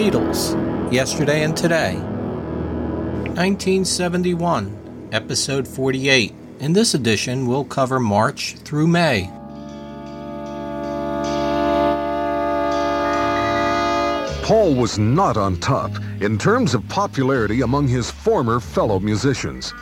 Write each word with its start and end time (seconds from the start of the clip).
Beatles, 0.00 0.56
Yesterday 0.90 1.44
and 1.44 1.54
Today. 1.54 1.96
1971, 3.36 5.08
Episode 5.12 5.68
48. 5.68 6.32
In 6.60 6.72
this 6.72 6.94
edition, 6.94 7.46
we'll 7.46 7.66
cover 7.66 8.00
March 8.00 8.54
through 8.64 8.86
May. 8.86 9.30
Paul 14.42 14.74
was 14.74 14.98
not 14.98 15.36
on 15.36 15.58
top 15.58 15.90
in 16.22 16.38
terms 16.38 16.72
of 16.72 16.88
popularity 16.88 17.60
among 17.60 17.86
his 17.86 18.10
former 18.10 18.58
fellow 18.58 19.00
musicians. 19.00 19.74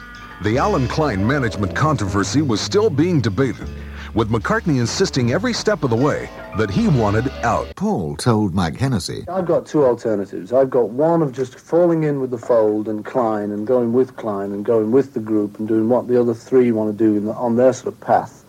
The 0.42 0.58
Allen 0.58 0.88
Klein 0.88 1.24
management 1.24 1.76
controversy 1.76 2.42
was 2.42 2.60
still 2.60 2.90
being 2.90 3.20
debated, 3.20 3.68
with 4.14 4.30
McCartney 4.30 4.80
insisting 4.80 5.30
every 5.30 5.52
step 5.52 5.84
of 5.84 5.90
the 5.90 5.96
way 5.96 6.28
that 6.56 6.70
he 6.70 6.88
wanted 6.88 7.28
out. 7.42 7.74
Paul 7.76 8.16
told 8.16 8.54
Mike 8.54 8.76
Hennessy, 8.76 9.24
I've 9.28 9.46
got 9.46 9.66
two 9.66 9.84
alternatives. 9.84 10.52
I've 10.52 10.70
got 10.70 10.90
one 10.90 11.22
of 11.22 11.32
just 11.32 11.58
falling 11.58 12.04
in 12.04 12.20
with 12.20 12.30
the 12.30 12.38
fold 12.38 12.88
and 12.88 13.04
Klein 13.04 13.50
and 13.50 13.66
going 13.66 13.92
with 13.92 14.16
Klein 14.16 14.52
and 14.52 14.64
going 14.64 14.90
with 14.90 15.14
the 15.14 15.20
group 15.20 15.58
and 15.58 15.68
doing 15.68 15.88
what 15.88 16.08
the 16.08 16.20
other 16.20 16.34
three 16.34 16.72
want 16.72 16.96
to 16.96 17.04
do 17.04 17.16
in 17.16 17.26
the, 17.26 17.32
on 17.32 17.56
their 17.56 17.72
sort 17.72 17.94
of 17.94 18.00
path, 18.00 18.44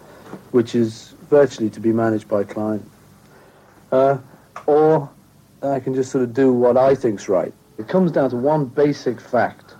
which 0.51 0.75
is 0.75 1.13
virtually 1.29 1.69
to 1.69 1.79
be 1.79 1.91
managed 1.91 2.27
by 2.27 2.43
Klein. 2.43 2.83
Uh, 3.91 4.17
or 4.65 5.09
I 5.61 5.79
can 5.79 5.93
just 5.93 6.11
sort 6.11 6.23
of 6.23 6.33
do 6.33 6.53
what 6.53 6.77
I 6.77 6.95
think's 6.95 7.27
right. 7.27 7.53
It 7.77 7.87
comes 7.87 8.11
down 8.11 8.29
to 8.31 8.35
one 8.35 8.65
basic 8.65 9.21
fact, 9.21 9.75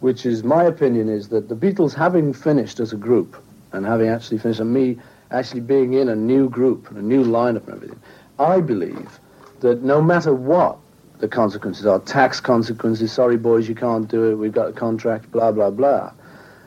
which 0.00 0.26
is 0.26 0.42
my 0.42 0.64
opinion 0.64 1.08
is 1.08 1.28
that 1.28 1.48
the 1.48 1.54
Beatles 1.54 1.94
having 1.94 2.32
finished 2.32 2.80
as 2.80 2.92
a 2.92 2.96
group 2.96 3.36
and 3.72 3.86
having 3.86 4.08
actually 4.08 4.38
finished, 4.38 4.60
and 4.60 4.72
me 4.72 4.98
actually 5.32 5.60
being 5.60 5.94
in 5.94 6.08
a 6.08 6.16
new 6.16 6.48
group 6.48 6.88
and 6.90 6.98
a 6.98 7.02
new 7.02 7.24
lineup 7.24 7.66
and 7.66 7.76
everything, 7.76 8.00
I 8.38 8.60
believe 8.60 9.18
that 9.60 9.82
no 9.82 10.00
matter 10.02 10.34
what 10.34 10.78
the 11.18 11.28
consequences 11.28 11.86
are, 11.86 12.00
tax 12.00 12.40
consequences, 12.40 13.12
sorry 13.12 13.36
boys, 13.36 13.68
you 13.68 13.74
can't 13.74 14.08
do 14.08 14.30
it, 14.30 14.34
we've 14.34 14.52
got 14.52 14.68
a 14.68 14.72
contract, 14.72 15.30
blah, 15.30 15.52
blah, 15.52 15.70
blah, 15.70 16.12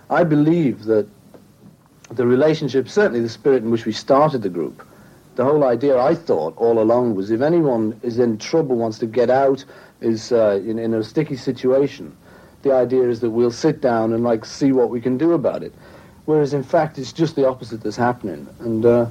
I 0.09 0.23
believe 0.23 0.85
that 0.85 1.07
the 2.11 2.25
relationship, 2.25 2.87
certainly 2.87 3.19
the 3.21 3.29
spirit 3.29 3.63
in 3.63 3.71
which 3.71 3.85
we 3.85 3.91
started 3.91 4.41
the 4.41 4.49
group, 4.49 4.85
the 5.35 5.43
whole 5.43 5.63
idea 5.65 5.99
I 5.99 6.15
thought 6.15 6.55
all 6.57 6.79
along 6.79 7.15
was 7.15 7.31
if 7.31 7.41
anyone 7.41 7.99
is 8.03 8.19
in 8.19 8.37
trouble, 8.37 8.77
wants 8.77 8.99
to 8.99 9.05
get 9.05 9.29
out, 9.29 9.65
is 9.99 10.31
uh, 10.31 10.61
in, 10.65 10.79
in 10.79 10.93
a 10.93 11.03
sticky 11.03 11.35
situation, 11.35 12.15
the 12.61 12.73
idea 12.73 13.09
is 13.09 13.19
that 13.19 13.31
we'll 13.31 13.51
sit 13.51 13.81
down 13.81 14.13
and 14.13 14.23
like 14.23 14.45
see 14.45 14.71
what 14.71 14.89
we 14.89 15.01
can 15.01 15.17
do 15.17 15.33
about 15.33 15.63
it. 15.63 15.73
Whereas 16.25 16.53
in 16.53 16.63
fact 16.63 16.97
it's 16.97 17.13
just 17.13 17.35
the 17.35 17.47
opposite 17.47 17.81
that's 17.81 17.95
happening. 17.95 18.47
And 18.59 18.85
uh, 18.85 19.07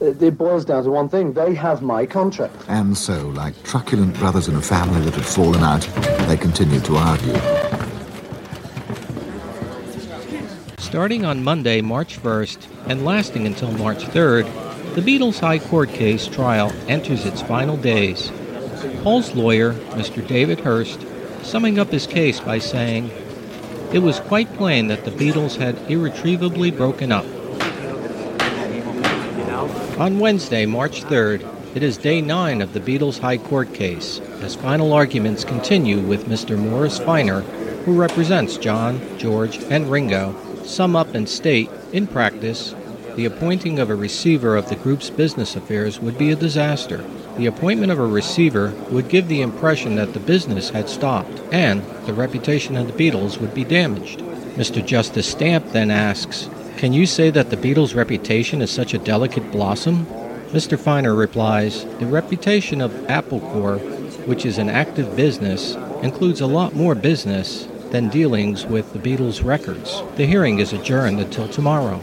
it, 0.00 0.22
it 0.22 0.38
boils 0.38 0.64
down 0.64 0.84
to 0.84 0.90
one 0.90 1.08
thing. 1.08 1.32
They 1.32 1.54
have 1.54 1.82
my 1.82 2.06
contract. 2.06 2.54
and 2.68 2.96
so, 2.96 3.28
like 3.28 3.60
truculent 3.64 4.18
brothers 4.18 4.48
in 4.48 4.54
a 4.54 4.62
family 4.62 5.00
that 5.00 5.14
had 5.14 5.24
fallen 5.24 5.62
out, 5.62 5.82
they 6.28 6.36
continued 6.36 6.84
to 6.84 6.96
argue. 6.96 7.34
Starting 10.78 11.24
on 11.24 11.42
Monday, 11.42 11.80
March 11.80 12.18
1st, 12.22 12.68
and 12.88 13.04
lasting 13.04 13.46
until 13.46 13.70
March 13.72 14.04
3rd, 14.04 14.44
the 14.94 15.00
Beatles 15.00 15.40
High 15.40 15.58
Court 15.58 15.88
case 15.90 16.26
trial 16.26 16.72
enters 16.88 17.26
its 17.26 17.42
final 17.42 17.76
days. 17.76 18.30
Paul's 19.02 19.34
lawyer, 19.34 19.72
Mr. 19.92 20.26
David 20.26 20.60
Hirst, 20.60 21.04
summing 21.42 21.78
up 21.78 21.88
his 21.88 22.06
case 22.06 22.40
by 22.40 22.58
saying, 22.58 23.10
It 23.96 24.02
was 24.02 24.20
quite 24.20 24.52
plain 24.58 24.88
that 24.88 25.06
the 25.06 25.10
Beatles 25.10 25.56
had 25.56 25.74
irretrievably 25.90 26.70
broken 26.72 27.10
up. 27.10 27.24
On 29.98 30.18
Wednesday, 30.18 30.66
March 30.66 31.02
3rd, 31.04 31.48
it 31.74 31.82
is 31.82 31.96
day 31.96 32.20
nine 32.20 32.60
of 32.60 32.74
the 32.74 32.80
Beatles 32.80 33.20
High 33.20 33.38
Court 33.38 33.72
case, 33.72 34.20
as 34.42 34.54
final 34.54 34.92
arguments 34.92 35.46
continue 35.46 35.98
with 35.98 36.26
Mr. 36.26 36.58
Morris 36.58 36.98
Finer, 36.98 37.40
who 37.86 37.98
represents 37.98 38.58
John, 38.58 39.00
George, 39.16 39.56
and 39.70 39.90
Ringo, 39.90 40.36
sum 40.62 40.94
up 40.94 41.14
and 41.14 41.26
state, 41.26 41.70
in 41.94 42.06
practice, 42.06 42.74
the 43.14 43.24
appointing 43.24 43.78
of 43.78 43.88
a 43.88 43.94
receiver 43.94 44.56
of 44.56 44.68
the 44.68 44.76
group's 44.76 45.08
business 45.08 45.56
affairs 45.56 46.00
would 46.00 46.18
be 46.18 46.30
a 46.30 46.36
disaster. 46.36 47.02
The 47.36 47.46
appointment 47.46 47.92
of 47.92 47.98
a 47.98 48.06
receiver 48.06 48.72
would 48.90 49.10
give 49.10 49.28
the 49.28 49.42
impression 49.42 49.96
that 49.96 50.14
the 50.14 50.20
business 50.20 50.70
had 50.70 50.88
stopped, 50.88 51.42
and 51.52 51.82
the 52.06 52.14
reputation 52.14 52.76
of 52.76 52.86
the 52.86 52.92
Beatles 52.94 53.38
would 53.38 53.52
be 53.52 53.62
damaged. 53.62 54.20
Mr. 54.56 54.84
Justice 54.84 55.28
Stamp 55.28 55.72
then 55.72 55.90
asks, 55.90 56.48
Can 56.78 56.94
you 56.94 57.04
say 57.04 57.28
that 57.28 57.50
the 57.50 57.56
Beatles' 57.58 57.94
reputation 57.94 58.62
is 58.62 58.70
such 58.70 58.94
a 58.94 58.98
delicate 58.98 59.52
blossom? 59.52 60.06
Mr. 60.46 60.78
Finer 60.78 61.14
replies, 61.14 61.84
The 61.98 62.06
reputation 62.06 62.80
of 62.80 63.10
Apple 63.10 63.40
Corps, 63.40 63.80
which 64.24 64.46
is 64.46 64.56
an 64.56 64.70
active 64.70 65.14
business, 65.14 65.74
includes 66.02 66.40
a 66.40 66.46
lot 66.46 66.74
more 66.74 66.94
business 66.94 67.68
than 67.90 68.08
dealings 68.08 68.64
with 68.64 68.94
the 68.94 68.98
Beatles' 68.98 69.44
records. 69.44 70.02
The 70.16 70.24
hearing 70.24 70.58
is 70.58 70.72
adjourned 70.72 71.20
until 71.20 71.48
tomorrow. 71.48 72.00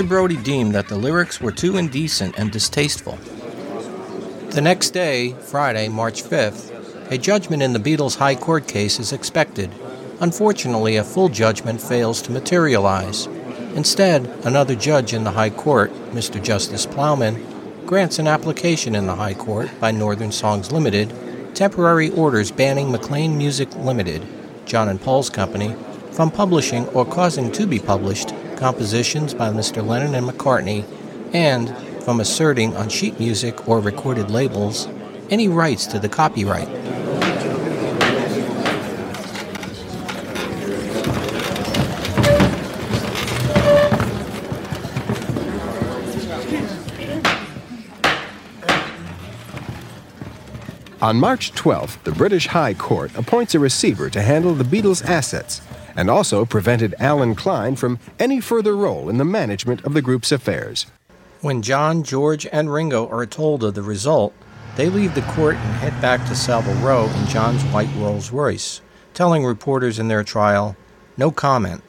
Mr. 0.01 0.07
Brody 0.07 0.38
deemed 0.38 0.74
that 0.74 0.88
the 0.88 0.95
lyrics 0.95 1.39
were 1.39 1.51
too 1.51 1.77
indecent 1.77 2.33
and 2.36 2.51
distasteful. 2.51 3.19
The 4.50 4.59
next 4.59 4.89
day, 4.95 5.33
Friday, 5.33 5.89
March 5.89 6.24
5th, 6.24 7.12
a 7.12 7.19
judgment 7.19 7.62
in 7.62 7.74
the 7.74 7.80
Beatles' 7.80 8.18
High 8.18 8.33
Court 8.33 8.68
case 8.68 9.00
is 9.00 9.13
expected. 9.13 9.69
Unfortunately, 10.19 10.95
a 10.95 11.03
full 11.03 11.30
judgment 11.30 11.80
fails 11.80 12.19
to 12.24 12.31
materialize. 12.31 13.27
Instead, 13.75 14.25
another 14.44 14.74
judge 14.74 15.13
in 15.13 15.24
the 15.24 15.31
High 15.31 15.51
Court, 15.51 15.94
Mr. 16.13 16.42
Justice 16.42 16.88
Plowman, 16.88 17.86
grants 17.86 18.18
an 18.18 18.27
application 18.27 18.95
in 18.95 19.06
the 19.06 19.18
High 19.18 19.36
Court 19.36 19.69
by 19.80 19.92
Northern 19.92 20.31
Songs 20.31 20.71
Limited 20.71 21.13
temporary 21.53 22.09
orders 22.09 22.50
banning 22.50 22.92
Maclen 22.92 23.38
Music 23.38 23.69
Limited, 23.75 24.25
John 24.65 24.89
and 24.89 25.00
Paul's 25.00 25.30
company, 25.30 25.75
from 26.12 26.31
publishing 26.31 26.88
or 26.88 27.06
causing 27.06 27.51
to 27.51 27.68
be 27.68 27.77
published 27.77 28.33
compositions 28.61 29.33
by 29.33 29.49
Mr. 29.49 29.83
Lennon 29.83 30.13
and 30.13 30.29
McCartney, 30.29 30.85
and 31.33 31.75
from 32.03 32.19
asserting 32.19 32.77
on 32.77 32.89
sheet 32.89 33.19
music 33.19 33.67
or 33.67 33.79
recorded 33.79 34.29
labels 34.29 34.87
any 35.31 35.47
rights 35.47 35.87
to 35.87 35.97
the 35.97 36.07
copyright. 36.07 36.69
On 51.01 51.15
March 51.19 51.51
12th, 51.53 52.03
the 52.03 52.11
British 52.11 52.45
High 52.45 52.75
Court 52.75 53.09
appoints 53.17 53.55
a 53.55 53.59
receiver 53.59 54.07
to 54.11 54.21
handle 54.21 54.53
the 54.53 54.63
Beatles' 54.63 55.03
assets 55.03 55.61
and 56.01 56.09
also 56.09 56.45
prevented 56.45 56.95
Allen 56.98 57.36
Klein 57.36 57.75
from 57.75 58.00
any 58.18 58.42
further 58.42 58.75
role 58.75 59.07
in 59.07 59.19
the 59.19 59.24
management 59.24 59.86
of 59.86 59.94
the 59.94 60.01
group's 60.01 60.31
affairs. 60.31 60.88
When 61.42 61.62
John, 61.62 62.01
George, 62.01 62.48
and 62.51 62.74
Ringo 62.74 63.07
are 63.09 63.27
told 63.27 63.63
of 63.63 63.75
the 63.75 63.83
result, 63.83 64.33
they 64.75 64.89
leave 64.89 65.13
the 65.13 65.21
court 65.21 65.57
and 65.57 65.75
head 65.75 66.01
back 66.01 66.27
to 66.27 66.33
Savile 66.33 66.74
Row 66.83 67.06
in 67.06 67.27
John's 67.27 67.62
white 67.65 67.94
Rolls 67.98 68.31
Royce, 68.31 68.81
telling 69.13 69.45
reporters 69.45 70.00
in 70.00 70.07
their 70.07 70.24
trial, 70.24 70.75
no 71.18 71.30
comment. 71.30 71.83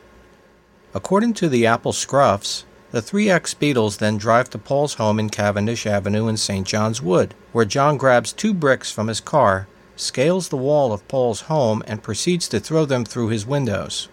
According 0.92 1.32
to 1.34 1.48
the 1.48 1.64
Apple 1.64 1.92
Scruffs, 1.92 2.64
the 2.90 3.00
three 3.00 3.30
ex 3.30 3.54
Beatles 3.54 3.96
then 3.96 4.18
drive 4.18 4.50
to 4.50 4.58
Paul's 4.58 4.94
home 4.94 5.18
in 5.18 5.30
Cavendish 5.30 5.86
Avenue 5.86 6.28
in 6.28 6.36
St. 6.36 6.66
John's 6.66 7.00
Wood, 7.00 7.34
where 7.52 7.64
John 7.64 7.96
grabs 7.96 8.34
two 8.34 8.52
bricks 8.52 8.92
from 8.92 9.08
his 9.08 9.20
car 9.22 9.68
scales 9.96 10.48
the 10.48 10.56
wall 10.56 10.92
of 10.92 11.06
Paul's 11.08 11.42
home, 11.42 11.82
and 11.86 12.02
proceeds 12.02 12.48
to 12.48 12.60
throw 12.60 12.84
them 12.84 13.04
through 13.04 13.28
his 13.28 13.46
windows. 13.46 14.08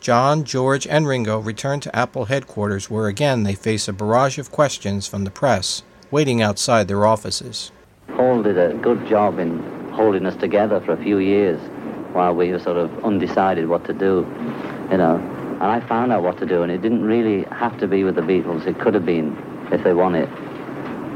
John, 0.00 0.44
George, 0.44 0.86
and 0.86 1.06
Ringo 1.06 1.38
return 1.38 1.80
to 1.80 1.94
Apple 1.94 2.24
headquarters 2.24 2.88
where 2.88 3.06
again 3.06 3.42
they 3.42 3.54
face 3.54 3.86
a 3.86 3.92
barrage 3.92 4.38
of 4.38 4.50
questions 4.50 5.06
from 5.06 5.24
the 5.24 5.30
press, 5.30 5.82
waiting 6.10 6.40
outside 6.40 6.88
their 6.88 7.04
offices. 7.04 7.70
Paul 8.16 8.42
did 8.42 8.56
a 8.56 8.74
good 8.74 9.06
job 9.06 9.38
in 9.38 9.60
holding 9.90 10.24
us 10.24 10.36
together 10.36 10.80
for 10.80 10.92
a 10.92 11.02
few 11.02 11.18
years 11.18 11.60
while 12.14 12.34
we 12.34 12.50
were 12.50 12.58
sort 12.58 12.78
of 12.78 13.04
undecided 13.04 13.68
what 13.68 13.84
to 13.84 13.92
do, 13.92 14.26
you 14.90 14.96
know. 14.96 15.16
And 15.60 15.62
I 15.62 15.80
found 15.80 16.12
out 16.12 16.22
what 16.22 16.38
to 16.38 16.46
do, 16.46 16.62
and 16.62 16.72
it 16.72 16.80
didn't 16.80 17.04
really 17.04 17.42
have 17.54 17.78
to 17.80 17.86
be 17.86 18.02
with 18.02 18.14
the 18.14 18.22
Beatles. 18.22 18.66
It 18.66 18.78
could 18.78 18.94
have 18.94 19.04
been 19.04 19.36
if 19.70 19.84
they 19.84 19.92
wanted. 19.92 20.28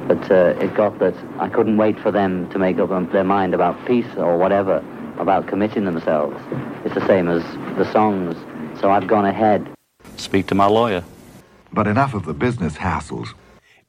But 0.07 0.31
uh, 0.31 0.55
it 0.61 0.75
got 0.75 0.99
that 0.99 1.15
I 1.39 1.49
couldn't 1.49 1.77
wait 1.77 1.99
for 1.99 2.11
them 2.11 2.51
to 2.51 2.59
make 2.59 2.79
up 2.79 2.91
their 3.13 3.25
mind 3.25 3.55
about 3.55 3.83
peace 3.87 4.07
or 4.17 4.37
whatever, 4.37 4.85
about 5.19 5.47
committing 5.47 5.85
themselves. 5.85 6.37
It's 6.85 6.95
the 6.95 7.07
same 7.07 7.29
as 7.29 7.43
the 7.77 7.91
songs. 7.91 8.37
So 8.81 8.91
I've 8.91 9.07
gone 9.07 9.25
ahead. 9.25 9.67
Speak 10.17 10.47
to 10.49 10.55
my 10.55 10.67
lawyer. 10.67 11.05
But 11.73 11.87
enough 11.87 12.15
of 12.15 12.25
the 12.25 12.35
business 12.35 12.75
hassles. 12.77 13.35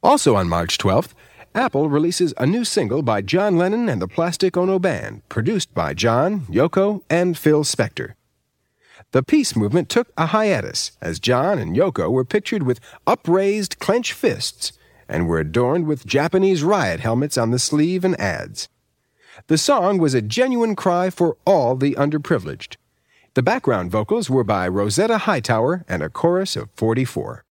Also 0.01 0.35
on 0.35 0.47
March 0.47 0.77
12th, 0.77 1.13
Apple 1.53 1.89
releases 1.89 2.33
a 2.37 2.45
new 2.45 2.65
single 2.65 3.01
by 3.01 3.21
John 3.21 3.57
Lennon 3.57 3.87
and 3.89 4.01
the 4.01 4.07
Plastic 4.07 4.57
Ono 4.57 4.77
Band, 4.79 5.27
produced 5.29 5.73
by 5.73 5.93
John, 5.93 6.41
Yoko, 6.41 7.01
and 7.09 7.37
Phil 7.37 7.63
Spector. 7.63 8.13
The 9.11 9.23
peace 9.23 9.55
movement 9.55 9.87
took 9.87 10.11
a 10.17 10.27
hiatus 10.27 10.91
as 11.01 11.19
John 11.19 11.57
and 11.57 11.75
Yoko 11.75 12.11
were 12.11 12.25
pictured 12.25 12.63
with 12.63 12.79
upraised 13.07 13.79
clenched 13.79 14.11
fists 14.11 14.73
and 15.07 15.27
were 15.27 15.39
adorned 15.39 15.87
with 15.87 16.05
Japanese 16.05 16.63
riot 16.63 16.99
helmets 16.99 17.37
on 17.37 17.51
the 17.51 17.59
sleeve 17.59 18.03
and 18.03 18.19
ads. 18.19 18.69
The 19.47 19.57
song 19.57 19.97
was 19.97 20.13
a 20.13 20.21
genuine 20.21 20.75
cry 20.75 21.09
for 21.09 21.37
all 21.45 21.75
the 21.75 21.95
underprivileged. 21.95 22.77
The 23.33 23.43
background 23.43 23.91
vocals 23.91 24.29
were 24.29 24.45
by 24.45 24.67
Rosetta 24.67 25.19
Hightower 25.19 25.83
and 25.89 26.01
a 26.01 26.09
chorus 26.09 26.55
of 26.55 26.69
44. 26.75 27.43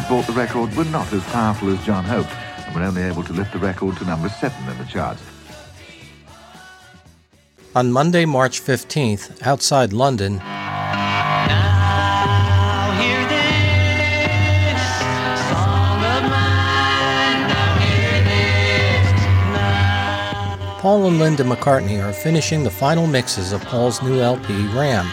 That 0.00 0.08
bought 0.08 0.26
the 0.26 0.32
record 0.32 0.74
were 0.76 0.84
not 0.84 1.12
as 1.12 1.22
powerful 1.24 1.68
as 1.70 1.84
John 1.84 2.04
hoped 2.04 2.32
and 2.32 2.74
were 2.74 2.82
only 2.82 3.02
able 3.02 3.22
to 3.24 3.32
lift 3.32 3.52
the 3.52 3.58
record 3.58 3.96
to 3.98 4.04
number 4.04 4.28
seven 4.28 4.68
in 4.68 4.78
the 4.78 4.84
charts. 4.84 5.22
On 7.74 7.92
Monday, 7.92 8.24
March 8.24 8.62
15th, 8.62 9.42
outside 9.46 9.92
London, 9.92 10.38
Paul 20.80 21.08
and 21.08 21.18
Linda 21.18 21.44
McCartney 21.44 22.02
are 22.02 22.12
finishing 22.12 22.64
the 22.64 22.70
final 22.70 23.06
mixes 23.06 23.52
of 23.52 23.62
Paul's 23.66 24.02
new 24.02 24.18
LP, 24.18 24.66
Ram. 24.68 25.06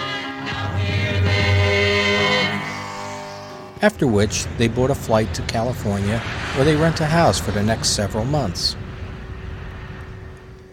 After 3.81 4.07
which, 4.07 4.45
they 4.57 4.67
board 4.67 4.89
a 4.89 4.95
flight 4.95 5.33
to 5.35 5.41
California, 5.43 6.19
where 6.55 6.65
they 6.65 6.75
rent 6.75 6.99
a 6.99 7.05
house 7.05 7.39
for 7.39 7.51
the 7.51 7.63
next 7.63 7.89
several 7.89 8.25
months. 8.25 8.75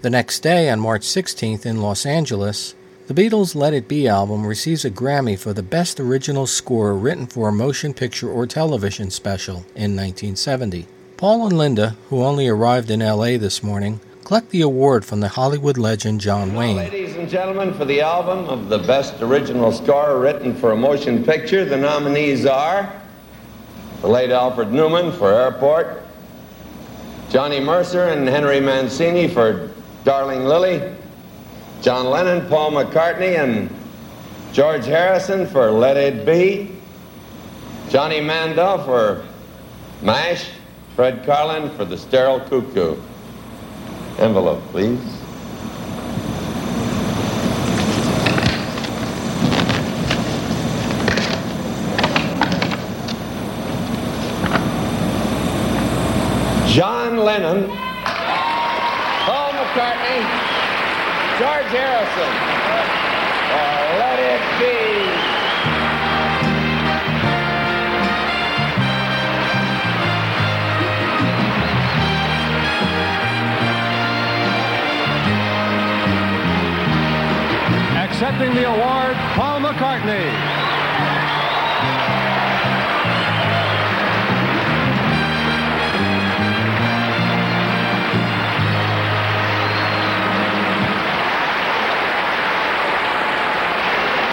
The 0.00 0.10
next 0.10 0.40
day, 0.40 0.70
on 0.70 0.80
March 0.80 1.02
16th 1.02 1.66
in 1.66 1.80
Los 1.80 2.06
Angeles, 2.06 2.74
the 3.06 3.14
Beatles' 3.14 3.54
Let 3.54 3.74
It 3.74 3.86
Be 3.86 4.08
album 4.08 4.46
receives 4.46 4.86
a 4.86 4.90
Grammy 4.90 5.38
for 5.38 5.52
the 5.52 5.62
Best 5.62 6.00
Original 6.00 6.46
Score 6.46 6.94
written 6.94 7.26
for 7.26 7.48
a 7.48 7.52
motion 7.52 7.92
picture 7.92 8.30
or 8.30 8.46
television 8.46 9.10
special 9.10 9.56
in 9.74 9.94
1970. 9.94 10.86
Paul 11.18 11.46
and 11.46 11.58
Linda, 11.58 11.96
who 12.08 12.24
only 12.24 12.48
arrived 12.48 12.90
in 12.90 13.00
LA 13.00 13.36
this 13.36 13.62
morning, 13.62 14.00
collect 14.24 14.50
the 14.50 14.62
award 14.62 15.04
from 15.04 15.20
the 15.20 15.28
Hollywood 15.28 15.76
legend 15.76 16.20
John 16.20 16.54
Wayne. 16.54 16.76
Ladies 16.76 17.14
and 17.16 17.28
gentlemen, 17.28 17.74
for 17.74 17.84
the 17.84 18.00
album 18.00 18.46
of 18.46 18.70
the 18.70 18.78
best 18.78 19.20
original 19.20 19.70
score 19.70 20.18
written 20.18 20.54
for 20.54 20.72
a 20.72 20.76
motion 20.76 21.22
picture, 21.22 21.64
the 21.64 21.76
nominees 21.76 22.46
are 22.46 22.90
the 24.00 24.08
late 24.08 24.30
Alfred 24.30 24.72
Newman 24.72 25.12
for 25.12 25.32
Airport, 25.32 26.02
Johnny 27.30 27.60
Mercer 27.60 28.04
and 28.04 28.26
Henry 28.26 28.60
Mancini 28.60 29.28
for 29.28 29.70
Darling 30.04 30.44
Lili, 30.44 30.94
John 31.82 32.06
Lennon, 32.06 32.48
Paul 32.48 32.72
McCartney, 32.72 33.38
and 33.38 33.68
George 34.52 34.86
Harrison 34.86 35.46
for 35.46 35.70
Let 35.70 35.96
It 35.98 36.24
Be, 36.24 36.70
Johnny 37.90 38.20
Mandel 38.20 38.82
for 38.84 39.24
MASH, 40.00 40.48
Fred 40.96 41.24
Karlin 41.24 41.74
for 41.76 41.84
The 41.84 41.98
Sterile 41.98 42.40
Cuckoo. 42.40 42.96
Envelope, 44.18 44.62
please. 44.70 45.00
John 56.74 57.18
Lennon, 57.18 57.68
Paul 59.24 59.52
McCartney, 59.52 60.20
George 61.38 61.70
Harrison, 61.70 62.32
or 63.54 63.98
Let 63.98 64.18
It 64.18 64.40
Be. 64.58 64.93
Accepting 78.24 78.54
the 78.54 78.64
award, 78.66 79.16
Paul 79.34 79.60
McCartney. 79.60 80.24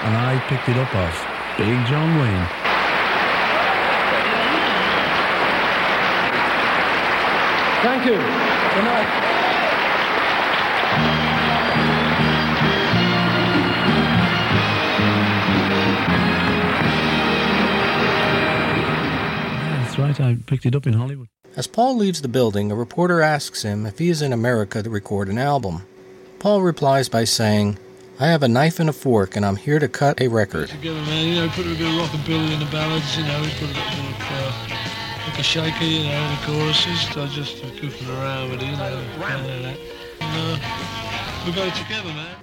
and 0.05 0.15
I 0.15 0.41
picked 0.47 0.69
it 0.69 0.77
up 0.77 0.95
off 0.95 1.57
Big 1.57 1.85
John 1.85 2.17
Wayne. 2.17 2.47
Thank 7.83 8.05
you. 8.05 8.13
Good 8.13 8.85
night. 8.85 9.30
Right, 20.19 20.37
I 20.37 20.37
picked 20.45 20.65
it 20.65 20.75
up 20.75 20.87
in 20.87 20.93
Hollywood. 20.93 21.27
As 21.55 21.67
Paul 21.67 21.97
leaves 21.97 22.21
the 22.21 22.27
building, 22.27 22.71
a 22.71 22.75
reporter 22.75 23.21
asks 23.21 23.63
him 23.63 23.85
if 23.85 23.99
he 23.99 24.09
is 24.09 24.21
in 24.21 24.31
America 24.31 24.81
to 24.81 24.89
record 24.89 25.27
an 25.27 25.37
album. 25.37 25.83
Paul 26.39 26.61
replies 26.61 27.09
by 27.09 27.25
saying, 27.25 27.77
I 28.19 28.27
have 28.27 28.43
a 28.43 28.47
knife 28.47 28.79
and 28.79 28.89
a 28.89 28.93
fork 28.93 29.35
and 29.35 29.45
I'm 29.45 29.57
here 29.57 29.79
to 29.79 29.87
cut 29.87 30.21
a 30.21 30.27
record. 30.27 30.69
Together, 30.69 31.01
man, 31.01 31.27
you 31.27 31.35
know, 31.35 31.49
put 31.49 31.65
a 31.65 31.69
bit 31.69 31.81
of 31.81 32.09
rockabilly 32.09 32.53
in 32.53 32.59
the 32.59 32.71
ballads, 32.71 33.17
you 33.17 33.23
know, 33.23 33.41
put 33.59 33.69
a 33.69 33.73
bit 33.73 33.97
more 33.97 34.13
uh, 34.19 34.67
like 35.27 35.39
a 35.39 35.43
shaker, 35.43 35.83
you 35.83 36.03
know, 36.03 36.29
the 36.29 36.45
choruses. 36.45 37.17
I 37.17 37.27
just 37.27 37.63
uh, 37.63 37.67
goofing 37.81 38.09
around 38.09 38.51
with 38.51 38.61
it, 38.61 38.65
you 38.65 38.71
know, 38.71 39.03
kind 39.19 39.41
of 39.41 39.61
that. 39.63 39.77
And, 40.19 40.61
uh, 40.61 41.45
we 41.45 41.51
got 41.51 41.67
it 41.67 41.75
together, 41.75 42.09
man. 42.09 42.40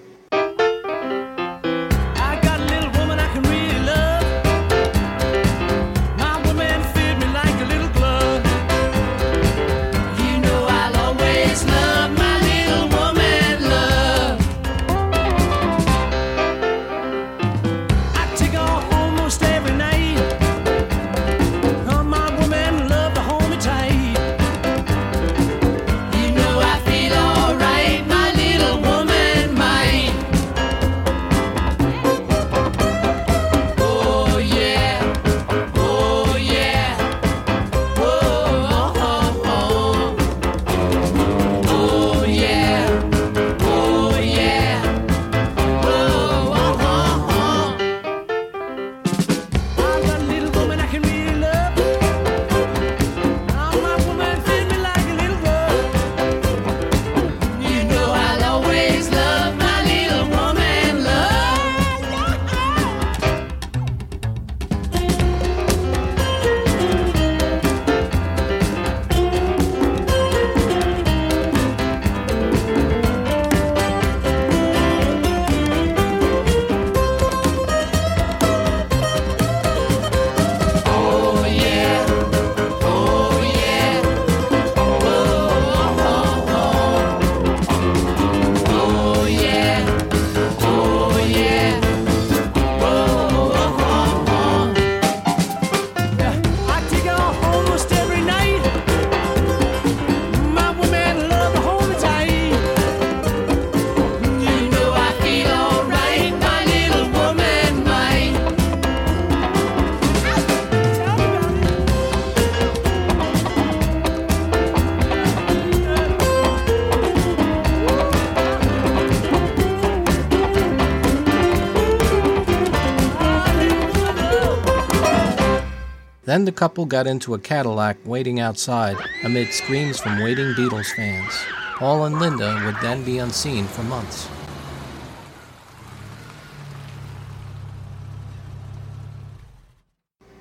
Then 126.38 126.45
the 126.45 126.52
couple 126.52 126.87
got 126.87 127.09
into 127.09 127.35
a 127.35 127.38
Cadillac 127.40 127.97
waiting 128.04 128.38
outside 128.38 128.97
amid 129.25 129.52
screams 129.52 129.99
from 129.99 130.23
waiting 130.23 130.54
Beatles 130.54 130.95
fans. 130.95 131.33
Paul 131.75 132.04
and 132.04 132.21
Linda 132.21 132.62
would 132.64 132.76
then 132.80 133.02
be 133.02 133.18
unseen 133.18 133.66
for 133.66 133.83
months. 133.83 134.28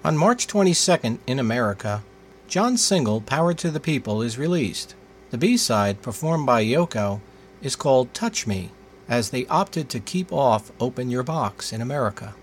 On 0.05 0.15
March 0.15 0.45
22nd 0.45 1.17
in 1.25 1.39
America, 1.39 2.03
John's 2.47 2.83
single 2.83 3.19
Power 3.19 3.55
to 3.55 3.71
the 3.71 3.79
People 3.79 4.21
is 4.21 4.37
released. 4.37 4.93
The 5.31 5.39
B 5.39 5.57
side, 5.57 6.03
performed 6.03 6.45
by 6.45 6.63
Yoko, 6.63 7.21
is 7.63 7.75
called 7.75 8.13
Touch 8.13 8.45
Me, 8.45 8.69
as 9.09 9.31
they 9.31 9.47
opted 9.47 9.89
to 9.89 9.99
keep 9.99 10.31
off 10.31 10.71
Open 10.79 11.09
Your 11.09 11.23
Box 11.23 11.73
in 11.73 11.81
America. 11.81 12.35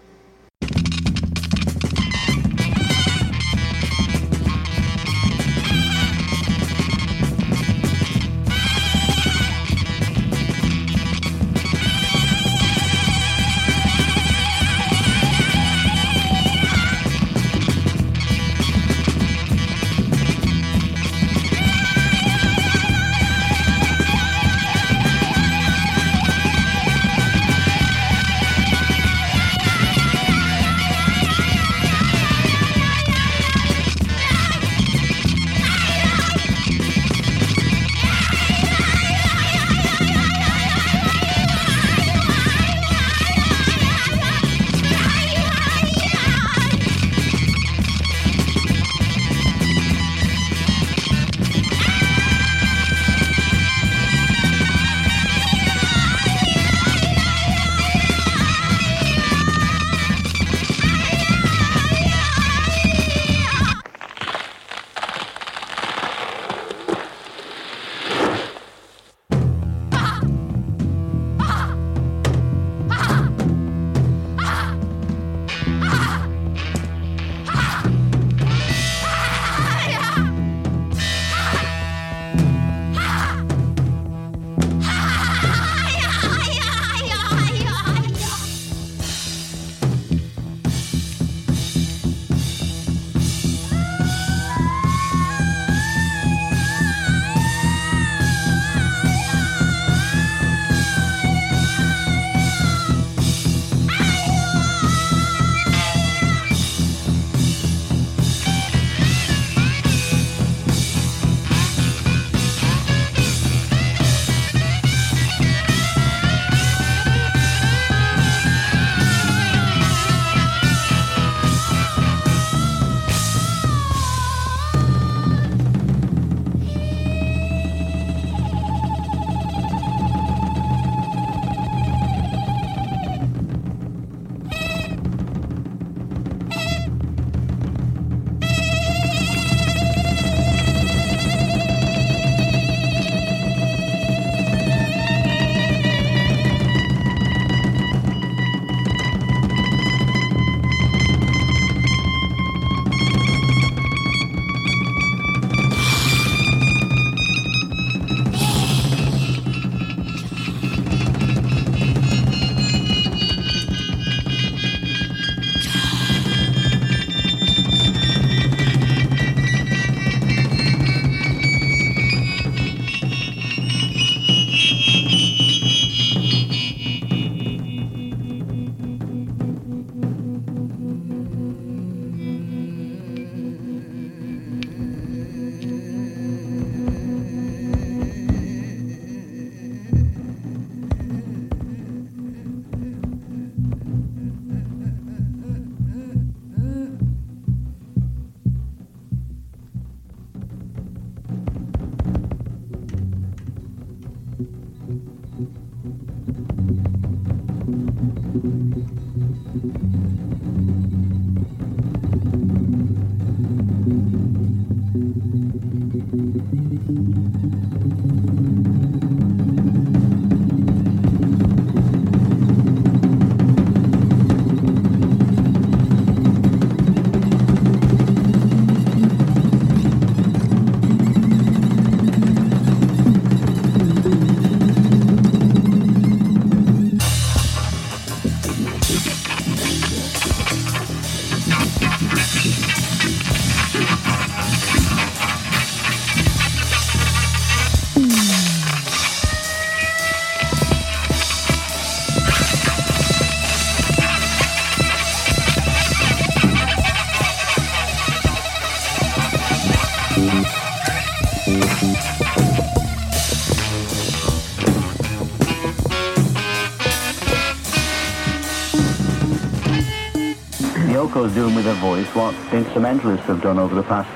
Doing 271.44 271.56
with 271.56 271.66
her 271.66 271.74
voice 271.74 272.06
what 272.14 272.34
instrumentalists 272.54 273.26
have 273.26 273.42
done 273.42 273.58
over 273.58 273.74
the 273.74 273.82
past 273.82 274.08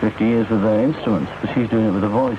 50 0.00 0.24
years 0.24 0.48
with 0.48 0.62
their 0.62 0.84
instruments, 0.84 1.32
but 1.40 1.52
she's 1.52 1.68
doing 1.68 1.86
it 1.86 1.90
with 1.90 2.02
her 2.02 2.08
voice. 2.08 2.38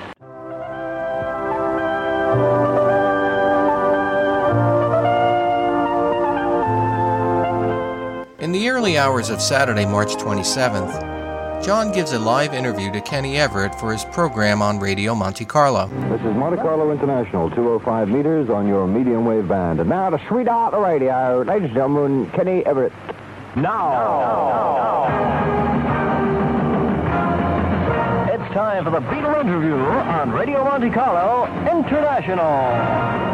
In 8.38 8.52
the 8.52 8.70
early 8.70 8.96
hours 8.96 9.28
of 9.28 9.42
Saturday, 9.42 9.84
March 9.84 10.14
27th, 10.14 11.18
John 11.62 11.92
gives 11.92 12.12
a 12.12 12.18
live 12.18 12.54
interview 12.54 12.90
to 12.92 13.02
Kenny 13.02 13.36
Everett 13.36 13.74
for 13.74 13.92
his 13.92 14.04
program 14.06 14.62
on 14.62 14.78
Radio 14.78 15.14
Monte 15.14 15.44
Carlo. 15.44 15.88
This 16.08 16.20
is 16.22 16.34
Monte 16.34 16.56
Carlo 16.62 16.90
International, 16.90 17.50
205 17.50 18.08
meters 18.08 18.48
on 18.48 18.66
your 18.66 18.86
medium 18.86 19.26
wave 19.26 19.46
band. 19.46 19.80
And 19.80 19.90
now 19.90 20.08
to 20.08 20.18
Sweetheart 20.28 20.72
the 20.72 20.78
Radio, 20.78 21.42
ladies 21.42 21.66
and 21.66 21.74
gentlemen, 21.74 22.30
Kenny 22.30 22.64
Everett. 22.64 22.92
Now. 23.62 25.06
It's 28.32 28.54
time 28.54 28.84
for 28.84 28.90
the 28.90 29.00
Beatle 29.00 29.40
interview 29.40 29.74
on 29.74 30.30
Radio 30.30 30.62
Monte 30.62 30.90
Carlo 30.90 31.46
International. 31.68 33.27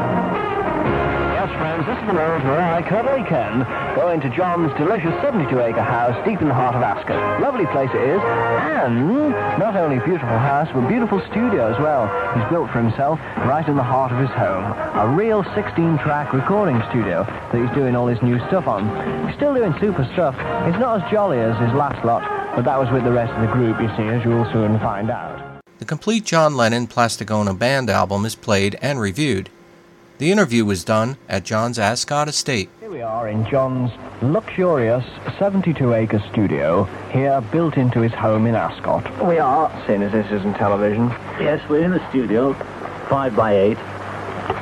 This 1.75 1.99
is 1.99 2.07
the 2.07 2.15
moment 2.15 2.45
where 2.45 2.63
I, 2.63 2.87
Colonel 2.87 3.19
Ken, 3.27 3.67
go 3.97 4.11
into 4.11 4.31
John's 4.31 4.71
delicious 4.79 5.11
72-acre 5.27 5.83
house 5.83 6.15
deep 6.25 6.41
in 6.41 6.47
the 6.47 6.55
heart 6.55 6.77
of 6.77 6.83
Ascot. 6.83 7.43
Lovely 7.43 7.67
place 7.67 7.91
it 7.91 8.15
is, 8.15 8.23
and 8.23 9.11
not 9.59 9.75
only 9.75 9.99
beautiful 9.99 10.39
house, 10.39 10.71
but 10.73 10.87
beautiful 10.87 11.21
studio 11.31 11.75
as 11.75 11.79
well. 11.83 12.07
He's 12.39 12.47
built 12.49 12.71
for 12.71 12.79
himself 12.79 13.19
right 13.51 13.67
in 13.67 13.75
the 13.75 13.83
heart 13.83 14.13
of 14.13 14.23
his 14.23 14.31
home. 14.31 14.63
A 15.03 15.17
real 15.19 15.43
16-track 15.43 16.33
recording 16.33 16.81
studio 16.91 17.27
that 17.27 17.59
he's 17.59 17.75
doing 17.75 17.97
all 17.97 18.07
his 18.07 18.23
new 18.23 18.39
stuff 18.47 18.69
on. 18.69 18.87
He's 19.27 19.35
still 19.35 19.53
doing 19.53 19.75
super 19.81 20.07
stuff. 20.15 20.39
It's 20.71 20.79
not 20.79 21.03
as 21.03 21.11
jolly 21.11 21.41
as 21.41 21.59
his 21.59 21.75
last 21.75 22.05
lot, 22.07 22.23
but 22.55 22.65
that 22.65 22.79
was 22.79 22.89
with 22.95 23.03
the 23.03 23.11
rest 23.11 23.33
of 23.35 23.43
the 23.43 23.53
group, 23.53 23.83
you 23.83 23.91
see, 23.99 24.07
as 24.15 24.25
you 24.25 24.31
will 24.31 24.47
soon 24.53 24.79
find 24.79 25.11
out. 25.11 25.43
The 25.81 25.85
complete 25.85 26.25
John 26.25 26.55
Lennon 26.55 26.87
Plastic 26.87 27.33
Ono 27.33 27.53
Band 27.53 27.91
album 27.91 28.25
is 28.25 28.37
played 28.37 28.79
and 28.81 29.01
reviewed. 29.01 29.51
The 30.19 30.31
interview 30.31 30.65
was 30.65 30.85
done 30.85 31.17
at 31.29 31.43
John's 31.43 31.77
Ascot 31.77 32.29
estate. 32.29 32.71
Here 32.79 32.89
we 32.89 33.03
are 33.03 33.29
in 33.29 33.45
John's 33.51 33.91
luxurious 34.23 35.05
72-acre 35.41 36.23
studio, 36.31 36.85
here 37.11 37.41
built 37.51 37.77
into 37.77 38.01
his 38.01 38.13
home 38.13 38.47
in 38.47 38.55
Ascot. 38.55 39.03
We 39.27 39.39
are, 39.39 39.73
seeing 39.89 40.03
as 40.03 40.13
this 40.13 40.31
isn't 40.31 40.55
television. 40.55 41.09
Yes, 41.41 41.69
we're 41.69 41.83
in 41.83 41.91
the 41.91 42.09
studio, 42.11 42.53
5 43.09 43.35
by 43.35 43.57
8 43.59 43.77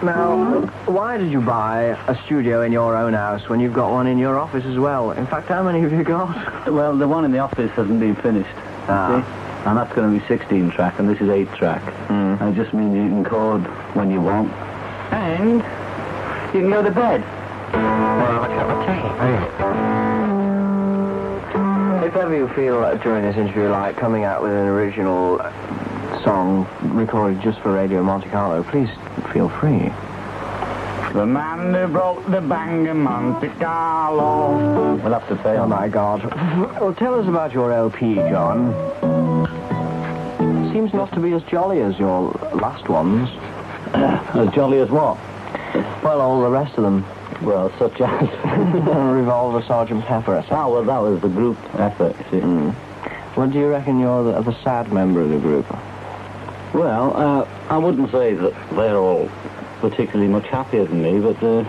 Now, 0.03 0.63
why 0.87 1.19
did 1.19 1.31
you 1.31 1.43
buy 1.43 1.99
a 2.09 2.17
studio 2.25 2.63
in 2.63 2.73
your 2.73 2.97
own 2.97 3.13
house 3.13 3.47
when 3.51 3.61
you've 3.61 3.75
got 3.75 3.91
one 3.91 4.07
in 4.07 4.17
your 4.17 4.39
office 4.39 4.65
as 4.65 4.79
well? 4.79 5.11
In 5.11 5.27
fact, 5.27 5.49
how 5.49 5.63
many 5.63 5.81
have 5.81 5.93
you 5.93 6.03
got? 6.03 6.67
Well, 6.73 6.97
the 6.97 7.07
one 7.07 7.27
in 7.27 7.31
the 7.31 7.41
office 7.41 7.71
hasn't 7.73 8.01
been 8.01 8.17
finished. 8.17 8.49
you 8.49 8.85
Ah. 8.89 9.21
See? 9.21 9.69
And 9.69 9.77
that's 9.77 9.95
going 9.95 10.13
to 10.13 10.19
be 10.19 10.27
16 10.27 10.71
track, 10.71 10.99
and 10.99 11.09
this 11.09 11.21
is 11.21 11.29
8 11.29 11.47
track. 11.53 11.83
Mm. 12.09 12.41
And 12.41 12.57
it 12.57 12.61
just 12.61 12.75
means 12.75 12.97
you 12.97 13.03
can 13.03 13.23
record 13.23 13.61
when 13.95 14.11
you 14.11 14.21
want. 14.21 14.51
And 15.13 15.63
you 16.55 16.61
can 16.61 16.71
go 16.71 16.83
to 16.83 16.91
bed. 16.91 17.23
Well, 17.73 18.43
have 18.51 18.71
a 18.71 18.85
tea. 18.87 19.03
If 22.07 22.17
ever 22.17 22.37
you 22.37 22.49
feel 22.49 22.79
uh, 22.83 22.95
during 22.97 23.23
this 23.25 23.37
interview 23.37 23.69
like 23.69 23.97
coming 23.97 24.25
out 24.25 24.43
with 24.43 24.53
an 24.53 24.67
original 24.69 25.39
song 26.25 26.67
recorded 26.83 27.41
just 27.43 27.61
for 27.61 27.73
Radio 27.73 28.03
Monte 28.03 28.29
Carlo, 28.29 28.63
please 28.65 28.89
feel 29.33 29.49
free. 29.49 29.93
The 31.13 31.27
man 31.27 31.75
who 31.75 31.87
broke 31.93 32.25
the 32.31 32.41
bang 32.41 32.87
in 32.87 33.03
Monte 33.03 33.49
Carlo. 33.61 34.97
We'll 34.97 35.13
have 35.13 35.29
to 35.29 35.37
pay 35.37 35.57
Oh 35.59 35.67
my 35.67 35.89
God. 35.89 36.25
Well, 36.81 36.95
tell 36.95 37.21
us 37.21 37.27
about 37.29 37.53
your 37.53 37.71
LP, 37.73 38.15
John. 38.15 38.73
Seems 40.73 40.95
not 40.95 41.13
to 41.13 41.21
be 41.21 41.33
as 41.33 41.43
jolly 41.45 41.81
as 41.81 41.99
your 41.99 42.33
last 42.55 42.89
ones. 42.89 43.29
As 44.35 44.55
jolly 44.55 44.79
as 44.79 44.91
what? 44.91 45.19
Well, 46.03 46.21
all 46.21 46.41
the 46.41 46.49
rest 46.49 46.77
of 46.79 46.85
them. 46.85 47.05
Well, 47.43 47.71
such 47.79 48.01
as... 48.01 48.29
Revolver 49.15 49.63
Sergeant 49.63 50.05
Pepper. 50.07 50.45
Oh, 50.51 50.73
well, 50.73 50.85
that 50.85 50.99
was 50.99 51.21
the 51.21 51.29
group 51.29 51.59
effort, 51.75 52.17
you 52.19 52.25
see. 52.31 52.47
Mm. 52.47 52.75
Well, 53.37 53.49
do 53.49 53.59
you 53.59 53.69
reckon 53.69 54.01
you're 54.01 54.25
the, 54.25 54.41
the 54.43 54.63
sad 54.63 54.93
member 54.93 55.21
of 55.21 55.31
the 55.31 55.39
group? 55.39 55.67
Well, 56.73 57.17
uh, 57.17 57.49
I 57.69 57.77
wouldn't 57.77 58.11
say 58.11 58.35
that 58.35 58.55
they're 58.71 58.97
all 58.97 59.29
particularly 59.81 60.29
much 60.31 60.47
happier 60.47 60.87
than 60.87 61.03
me, 61.03 61.21
but 61.21 61.43
uh, 61.43 61.65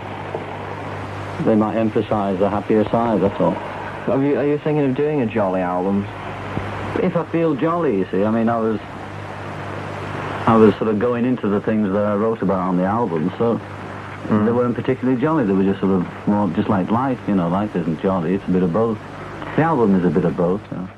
they 1.44 1.54
might 1.54 1.76
emphasise 1.76 2.38
the 2.38 2.48
happier 2.48 2.84
side, 2.84 3.20
that's 3.20 3.38
all. 3.40 3.54
Are 4.06 4.22
you, 4.22 4.38
are 4.38 4.46
you 4.46 4.58
thinking 4.58 4.88
of 4.88 4.94
doing 4.94 5.20
a 5.20 5.26
jolly 5.26 5.60
album? 5.60 6.04
If 7.02 7.16
I 7.16 7.26
feel 7.30 7.54
jolly, 7.54 7.98
you 7.98 8.08
see, 8.10 8.24
I 8.24 8.30
mean, 8.30 8.48
I 8.48 8.58
was... 8.58 8.80
I 10.46 10.56
was 10.56 10.74
sort 10.76 10.88
of 10.88 10.98
going 10.98 11.24
into 11.24 11.48
the 11.48 11.60
things 11.60 11.90
that 11.92 12.04
I 12.04 12.14
wrote 12.14 12.42
about 12.42 12.60
on 12.60 12.76
the 12.76 12.84
album, 12.84 13.32
so 13.38 13.54
they 13.54 14.30
mm. 14.30 14.54
weren't 14.54 14.74
particularly 14.74 15.18
jolly. 15.18 15.44
They 15.44 15.54
were 15.54 15.64
just 15.64 15.80
sort 15.80 15.92
of 15.92 16.28
more 16.28 16.48
just 16.50 16.68
like 16.68 16.90
life, 16.90 17.18
you 17.26 17.34
know, 17.34 17.48
life 17.48 17.74
isn't 17.74 18.02
jolly, 18.02 18.34
it's 18.34 18.44
a 18.46 18.50
bit 18.50 18.62
of 18.62 18.70
both. 18.72 18.98
The 19.56 19.62
album 19.62 19.94
is 19.94 20.04
a 20.04 20.10
bit 20.10 20.26
of 20.26 20.36
both, 20.36 20.60
you 20.70 20.76
know. 20.76 20.88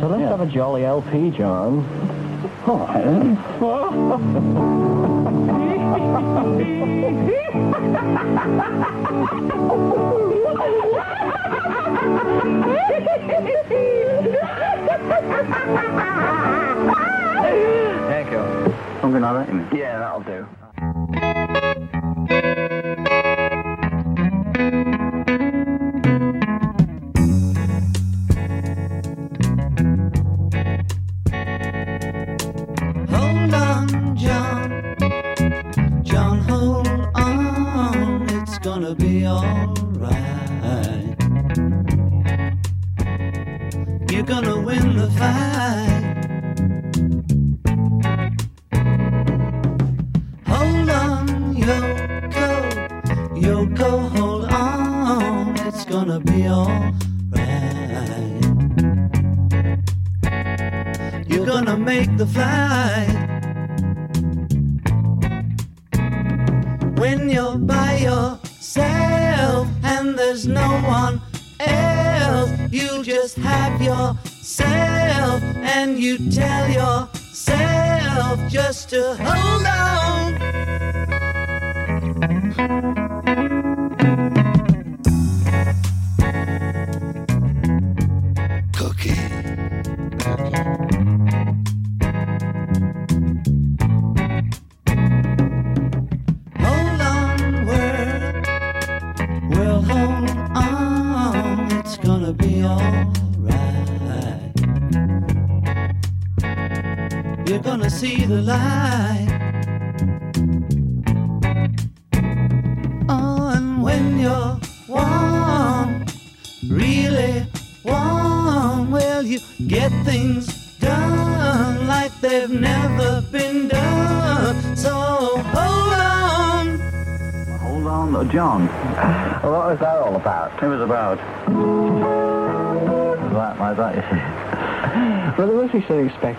So 0.00 0.08
let's 0.08 0.22
have 0.22 0.40
a 0.40 0.46
jolly 0.46 0.84
LP, 0.84 1.30
John. 1.30 1.84
Thank 2.64 3.38
you. 16.38 16.43
Something 19.04 19.20
like 19.20 19.46
that, 19.46 19.48
you 19.52 19.60
mean? 19.60 19.68
Yeah, 19.70 19.98
that'll 19.98 20.22
do. 20.22 20.46
Hold 33.12 33.54
on, 33.54 34.16
John. 34.16 34.96
John, 36.02 36.38
hold 36.38 36.88
on. 37.14 38.26
It's 38.30 38.56
gonna 38.60 38.94
be 38.94 39.26
alright. 39.26 39.53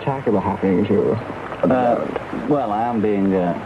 Spectacular 0.06 0.38
happening 0.38 0.86
to 0.86 0.92
you. 0.92 1.12
Uh, 1.68 2.46
well, 2.48 2.70
I 2.70 2.84
am 2.84 3.00
being 3.00 3.34
uh, 3.34 3.58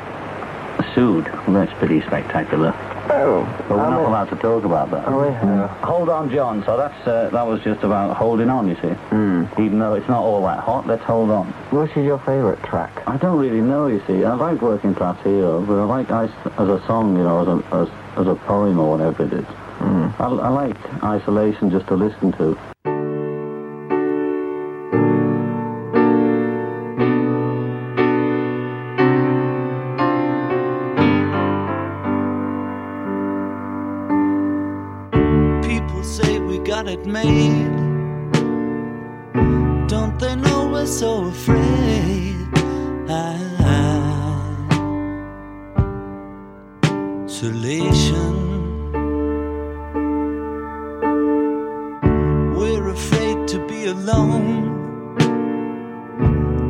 sued. 0.94 1.26
Well, 1.26 1.53
that's 1.53 1.79
pretty 1.79 2.00
spectacular. 2.00 2.72
Oh. 3.12 3.44
But 3.68 3.76
we're 3.76 3.90
not 3.90 4.09
allowed 4.09 4.31
to 4.31 4.37
talk 4.37 4.64
about 4.64 4.90
that. 4.90 5.07
Oh, 5.07 5.29
yeah. 5.29 5.66
Hold 5.85 6.09
on, 6.09 6.31
John. 6.31 6.64
So 6.64 6.79
that's 6.79 7.07
uh, 7.07 7.29
that 7.29 7.46
was 7.46 7.62
just 7.62 7.83
about 7.83 8.16
holding 8.16 8.48
on, 8.48 8.68
you 8.68 8.74
see. 8.76 8.88
Even 9.62 9.81
though 9.81 9.92
it's 9.92 10.09
not 10.09 10.22
all 10.22 10.42
that 10.46 10.61
hot, 10.61 10.87
let's 10.87 11.03
hold 11.03 11.29
on. 11.31 11.48
Which 11.72 11.90
is 11.90 12.07
your 12.07 12.18
favourite 12.20 12.62
track? 12.64 13.07
I 13.07 13.18
don't 13.18 13.38
really 13.38 13.61
know, 13.61 13.88
you 13.88 14.03
see. 14.07 14.24
I 14.24 14.33
like 14.33 14.62
Working 14.62 14.94
Class 14.94 15.22
Hero, 15.22 15.61
but 15.61 15.79
I 15.79 15.85
like 15.85 16.11
Ice 16.11 16.33
as 16.57 16.68
a 16.68 16.83
song, 16.87 17.18
you 17.18 17.22
know, 17.22 17.42
as 17.42 17.48
a, 17.48 17.76
as, 17.76 17.88
as 18.16 18.26
a 18.26 18.35
poem 18.46 18.79
or 18.79 18.96
whatever 18.96 19.24
it 19.24 19.33
is. 19.35 19.46
I, 20.18 20.24
I 20.24 20.48
like 20.48 21.05
Isolation 21.05 21.70
just 21.70 21.87
to 21.88 21.96
listen 21.96 22.33
to. 22.33 22.57
Alone. 53.86 54.78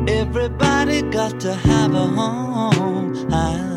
Everybody 0.07 1.01
got 1.03 1.39
to 1.41 1.53
have 1.53 1.93
a 1.93 2.07
home. 2.07 3.15
Isolation. 3.33 3.70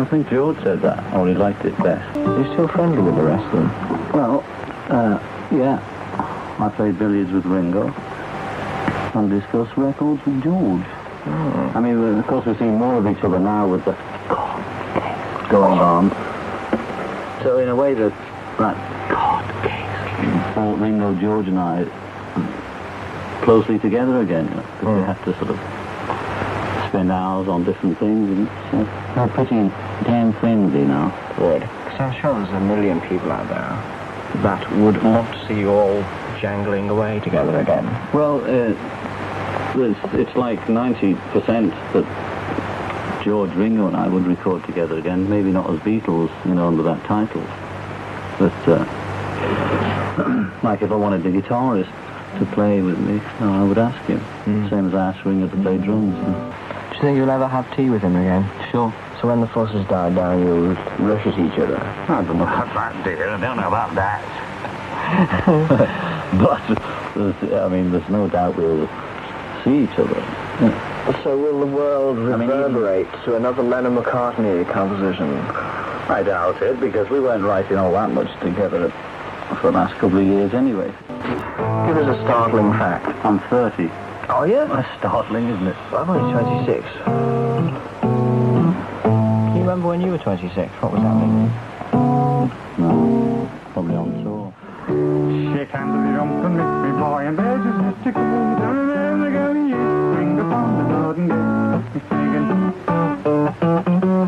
I 0.00 0.04
think 0.06 0.30
George 0.30 0.56
said 0.62 0.80
that, 0.80 1.12
or 1.14 1.28
he 1.28 1.34
liked 1.34 1.64
it 1.64 1.76
best. 1.78 2.16
You're 2.16 2.46
still 2.54 2.68
friendly 2.68 3.02
with 3.02 3.16
the 3.16 3.22
rest 3.22 3.44
of 3.46 3.52
them? 3.52 4.12
Well, 4.12 4.44
uh, 4.88 5.18
yeah. 5.52 5.78
I 6.58 6.68
played 6.74 6.98
billiards 6.98 7.30
with 7.32 7.44
Ringo 7.44 7.88
and 9.14 9.28
discussed 9.30 9.76
records 9.76 10.24
with 10.24 10.42
George. 10.42 10.84
I 11.26 11.80
mean, 11.80 11.98
of 12.18 12.26
course, 12.26 12.46
we're 12.46 12.56
seeing 12.58 12.78
more 12.78 12.94
of 12.96 13.06
each 13.06 13.22
other 13.22 13.38
now 13.38 13.68
with 13.68 13.84
the 13.84 13.92
going 15.50 15.78
on. 15.78 16.10
So, 17.42 17.58
in 17.58 17.68
a 17.68 17.76
way, 17.76 17.94
that 17.94 18.12
that 18.58 19.10
God 19.10 19.44
case 19.64 20.54
brought 20.54 20.78
Ringo, 20.80 21.14
George, 21.14 21.48
and 21.48 21.58
I 21.58 21.84
closely 23.42 23.78
together 23.78 24.20
again. 24.20 24.48
You 24.48 24.54
know, 24.56 24.62
'cause 24.80 24.96
we 24.96 25.02
had 25.02 25.24
to 25.24 25.34
sort 25.38 25.50
of 25.50 25.58
spend 26.88 27.12
hours 27.12 27.48
on 27.48 27.64
different 27.64 27.98
things, 27.98 28.30
and 28.38 28.48
so 28.70 28.86
we're 29.16 29.28
pretty 29.28 29.70
damn 30.04 30.32
friendly 30.34 30.84
now. 30.84 31.08
Good. 31.36 31.60
Because 31.60 32.00
I'm 32.00 32.20
sure 32.20 32.34
there's 32.34 32.54
a 32.54 32.60
million 32.60 33.00
people 33.02 33.30
out 33.30 33.48
there 33.48 34.00
that 34.42 34.70
would 34.76 34.94
to 34.94 35.44
see 35.48 35.58
you 35.58 35.70
all 35.70 36.02
jangling 36.40 36.88
away 36.88 37.20
together 37.20 37.58
again. 37.58 37.84
Well, 38.14 38.40
uh, 38.44 38.74
it's, 39.76 40.14
it's 40.14 40.36
like 40.36 40.60
90% 40.60 41.70
that 41.92 43.24
George 43.24 43.52
Ringo 43.52 43.86
and 43.86 43.96
I 43.96 44.08
would 44.08 44.26
record 44.26 44.64
together 44.64 44.98
again. 44.98 45.28
Maybe 45.28 45.50
not 45.50 45.68
as 45.68 45.78
Beatles, 45.80 46.30
you 46.46 46.54
know, 46.54 46.68
under 46.68 46.82
that 46.84 47.04
title. 47.04 47.42
But, 48.38 48.68
uh, 48.68 48.84
like 50.62 50.82
if 50.82 50.90
I 50.90 50.96
wanted 50.96 51.22
the 51.22 51.30
guitarist 51.30 51.90
to 52.38 52.46
play 52.54 52.80
with 52.80 52.98
me, 52.98 53.20
I 53.40 53.62
would 53.62 53.78
ask 53.78 54.00
him. 54.06 54.20
Same 54.70 54.86
as 54.88 54.94
I 54.94 55.10
asked 55.10 55.24
Ringo 55.24 55.48
to 55.48 55.56
play 55.62 55.76
drums. 55.78 56.14
Do 56.14 56.96
you 56.96 57.02
think 57.02 57.16
you'll 57.16 57.30
ever 57.30 57.48
have 57.48 57.74
tea 57.76 57.90
with 57.90 58.02
him 58.02 58.16
again? 58.16 58.48
Sure. 58.70 58.94
So 59.20 59.28
when 59.28 59.42
the 59.42 59.48
forces 59.48 59.86
die 59.86 60.08
down, 60.14 60.40
you'll 60.40 60.74
rush 61.06 61.26
at 61.26 61.38
each 61.38 61.58
other. 61.58 61.78
I 62.08 62.24
don't 62.24 62.38
know 62.38 62.44
about 62.44 62.72
that, 62.72 63.04
dear. 63.04 63.28
I 63.28 63.38
don't 63.38 63.58
know 63.58 63.68
about 63.68 63.94
that. 63.94 64.24
but, 66.40 67.52
uh, 67.52 67.64
I 67.64 67.68
mean, 67.68 67.92
there's 67.92 68.08
no 68.08 68.28
doubt 68.30 68.56
we'll 68.56 68.88
see 69.62 69.84
each 69.84 69.98
other. 69.98 70.14
So 71.22 71.36
will 71.36 71.60
the 71.60 71.66
world 71.66 72.16
reverberate 72.16 73.12
to 73.24 73.36
another 73.36 73.62
Lennon 73.62 73.96
McCartney 73.96 74.66
composition? 74.70 75.28
I 76.08 76.22
doubt 76.22 76.62
it, 76.62 76.80
because 76.80 77.10
we 77.10 77.20
weren't 77.20 77.44
writing 77.44 77.76
all 77.76 77.92
that 77.92 78.10
much 78.12 78.30
together 78.40 78.88
for 79.60 79.70
the 79.70 79.72
last 79.72 79.94
couple 79.98 80.18
of 80.18 80.26
years 80.26 80.54
anyway. 80.54 80.88
Give 80.88 81.96
us 81.98 82.16
a 82.16 82.22
startling 82.22 82.72
fact. 82.72 83.06
I'm 83.24 83.38
30. 83.50 83.90
Oh, 84.30 84.44
yeah? 84.44 84.64
That's 84.64 84.98
startling, 84.98 85.46
isn't 85.48 85.66
it? 85.66 85.76
I'm 85.92 86.08
only 86.08 86.32
26. 86.64 87.89
Can 89.70 89.78
you 89.78 89.84
remember 89.84 89.98
when 89.98 90.00
you 90.04 90.10
were 90.10 90.18
26? 90.18 90.72
What 90.82 90.92
was 90.94 91.00
happening? 91.00 91.46
No, 92.76 93.48
probably 93.72 93.94
on 93.94 94.24
tour. 94.24 94.52
Shake 95.54 95.70
hands 95.70 95.94
with 95.94 96.06
your 96.10 96.20
ump 96.22 96.44
and 96.44 96.56
me 96.56 96.90
boy 96.98 97.26
and 97.28 97.38
there's 97.38 97.62
just 97.62 97.78
a 97.78 98.00
stick 98.00 98.14
down 98.14 98.66
and 98.66 98.90
then 98.90 99.20
the 99.20 99.30
girl 99.30 99.54
you 99.54 99.78
bring 100.12 100.40
upon 100.40 100.76
the 100.76 100.84
garden 100.90 101.28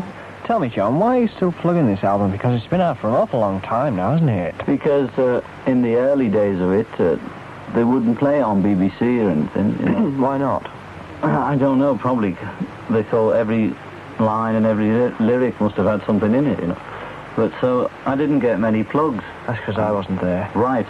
gate. 0.07 0.47
Tell 0.47 0.59
me, 0.59 0.69
John, 0.69 0.97
why 0.97 1.17
are 1.17 1.21
you 1.23 1.27
still 1.27 1.51
plugging 1.51 1.87
this 1.87 2.05
album? 2.05 2.31
Because 2.31 2.61
it's 2.61 2.69
been 2.69 2.79
out 2.79 2.99
for 2.99 3.09
an 3.09 3.15
awful 3.15 3.41
long 3.41 3.59
time 3.59 3.97
now, 3.97 4.11
hasn't 4.13 4.29
it? 4.29 4.55
Because 4.65 5.09
uh, 5.19 5.41
in 5.67 5.81
the 5.81 5.95
early 5.95 6.29
days 6.29 6.61
of 6.61 6.71
it, 6.71 6.87
uh, 7.01 7.17
they 7.75 7.83
wouldn't 7.83 8.17
play 8.17 8.37
it 8.39 8.43
on 8.43 8.63
BBC 8.63 9.01
or 9.21 9.29
anything. 9.29 9.77
You 9.77 9.89
know. 9.99 10.09
why 10.23 10.37
not? 10.37 10.71
I 11.21 11.57
don't 11.57 11.79
know. 11.79 11.97
Probably 11.97 12.37
they 12.89 13.03
thought 13.03 13.31
every 13.31 13.75
line 14.19 14.55
and 14.55 14.65
every 14.65 14.89
lyric 15.23 15.59
must 15.59 15.75
have 15.75 15.85
had 15.85 16.05
something 16.05 16.33
in 16.33 16.47
it, 16.47 16.59
you 16.59 16.67
know. 16.67 16.81
But 17.35 17.51
so 17.61 17.89
I 18.05 18.15
didn't 18.15 18.39
get 18.39 18.59
many 18.59 18.83
plugs. 18.83 19.23
That's 19.47 19.59
because 19.59 19.77
I 19.77 19.91
wasn't 19.91 20.21
there. 20.21 20.51
Right. 20.53 20.87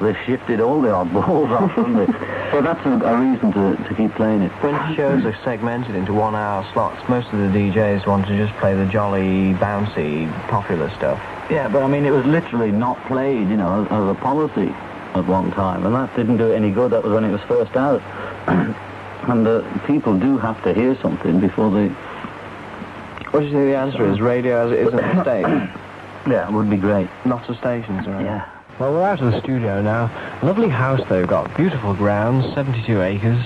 They've 0.00 0.16
shifted 0.24 0.60
all 0.60 0.80
the 0.80 0.88
oddballs 0.88 1.50
off, 1.50 1.70
haven't 1.72 1.96
they? 1.96 2.12
So 2.50 2.60
that's 2.60 2.84
a, 2.84 2.90
a 2.90 3.16
reason 3.16 3.52
to, 3.52 3.76
to 3.76 3.94
keep 3.94 4.12
playing 4.16 4.42
it. 4.42 4.50
When 4.60 4.96
shows 4.96 5.24
are 5.24 5.38
segmented 5.44 5.94
into 5.94 6.12
one-hour 6.12 6.68
slots, 6.72 7.00
most 7.08 7.28
of 7.28 7.38
the 7.38 7.46
DJs 7.46 8.08
want 8.08 8.26
to 8.26 8.36
just 8.36 8.52
play 8.58 8.74
the 8.74 8.86
jolly, 8.86 9.54
bouncy, 9.54 10.28
popular 10.48 10.90
stuff. 10.96 11.20
Yeah, 11.48 11.68
but 11.68 11.84
I 11.84 11.86
mean, 11.86 12.04
it 12.04 12.10
was 12.10 12.26
literally 12.26 12.72
not 12.72 13.00
played, 13.06 13.48
you 13.48 13.56
know, 13.56 13.84
as, 13.84 13.92
as 13.92 14.16
a 14.16 14.20
policy 14.20 14.74
at 15.14 15.24
one 15.26 15.52
time, 15.52 15.86
and 15.86 15.94
that 15.94 16.14
didn't 16.16 16.38
do 16.38 16.50
any 16.50 16.72
good. 16.72 16.90
That 16.90 17.04
was 17.04 17.12
when 17.12 17.22
it 17.22 17.30
was 17.30 17.40
first 17.42 17.76
out. 17.76 18.02
and 19.28 19.46
uh, 19.46 19.62
people 19.86 20.18
do 20.18 20.36
have 20.38 20.60
to 20.64 20.74
hear 20.74 20.98
something 21.00 21.38
before 21.38 21.70
they... 21.70 21.94
What 23.30 23.40
do 23.40 23.46
you 23.46 23.52
think 23.52 23.66
the 23.66 23.76
answer 23.76 24.10
is? 24.10 24.20
Radio 24.20 24.66
as 24.66 24.72
it 24.72 24.78
is 24.80 24.94
at 24.94 25.14
the 25.14 25.22
state? 25.22 25.42
Yeah, 26.30 26.48
it 26.48 26.52
would 26.52 26.68
be 26.68 26.76
great. 26.76 27.08
Lots 27.24 27.48
of 27.48 27.56
stations, 27.58 28.06
right? 28.06 28.24
Yeah. 28.24 28.48
Well, 28.78 28.92
we're 28.92 29.02
out 29.02 29.20
of 29.20 29.32
the 29.32 29.40
studio 29.40 29.80
now. 29.82 30.10
Lovely 30.42 30.68
house 30.68 31.00
they've 31.08 31.26
got. 31.26 31.54
Beautiful 31.56 31.94
grounds, 31.94 32.52
72 32.54 33.00
acres. 33.00 33.44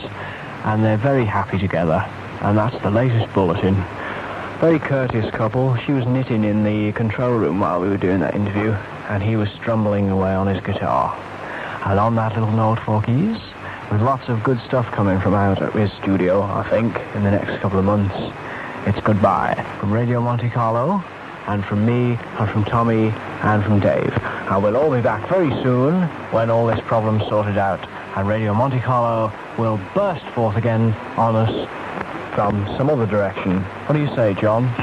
And 0.65 0.83
they're 0.85 0.97
very 0.97 1.25
happy 1.25 1.59
together. 1.59 2.01
And 2.41 2.57
that's 2.57 2.81
the 2.83 2.91
latest 2.91 3.33
bulletin. 3.35 3.75
Very 4.61 4.79
courteous 4.79 5.31
couple. 5.35 5.77
She 5.77 5.93
was 5.93 6.07
knitting 6.07 6.45
in 6.45 6.65
the 6.65 6.93
control 6.93 7.33
room 7.33 7.61
while 7.61 7.81
we 7.81 7.89
were 7.89 7.97
doing 7.97 8.21
that 8.21 8.35
interview. 8.35 8.71
And 9.09 9.23
he 9.23 9.37
was 9.37 9.51
strumbling 9.51 10.09
away 10.09 10.33
on 10.35 10.47
his 10.47 10.63
guitar. 10.65 11.15
And 11.85 12.01
on 12.01 12.15
that 12.15 12.33
little 12.35 12.53
note 12.53 12.79
for 12.81 13.03
keys, 13.03 13.37
with 13.93 14.01
lots 14.01 14.29
of 14.29 14.43
good 14.43 14.61
stuff 14.67 14.87
coming 14.93 15.21
from 15.21 15.35
out 15.35 15.61
at 15.61 15.73
his 15.75 15.93
studio, 15.93 16.43
I 16.43 16.69
think, 16.71 16.97
in 17.15 17.25
the 17.25 17.31
next 17.31 17.61
couple 17.61 17.79
of 17.79 17.85
months. 17.85 18.15
It's 18.87 19.01
goodbye 19.01 19.55
from 19.81 19.93
Radio 19.93 20.21
Monte 20.21 20.51
Carlo, 20.51 21.03
and 21.47 21.65
from 21.65 21.87
me, 21.87 22.19
and 22.39 22.51
from 22.51 22.67
Tommy, 22.67 23.09
and 23.43 23.65
from 23.65 23.81
Dave. 23.81 24.13
And 24.51 24.63
we'll 24.63 24.77
all 24.77 24.91
be 24.95 25.01
back 25.01 25.27
very 25.27 25.49
soon 25.63 26.03
when 26.33 26.51
all 26.51 26.67
this 26.67 26.81
problem's 26.85 27.23
sorted 27.23 27.57
out, 27.57 27.81
and 28.15 28.29
Radio 28.29 28.53
Monte 28.53 28.81
Carlo 28.81 29.33
will 29.57 29.81
burst 29.95 30.27
forth 30.35 30.57
again 30.57 30.93
on 31.17 31.35
us 31.35 31.69
from 32.35 32.67
some 32.77 32.91
other 32.91 33.07
direction. 33.07 33.63
What 33.87 33.95
do 33.95 34.03
you 34.03 34.15
say, 34.15 34.35
John? 34.35 34.65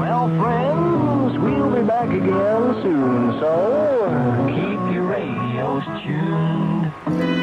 well, 0.00 0.28
friends, 0.40 1.38
we'll 1.38 1.70
be 1.70 1.86
back 1.86 2.08
again 2.08 2.82
soon, 2.82 3.38
so 3.38 4.46
keep 4.48 4.94
your 4.94 5.04
radios 5.04 5.84
tuned. 6.02 7.41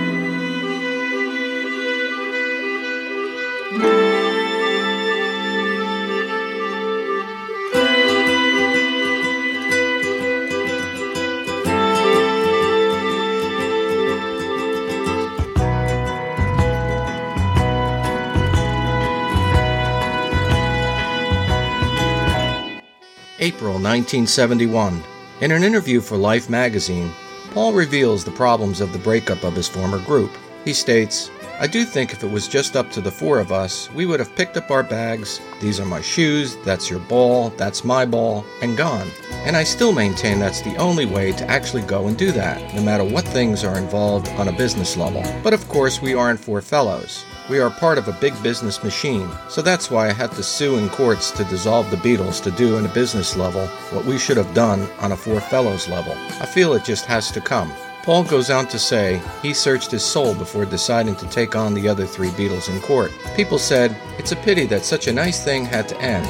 April 23.41 23.75
1971. 23.75 25.02
In 25.39 25.52
an 25.52 25.63
interview 25.63 26.02
for 26.02 26.17
Life 26.17 26.49
magazine, 26.49 27.10
Paul 27.52 27.71
reveals 27.71 28.25
the 28.25 28.32
problems 28.32 28.82
of 28.82 28.91
the 28.91 28.99
breakup 28.99 29.45
of 29.45 29.56
his 29.56 29.67
former 29.67 29.99
group. 29.99 30.32
He 30.65 30.73
states, 30.73 31.32
I 31.62 31.65
do 31.65 31.86
think 31.86 32.12
if 32.12 32.21
it 32.21 32.30
was 32.30 32.49
just 32.49 32.75
up 32.75 32.91
to 32.91 32.99
the 32.99 33.12
four 33.12 33.39
of 33.39 33.54
us, 33.54 33.89
we 33.91 34.06
would 34.06 34.19
have 34.19 34.36
picked 34.36 34.58
up 34.58 34.69
our 34.69 34.84
bags, 34.84 35.39
these 35.62 35.80
are 35.80 35.86
my 35.86 36.02
shoes, 36.02 36.58
that's 36.65 36.89
your 36.89 36.99
ball, 36.99 37.52
that's 37.52 37.86
my 37.86 38.06
ball, 38.06 38.45
and 38.62 38.75
gone. 38.75 39.08
And 39.45 39.56
I 39.56 39.63
still 39.63 39.93
maintain 39.93 40.39
that's 40.39 40.62
the 40.62 40.75
only 40.75 41.06
way 41.06 41.32
to 41.32 41.49
actually 41.49 41.84
go 41.84 42.08
and 42.08 42.17
do 42.17 42.34
that, 42.34 42.75
no 42.75 42.82
matter 42.82 43.06
what 43.06 43.25
things 43.25 43.63
are 43.63 43.78
involved 43.78 44.28
on 44.32 44.49
a 44.49 44.58
business 44.58 44.97
level. 44.97 45.23
But 45.43 45.54
of 45.54 45.65
course, 45.69 46.02
we 46.02 46.13
aren't 46.13 46.41
four 46.41 46.62
fellows. 46.62 47.23
We 47.49 47.59
are 47.59 47.71
part 47.71 47.97
of 47.97 48.07
a 48.07 48.13
big 48.13 48.41
business 48.43 48.83
machine, 48.83 49.27
so 49.47 49.63
that's 49.63 49.89
why 49.89 50.07
I 50.07 50.13
had 50.13 50.31
to 50.33 50.43
sue 50.43 50.77
in 50.77 50.88
courts 50.88 51.31
to 51.31 51.43
dissolve 51.45 51.89
the 51.89 51.97
Beatles 51.97 52.43
to 52.43 52.51
do 52.51 52.77
on 52.77 52.85
a 52.85 52.93
business 52.93 53.35
level 53.35 53.65
what 53.91 54.05
we 54.05 54.19
should 54.19 54.38
have 54.38 54.53
done 54.53 54.88
on 54.99 55.13
a 55.13 55.17
Four 55.17 55.41
Fellows 55.41 55.88
level. 55.88 56.13
I 56.39 56.45
feel 56.45 56.73
it 56.73 56.83
just 56.83 57.05
has 57.05 57.32
to 57.32 57.41
come. 57.41 57.74
Paul 58.03 58.24
goes 58.24 58.51
on 58.51 58.67
to 58.67 58.78
say 58.78 59.19
he 59.41 59.55
searched 59.55 59.89
his 59.89 60.03
soul 60.03 60.36
before 60.36 60.65
deciding 60.65 61.15
to 61.15 61.30
take 61.30 61.55
on 61.55 61.74
the 61.74 61.89
other 61.89 62.05
three 62.05 62.30
Beatles 62.30 62.69
in 62.69 62.80
court. 62.82 63.11
People 63.36 63.57
said, 63.57 63.97
It's 64.19 64.32
a 64.32 64.36
pity 64.36 64.67
that 64.67 64.86
such 64.86 65.07
a 65.07 65.13
nice 65.13 65.43
thing 65.43 65.65
had 65.65 65.89
to 65.89 65.99
end. 65.99 66.28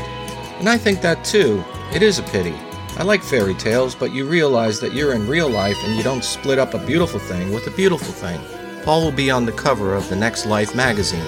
And 0.60 0.70
I 0.70 0.78
think 0.78 1.02
that 1.02 1.26
too. 1.26 1.62
It 1.94 2.02
is 2.02 2.20
a 2.20 2.24
pity. 2.24 2.56
I 2.98 3.04
like 3.04 3.24
fairy 3.24 3.56
tales, 3.56 3.94
but 3.94 4.14
you 4.14 4.26
realize 4.26 4.80
that 4.80 4.94
you're 4.94 5.14
in 5.14 5.28
real 5.28 5.50
life 5.50 5.78
and 5.84 5.98
you 5.98 6.04
don't 6.04 6.24
split 6.24 6.60
up 6.60 6.74
a 6.74 6.86
beautiful 6.86 7.20
thing 7.20 7.52
with 7.52 7.68
a 7.68 7.72
beautiful 7.72 8.14
thing. 8.14 8.40
Paul 8.90 9.04
will 9.04 9.12
be 9.12 9.30
on 9.30 9.46
the 9.46 9.52
cover 9.52 9.94
of 9.94 10.10
the 10.10 10.16
next 10.16 10.48
Life 10.48 10.74
magazine. 10.74 11.22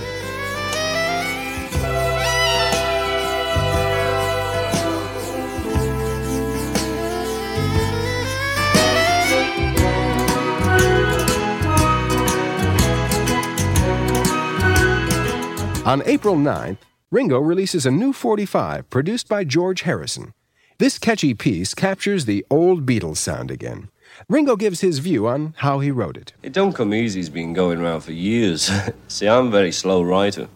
On 15.85 16.01
April 16.07 16.37
9th, 16.37 16.77
Ringo 17.11 17.37
releases 17.37 17.85
a 17.85 17.91
new 17.91 18.11
45 18.11 18.89
produced 18.89 19.29
by 19.29 19.43
George 19.43 19.83
Harrison. 19.83 20.33
This 20.79 20.97
catchy 20.97 21.35
piece 21.35 21.75
captures 21.75 22.25
the 22.25 22.43
old 22.49 22.87
Beatles 22.87 23.17
sound 23.17 23.51
again. 23.51 23.90
Ringo 24.27 24.55
gives 24.55 24.81
his 24.81 24.99
view 24.99 25.27
on 25.27 25.53
how 25.57 25.79
he 25.79 25.91
wrote 25.91 26.17
it. 26.17 26.33
It 26.43 26.53
Don't 26.53 26.73
Come 26.73 26.93
Easy's 26.93 27.29
been 27.29 27.53
going 27.53 27.79
around 27.79 28.01
for 28.01 28.11
years. 28.11 28.71
See, 29.07 29.27
I'm 29.27 29.47
a 29.47 29.51
very 29.51 29.71
slow 29.71 30.01
writer. 30.01 30.47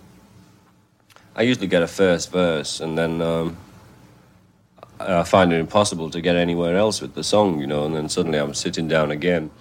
I 1.36 1.41
usually 1.41 1.68
get 1.68 1.84
a 1.84 1.88
first 1.88 2.32
verse, 2.32 2.80
and 2.80 2.97
then 2.97 3.22
um, 3.22 3.58
I 4.99 5.24
find 5.24 5.51
it 5.51 5.60
impossible 5.60 6.10
to 6.12 6.22
get 6.22 6.36
anywhere 6.36 6.78
else 6.78 7.01
with 7.01 7.14
the 7.14 7.24
song, 7.24 7.60
you 7.60 7.68
know. 7.68 7.86
And 7.86 7.95
then 7.95 8.08
suddenly 8.08 8.39
I'm 8.39 8.53
sitting 8.53 8.88
down 8.88 9.12
again. 9.12 9.51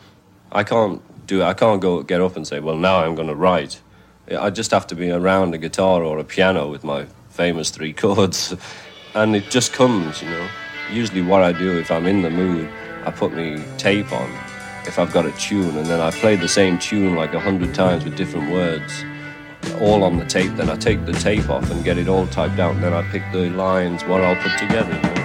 I 0.53 0.63
can't 0.63 1.03
do. 1.27 1.43
I 1.43 1.55
can't 1.55 1.81
go 1.81 2.03
get 2.03 2.21
up 2.21 2.37
and 2.37 2.47
say, 2.47 2.61
"Well, 2.61 2.77
now 2.77 3.05
I'm 3.05 3.15
going 3.17 3.29
to 3.29 3.35
write." 3.35 3.81
I 4.31 4.51
just 4.51 4.71
have 4.71 4.87
to 4.87 4.95
be 4.95 5.11
around 5.11 5.53
a 5.55 5.59
guitar 5.59 6.03
or 6.03 6.19
a 6.19 6.25
piano 6.25 6.71
with 6.71 6.85
my 6.85 7.07
famous 7.31 7.71
three 7.71 7.93
chords, 8.03 8.55
and 9.15 9.35
it 9.35 9.51
just 9.51 9.73
comes, 9.73 10.23
you 10.23 10.31
know. 10.31 10.49
Usually, 10.93 11.23
what 11.23 11.43
I 11.43 11.53
do 11.53 11.79
if 11.79 11.91
I'm 11.91 12.07
in 12.07 12.23
the 12.23 12.31
mood, 12.31 12.71
I 13.07 13.11
put 13.11 13.33
me 13.33 13.63
tape 13.77 14.13
on 14.13 14.31
if 14.87 14.99
I've 14.99 15.13
got 15.13 15.27
a 15.27 15.33
tune, 15.33 15.77
and 15.77 15.87
then 15.87 16.01
I 16.01 16.11
play 16.11 16.37
the 16.37 16.49
same 16.49 16.79
tune 16.79 17.17
like 17.17 17.35
a 17.35 17.41
hundred 17.41 17.75
times 17.75 18.05
with 18.05 18.17
different 18.17 18.51
words, 18.53 19.05
all 19.81 20.05
on 20.05 20.19
the 20.19 20.25
tape. 20.25 20.55
Then 20.57 20.71
I 20.71 20.77
take 20.77 21.05
the 21.07 21.13
tape 21.13 21.49
off 21.49 21.71
and 21.71 21.85
get 21.85 21.99
it 21.99 22.09
all 22.09 22.27
typed 22.29 22.59
out, 22.59 22.75
and 22.75 22.83
then 22.83 22.93
I 22.93 23.03
pick 23.11 23.23
the 23.33 23.51
lines 23.51 24.05
what 24.05 24.23
I'll 24.23 24.37
put 24.37 24.59
together. 24.59 25.24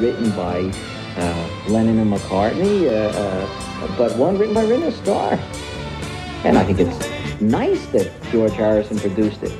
Written 0.00 0.30
by 0.30 0.72
uh, 1.16 1.48
Lennon 1.68 1.98
and 1.98 2.12
McCartney, 2.12 2.86
uh, 2.86 3.18
uh, 3.18 3.96
but 3.96 4.16
one 4.16 4.38
written 4.38 4.54
by 4.54 4.64
Ringo 4.64 4.90
Starr. 4.90 5.32
And 6.44 6.58
I 6.58 6.64
think 6.64 6.78
it's 6.80 7.40
nice 7.40 7.84
that 7.86 8.10
George 8.30 8.52
Harrison 8.52 8.98
produced 8.98 9.42
it. 9.42 9.56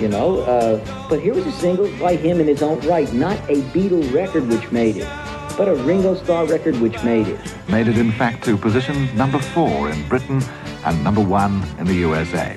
You 0.00 0.08
know, 0.08 0.44
but 1.08 1.20
here 1.20 1.34
was 1.34 1.46
a 1.46 1.52
single 1.52 1.86
by 1.98 2.16
him 2.16 2.40
in 2.40 2.48
his 2.48 2.62
own 2.62 2.80
right, 2.80 3.10
not 3.12 3.38
a 3.48 3.62
Beatle 3.72 4.12
record 4.12 4.46
which 4.48 4.72
made 4.72 4.96
it, 4.96 5.08
but 5.56 5.68
a 5.68 5.74
Ringo 5.74 6.16
Starr 6.16 6.46
record 6.46 6.80
which 6.80 7.02
made 7.04 7.28
it. 7.28 7.40
Made 7.68 7.86
it, 7.86 7.96
in 7.96 8.10
fact, 8.12 8.44
to 8.44 8.56
position 8.56 9.14
number 9.16 9.38
four 9.38 9.90
in 9.90 10.08
Britain 10.08 10.42
and 10.84 11.02
number 11.04 11.20
one 11.20 11.62
in 11.78 11.86
the 11.86 11.94
USA. 11.94 12.56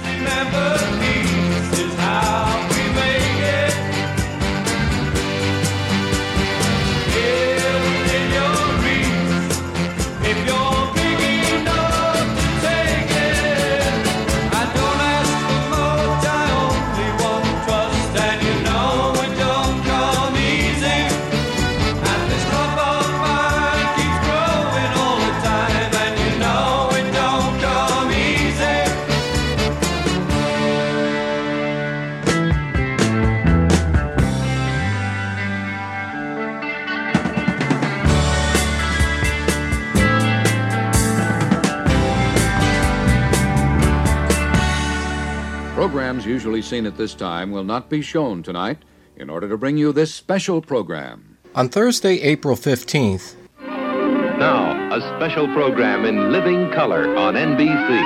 Usually 46.47 46.61
seen 46.61 46.85
at 46.85 46.95
this 46.95 47.13
time 47.13 47.51
will 47.51 47.65
not 47.65 47.89
be 47.89 48.01
shown 48.01 48.41
tonight 48.41 48.77
in 49.17 49.29
order 49.29 49.49
to 49.49 49.57
bring 49.57 49.77
you 49.77 49.91
this 49.91 50.15
special 50.15 50.61
program. 50.61 51.37
On 51.55 51.67
Thursday, 51.67 52.21
April 52.21 52.55
15th, 52.55 53.35
Now, 53.59 54.95
a 54.95 55.01
special 55.17 55.45
program 55.47 56.05
in 56.05 56.31
living 56.31 56.71
color 56.71 57.17
on 57.17 57.33
NBC. 57.33 57.99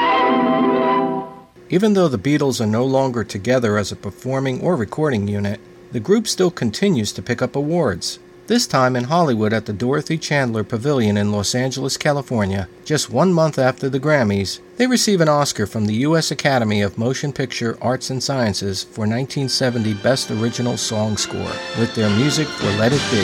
even 1.70 1.94
though 1.94 2.08
the 2.08 2.18
Beatles 2.18 2.60
are 2.60 2.66
no 2.66 2.84
longer 2.84 3.24
together 3.24 3.78
as 3.78 3.92
a 3.92 3.96
performing 3.96 4.60
or 4.62 4.76
recording 4.76 5.28
unit, 5.28 5.60
the 5.92 6.00
group 6.00 6.28
still 6.28 6.50
continues 6.50 7.12
to 7.14 7.22
pick 7.22 7.44
up 7.44 7.56
awards. 7.56 8.18
This 8.48 8.66
time 8.66 8.96
in 8.96 9.06
Hollywood 9.06 9.54
at 9.54 9.66
the 9.66 9.74
Dorothy 9.74 10.18
Chandler 10.18 10.64
Pavilion 10.64 11.16
in 11.16 11.32
Los 11.32 11.54
Angeles, 11.54 11.96
California, 11.96 12.68
just 12.84 13.10
one 13.10 13.32
month 13.32 13.60
after 13.60 13.88
the 13.88 14.00
Grammys, 14.00 14.60
they 14.78 14.88
receive 14.88 15.22
an 15.22 15.30
Oscar 15.30 15.68
from 15.68 15.86
the 15.86 15.94
U.S. 16.08 16.32
Academy 16.32 16.82
of 16.82 16.98
Motion 16.98 17.32
Picture 17.32 17.78
Arts 17.82 18.10
and 18.10 18.22
Sciences 18.22 18.84
for 18.84 19.02
1970 19.02 19.94
Best 19.96 20.32
Original 20.32 20.76
Song 20.76 21.18
Score 21.18 21.54
with 21.78 21.94
their 21.94 22.10
music 22.10 22.48
for 22.48 22.68
Let 22.78 22.92
It 22.94 23.02
Be. 23.12 23.22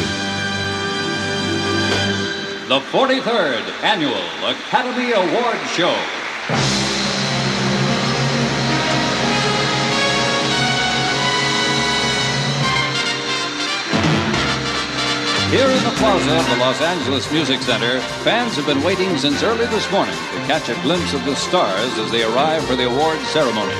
The 2.68 2.80
43rd 2.92 3.84
Annual 3.84 4.14
Academy 4.46 5.14
Award 5.14 5.58
Show. 5.70 6.77
Here 15.50 15.66
in 15.66 15.82
the 15.86 15.92
plaza 15.92 16.38
of 16.38 16.50
the 16.50 16.58
Los 16.58 16.82
Angeles 16.82 17.32
Music 17.32 17.62
Center, 17.62 18.02
fans 18.26 18.58
have 18.58 18.66
been 18.66 18.84
waiting 18.84 19.18
since 19.18 19.42
early 19.44 19.66
this 19.68 19.90
morning 19.94 20.14
to 20.14 20.38
catch 20.46 20.68
a 20.68 20.74
glimpse 20.82 21.14
of 21.14 21.24
the 21.24 21.38
stars 21.38 21.98
as 22.00 22.12
they 22.12 22.26
arrive 22.26 22.66
for 22.66 22.76
the 22.76 22.86
awards 22.86 23.26
ceremony. 23.30 23.72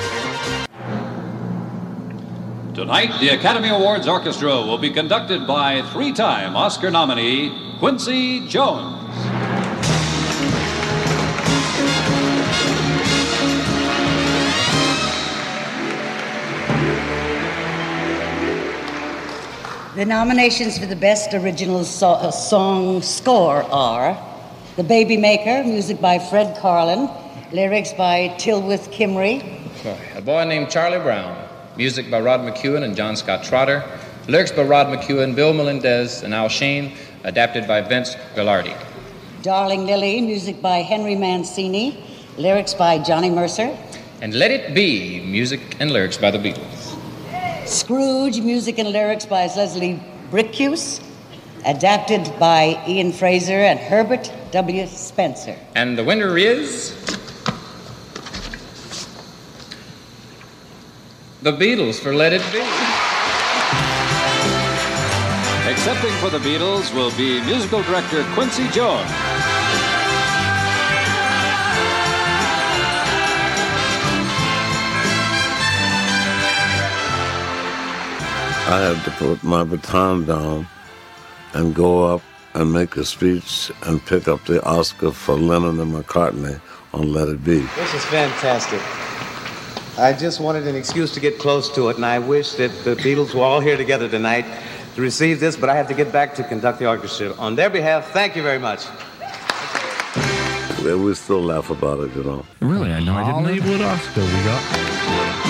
Tonight, 2.74 3.20
the 3.20 3.36
Academy 3.38 3.68
Awards 3.68 4.08
Orchestra 4.08 4.62
will 4.62 4.78
be 4.78 4.90
conducted 4.90 5.46
by 5.46 5.82
three 5.92 6.14
time 6.14 6.56
Oscar 6.56 6.90
nominee 6.90 7.76
Quincy 7.80 8.48
Jones. 8.48 9.47
The 19.98 20.06
nominations 20.06 20.78
for 20.78 20.86
the 20.86 20.96
Best 20.96 21.34
Original 21.34 21.84
so- 21.84 22.10
uh, 22.10 22.30
Song 22.30 23.02
Score 23.02 23.64
are 23.72 24.16
The 24.76 24.84
Baby 24.84 25.18
Maker, 25.18 25.64
music 25.64 26.00
by 26.00 26.20
Fred 26.20 26.56
Karlin, 26.58 27.10
lyrics 27.52 27.94
by 27.94 28.32
Tylwyth 28.38 28.94
Kymry, 28.94 29.42
A 30.16 30.22
boy 30.22 30.44
named 30.44 30.70
Charlie 30.70 31.00
Brown. 31.00 31.36
Music 31.78 32.12
by 32.12 32.20
Rod 32.20 32.42
McKuen 32.42 32.84
and 32.84 32.96
John 32.96 33.16
Scott 33.16 33.44
Trotter. 33.44 33.84
Lyrics 34.28 34.52
by 34.52 34.62
Rod 34.62 34.86
McKuen, 34.86 35.34
Bill 35.34 35.52
Melendez, 35.52 36.22
and 36.22 36.32
Al 36.32 36.48
Shean. 36.48 36.92
Adapted 37.24 37.68
by 37.68 37.82
Vince 37.82 38.16
Guaraldi. 38.36 38.76
Darling 39.42 39.88
Lili, 39.88 40.22
music 40.22 40.62
by 40.62 40.84
Henry 40.84 41.16
Mancini, 41.16 41.98
lyrics 42.38 42.76
by 42.76 43.00
Johnny 43.00 43.32
Mercer, 43.32 43.76
And 44.22 44.36
Let 44.36 44.52
It 44.52 44.76
Be. 44.76 45.22
Music 45.22 45.60
and 45.80 45.90
lyrics 45.90 46.18
by 46.18 46.30
the 46.30 46.38
Beatles. 46.38 46.77
Scrooge, 47.68 48.40
music 48.40 48.80
and 48.80 48.90
lyrics 48.90 49.26
by 49.26 49.46
Leslie 49.48 50.02
Bricusse, 50.32 51.02
adapted 51.66 52.32
by 52.40 52.82
Ian 52.88 53.12
Fraser 53.12 53.60
and 53.60 53.78
Herbert 53.78 54.32
W. 54.52 54.88
Spencer. 54.88 55.54
And 55.76 55.98
the 55.98 56.04
winner 56.04 56.38
is. 56.38 56.96
The 61.42 61.52
Beatles 61.52 62.00
for 62.00 62.16
Let 62.16 62.32
It 62.32 62.42
Be. 62.54 62.62
Accepting 65.70 66.14
for 66.22 66.30
the 66.30 66.40
Beatles 66.40 66.94
will 66.96 67.12
be 67.18 67.42
musical 67.42 67.84
director 67.84 68.24
Quincy 68.34 68.70
Jones. 68.70 69.12
I 78.70 78.82
had 78.82 79.02
to 79.06 79.12
put 79.12 79.44
my 79.44 79.64
baton 79.64 80.26
down 80.26 80.68
and 81.54 81.74
go 81.74 82.04
up 82.04 82.22
and 82.54 82.74
make 82.74 82.98
a 82.98 83.06
speech 83.06 83.72
and 83.84 84.06
pick 84.06 84.28
up 84.28 84.44
the 84.46 84.62
Oscar 84.66 85.12
for 85.12 85.36
Lennon 85.36 85.80
and 85.80 85.94
McCartney 85.94 86.60
on 86.94 87.14
Let 87.14 87.30
It 87.30 87.46
Be. 87.46 87.60
This 87.60 87.94
is 87.94 88.04
fantastic. 88.06 88.82
I 89.98 90.12
just 90.12 90.42
wanted 90.42 90.68
an 90.68 90.76
excuse 90.76 91.14
to 91.14 91.22
get 91.22 91.40
close 91.40 91.74
to 91.76 91.88
it, 91.88 91.96
and 91.96 92.06
I 92.06 92.20
wish 92.20 92.56
that 92.56 92.72
the 92.84 92.96
Beatles 92.98 93.34
were 93.34 93.42
all 93.42 93.62
here 93.62 93.78
together 93.78 94.10
tonight 94.10 94.46
to 94.96 95.02
receive 95.02 95.40
this, 95.40 95.56
but 95.56 95.70
I 95.70 95.76
have 95.76 95.88
to 95.88 95.94
get 95.94 96.12
back 96.12 96.36
to 96.36 96.44
conduct 96.44 96.80
the 96.80 96.90
orchestra. 96.90 97.34
On 97.36 97.56
their 97.56 97.70
behalf, 97.70 98.12
thank 98.12 98.36
you 98.36 98.44
very 98.44 98.60
much. 98.60 98.86
We 100.84 101.16
still 101.16 101.42
laugh 101.42 101.70
about 101.70 102.02
it, 102.02 102.14
you 102.16 102.24
know. 102.24 102.46
Really, 102.60 102.92
I 102.92 103.00
know. 103.00 103.14
I 103.14 103.26
didn't 103.26 103.44
know 103.44 103.50
you 103.50 103.72
would 103.72 103.82
Oscar 103.82 104.22
we 104.22 104.44
got. 104.44 105.47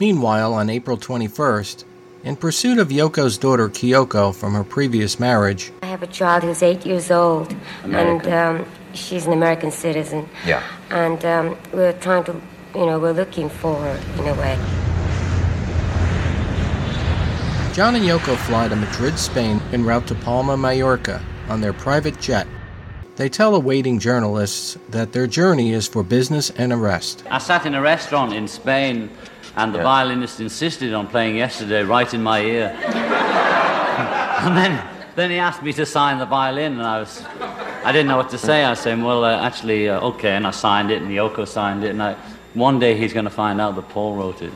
Meanwhile, 0.00 0.54
on 0.54 0.70
April 0.70 0.96
21st, 0.96 1.84
in 2.24 2.34
pursuit 2.36 2.78
of 2.78 2.88
Yoko's 2.88 3.36
daughter 3.36 3.68
Kyoko 3.68 4.34
from 4.34 4.54
her 4.54 4.64
previous 4.64 5.20
marriage, 5.20 5.72
I 5.82 5.86
have 5.86 6.02
a 6.02 6.06
child 6.06 6.42
who's 6.42 6.62
eight 6.62 6.86
years 6.86 7.10
old, 7.10 7.54
American. 7.84 8.32
and 8.32 8.60
um, 8.62 8.66
she's 8.94 9.26
an 9.26 9.34
American 9.34 9.70
citizen. 9.70 10.26
Yeah. 10.46 10.62
And 10.88 11.22
um, 11.26 11.58
we're 11.74 11.92
trying 11.92 12.24
to, 12.24 12.40
you 12.74 12.86
know, 12.86 12.98
we're 12.98 13.12
looking 13.12 13.50
for 13.50 13.76
her 13.76 14.22
in 14.22 14.26
a 14.26 14.34
way. 14.40 14.56
John 17.74 17.94
and 17.94 18.04
Yoko 18.04 18.36
fly 18.38 18.68
to 18.68 18.76
Madrid, 18.76 19.18
Spain, 19.18 19.60
en 19.72 19.84
route 19.84 20.06
to 20.06 20.14
Palma, 20.14 20.56
Mallorca, 20.56 21.22
on 21.50 21.60
their 21.60 21.74
private 21.74 22.18
jet. 22.20 22.46
They 23.16 23.28
tell 23.28 23.54
awaiting 23.54 23.98
journalists 23.98 24.78
that 24.88 25.12
their 25.12 25.26
journey 25.26 25.72
is 25.72 25.86
for 25.86 26.02
business 26.02 26.48
and 26.48 26.72
a 26.72 26.76
rest. 26.76 27.22
I 27.30 27.36
sat 27.36 27.66
in 27.66 27.74
a 27.74 27.82
restaurant 27.82 28.32
in 28.32 28.48
Spain, 28.48 29.10
and 29.56 29.74
the 29.74 29.78
violinist 29.78 30.40
insisted 30.40 30.92
on 30.94 31.06
playing 31.06 31.36
yesterday 31.36 31.82
right 31.82 32.12
in 32.12 32.22
my 32.22 32.40
ear. 32.40 32.68
and 34.44 34.56
then, 34.56 34.86
then 35.16 35.30
he 35.30 35.38
asked 35.38 35.62
me 35.62 35.72
to 35.74 35.86
sign 35.86 36.18
the 36.18 36.26
violin, 36.26 36.72
and 36.72 36.82
I 36.82 37.00
was, 37.00 37.22
I 37.84 37.92
didn't 37.92 38.08
know 38.08 38.16
what 38.16 38.30
to 38.30 38.38
say. 38.38 38.64
I 38.64 38.74
said, 38.74 39.02
"Well, 39.02 39.24
uh, 39.24 39.40
actually, 39.40 39.88
uh, 39.88 40.00
okay." 40.00 40.30
And 40.30 40.46
I 40.46 40.50
signed 40.50 40.90
it, 40.90 41.02
and 41.02 41.10
Yoko 41.10 41.46
signed 41.46 41.84
it, 41.84 41.90
and 41.90 42.02
I, 42.02 42.16
one 42.54 42.78
day 42.78 42.96
he's 42.96 43.12
going 43.12 43.24
to 43.26 43.30
find 43.30 43.60
out 43.60 43.76
that 43.76 43.88
Paul 43.88 44.16
wrote 44.16 44.42
it. 44.42 44.52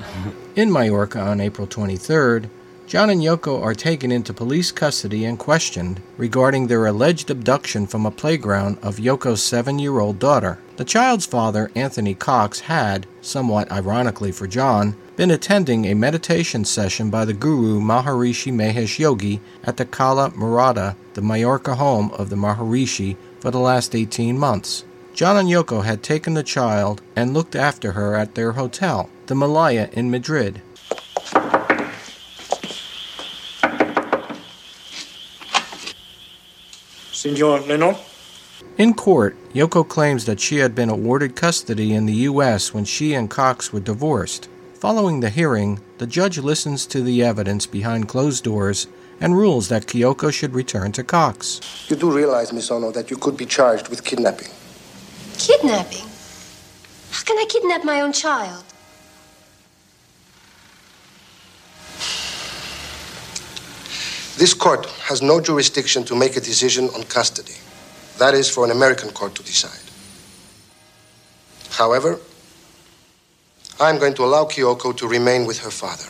In 0.56 0.72
Mallorca 0.72 1.20
on 1.20 1.40
April 1.40 1.66
23rd, 1.66 2.48
John 2.86 3.08
and 3.08 3.22
Yoko 3.22 3.62
are 3.62 3.74
taken 3.74 4.12
into 4.12 4.34
police 4.34 4.70
custody 4.70 5.24
and 5.24 5.38
questioned 5.38 6.02
regarding 6.18 6.66
their 6.66 6.84
alleged 6.84 7.30
abduction 7.30 7.86
from 7.86 8.04
a 8.04 8.10
playground 8.10 8.78
of 8.82 8.98
Yoko's 8.98 9.42
seven 9.42 9.78
year 9.78 10.00
old 10.00 10.18
daughter. 10.18 10.58
The 10.76 10.84
child's 10.84 11.24
father, 11.24 11.70
Anthony 11.74 12.14
Cox, 12.14 12.60
had, 12.60 13.06
somewhat 13.22 13.72
ironically 13.72 14.32
for 14.32 14.46
John, 14.46 14.96
been 15.16 15.30
attending 15.30 15.86
a 15.86 15.94
meditation 15.94 16.66
session 16.66 17.08
by 17.08 17.24
the 17.24 17.32
guru 17.32 17.80
Maharishi 17.80 18.52
Mahesh 18.52 18.98
Yogi 18.98 19.40
at 19.64 19.78
the 19.78 19.86
Cala 19.86 20.30
Murada, 20.32 20.94
the 21.14 21.22
Majorca 21.22 21.76
home 21.76 22.10
of 22.10 22.28
the 22.28 22.36
Maharishi, 22.36 23.16
for 23.40 23.50
the 23.50 23.60
last 23.60 23.94
18 23.94 24.38
months. 24.38 24.84
John 25.14 25.38
and 25.38 25.48
Yoko 25.48 25.84
had 25.84 26.02
taken 26.02 26.34
the 26.34 26.42
child 26.42 27.00
and 27.16 27.32
looked 27.32 27.56
after 27.56 27.92
her 27.92 28.14
at 28.14 28.34
their 28.34 28.52
hotel, 28.52 29.08
the 29.26 29.34
Malaya 29.34 29.88
in 29.92 30.10
Madrid. 30.10 30.60
Senor 37.24 37.60
Lennon? 37.60 37.96
In 38.76 38.92
court, 38.92 39.34
Yoko 39.54 39.88
claims 39.88 40.26
that 40.26 40.40
she 40.40 40.58
had 40.58 40.74
been 40.74 40.90
awarded 40.90 41.34
custody 41.34 41.94
in 41.94 42.04
the 42.04 42.28
U.S. 42.28 42.74
when 42.74 42.84
she 42.84 43.14
and 43.14 43.30
Cox 43.30 43.72
were 43.72 43.80
divorced. 43.80 44.50
Following 44.74 45.20
the 45.20 45.30
hearing, 45.30 45.80
the 45.96 46.06
judge 46.06 46.36
listens 46.36 46.84
to 46.84 47.00
the 47.00 47.24
evidence 47.24 47.64
behind 47.64 48.08
closed 48.10 48.44
doors 48.44 48.88
and 49.22 49.38
rules 49.38 49.68
that 49.70 49.86
Kyoko 49.86 50.30
should 50.30 50.52
return 50.52 50.92
to 50.92 51.02
Cox. 51.02 51.62
You 51.88 51.96
do 51.96 52.14
realize, 52.14 52.52
Miss 52.52 52.70
Ono, 52.70 52.90
that 52.90 53.10
you 53.10 53.16
could 53.16 53.38
be 53.38 53.46
charged 53.46 53.88
with 53.88 54.04
kidnapping. 54.04 54.50
Kidnapping? 55.38 56.06
How 57.10 57.24
can 57.24 57.38
I 57.38 57.46
kidnap 57.48 57.84
my 57.84 58.02
own 58.02 58.12
child? 58.12 58.64
This 64.36 64.52
court 64.52 64.86
has 65.08 65.22
no 65.22 65.40
jurisdiction 65.40 66.04
to 66.04 66.16
make 66.16 66.36
a 66.36 66.40
decision 66.40 66.88
on 66.90 67.04
custody. 67.04 67.54
That 68.18 68.34
is 68.34 68.50
for 68.50 68.64
an 68.64 68.72
American 68.72 69.10
court 69.10 69.34
to 69.36 69.42
decide. 69.42 69.80
However, 71.70 72.20
I'm 73.80 73.98
going 73.98 74.14
to 74.14 74.24
allow 74.24 74.44
Kyoko 74.44 74.96
to 74.96 75.08
remain 75.08 75.46
with 75.46 75.60
her 75.60 75.70
father. 75.70 76.08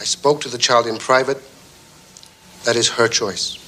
I 0.00 0.04
spoke 0.04 0.40
to 0.42 0.48
the 0.48 0.58
child 0.58 0.86
in 0.86 0.96
private. 0.96 1.42
That 2.64 2.76
is 2.76 2.88
her 2.90 3.08
choice. 3.08 3.58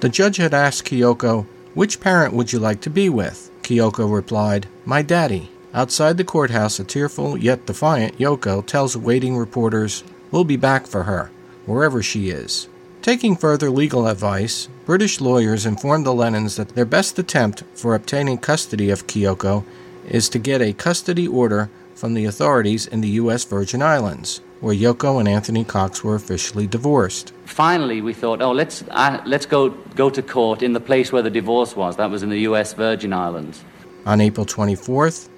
The 0.00 0.08
judge 0.08 0.36
had 0.36 0.54
asked 0.54 0.84
Kyoko, 0.84 1.46
Which 1.74 2.00
parent 2.00 2.32
would 2.32 2.52
you 2.52 2.58
like 2.58 2.80
to 2.82 2.90
be 2.90 3.08
with? 3.08 3.50
Kyoko 3.62 4.10
replied, 4.10 4.66
My 4.84 5.02
daddy. 5.02 5.50
Outside 5.74 6.16
the 6.16 6.24
courthouse, 6.24 6.80
a 6.80 6.84
tearful 6.84 7.36
yet 7.36 7.66
defiant 7.66 8.18
Yoko 8.18 8.64
tells 8.64 8.96
waiting 8.96 9.36
reporters, 9.36 10.02
We'll 10.30 10.44
be 10.44 10.56
back 10.56 10.86
for 10.86 11.04
her, 11.04 11.30
wherever 11.66 12.02
she 12.02 12.30
is. 12.30 12.68
Taking 13.02 13.36
further 13.36 13.70
legal 13.70 14.08
advice, 14.08 14.68
British 14.84 15.20
lawyers 15.20 15.66
informed 15.66 16.04
the 16.04 16.12
Lennons 16.12 16.56
that 16.56 16.70
their 16.70 16.84
best 16.84 17.18
attempt 17.18 17.62
for 17.74 17.94
obtaining 17.94 18.38
custody 18.38 18.90
of 18.90 19.06
Kyoko 19.06 19.64
is 20.08 20.28
to 20.28 20.38
get 20.38 20.60
a 20.60 20.72
custody 20.72 21.28
order 21.28 21.70
from 21.94 22.14
the 22.14 22.24
authorities 22.24 22.86
in 22.86 23.00
the 23.00 23.08
U.S. 23.10 23.44
Virgin 23.44 23.82
Islands, 23.82 24.40
where 24.60 24.74
Yoko 24.74 25.18
and 25.18 25.28
Anthony 25.28 25.64
Cox 25.64 26.04
were 26.04 26.14
officially 26.14 26.66
divorced. 26.66 27.32
Finally, 27.44 28.00
we 28.00 28.12
thought, 28.12 28.42
oh, 28.42 28.52
let's, 28.52 28.84
uh, 28.90 29.22
let's 29.24 29.46
go, 29.46 29.70
go 29.70 30.10
to 30.10 30.22
court 30.22 30.62
in 30.62 30.72
the 30.72 30.80
place 30.80 31.12
where 31.12 31.22
the 31.22 31.30
divorce 31.30 31.74
was. 31.76 31.96
That 31.96 32.10
was 32.10 32.22
in 32.22 32.30
the 32.30 32.40
U.S. 32.40 32.74
Virgin 32.74 33.12
Islands. 33.12 33.64
On 34.04 34.20
April 34.20 34.46
24th, 34.46 35.28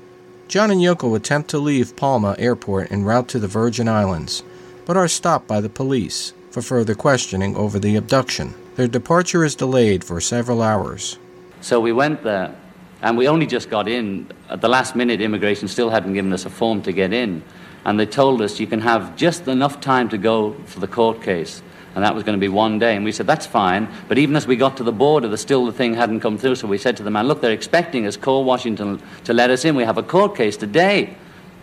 John 0.49 0.71
and 0.71 0.81
Yoko 0.81 1.15
attempt 1.15 1.51
to 1.51 1.59
leave 1.59 1.95
Palma 1.97 2.35
Airport 2.39 2.91
en 2.91 3.05
route 3.05 3.29
to 3.29 3.39
the 3.39 3.49
Virgin 3.49 3.89
Islands, 3.89 4.43
but 4.89 4.97
are 4.97 5.07
stopped 5.07 5.47
by 5.47 5.61
the 5.61 5.69
police 5.69 6.33
for 6.51 6.63
further 6.63 6.95
questioning 6.95 7.55
over 7.57 7.79
the 7.79 7.95
abduction. 7.95 8.55
Their 8.77 8.89
departure 8.89 9.45
is 9.45 9.55
delayed 9.55 10.03
for 10.03 10.19
several 10.19 10.63
hours. 10.63 11.19
So 11.61 11.79
we 11.79 11.93
went 11.93 12.23
there, 12.23 12.57
and 13.03 13.19
we 13.19 13.29
only 13.29 13.45
just 13.45 13.69
got 13.69 13.87
in. 13.87 14.27
At 14.49 14.63
the 14.63 14.69
last 14.69 14.97
minute, 14.97 15.21
immigration 15.21 15.69
still 15.69 15.91
hadn't 15.91 16.15
given 16.15 16.33
us 16.33 16.47
a 16.47 16.51
form 16.51 16.81
to 16.85 16.93
get 16.93 17.13
in. 17.13 17.43
And 17.85 18.01
they 18.01 18.07
told 18.07 18.41
us 18.41 18.59
you 18.59 18.67
can 18.67 18.81
have 18.81 19.15
just 19.15 19.47
enough 19.47 19.79
time 19.83 20.09
to 20.09 20.17
go 20.17 20.55
for 20.65 20.81
the 20.81 20.89
court 20.89 21.23
case. 21.23 21.61
And 21.95 22.03
that 22.03 22.15
was 22.15 22.25
going 22.25 22.39
to 22.39 22.41
be 22.41 22.49
one 22.49 22.79
day. 22.79 22.97
And 22.97 23.05
we 23.05 23.13
said, 23.13 23.27
that's 23.27 23.45
fine. 23.45 23.89
But 24.09 24.17
even 24.17 24.37
as 24.37 24.47
we 24.47 24.57
got 24.57 24.79
to 24.79 24.85
the 24.85 24.93
border, 24.93 25.29
the 25.29 25.37
still 25.37 25.67
the 25.67 25.73
thing 25.73 25.93
hadn't 25.93 26.21
come 26.21 26.39
through. 26.39 26.55
So 26.55 26.67
we 26.67 26.79
said 26.79 26.97
to 26.97 27.03
the 27.03 27.11
man, 27.11 27.29
look, 27.29 27.43
they're 27.43 27.53
expecting 27.53 28.07
us, 28.07 28.17
call 28.17 28.43
Washington 28.43 29.03
to 29.25 29.35
let 29.35 29.51
us 29.51 29.67
in. 29.67 29.77
We 29.77 29.85
have 29.85 29.99
a 29.99 30.03
court 30.03 30.35
case 30.35 30.57
today. 30.57 31.15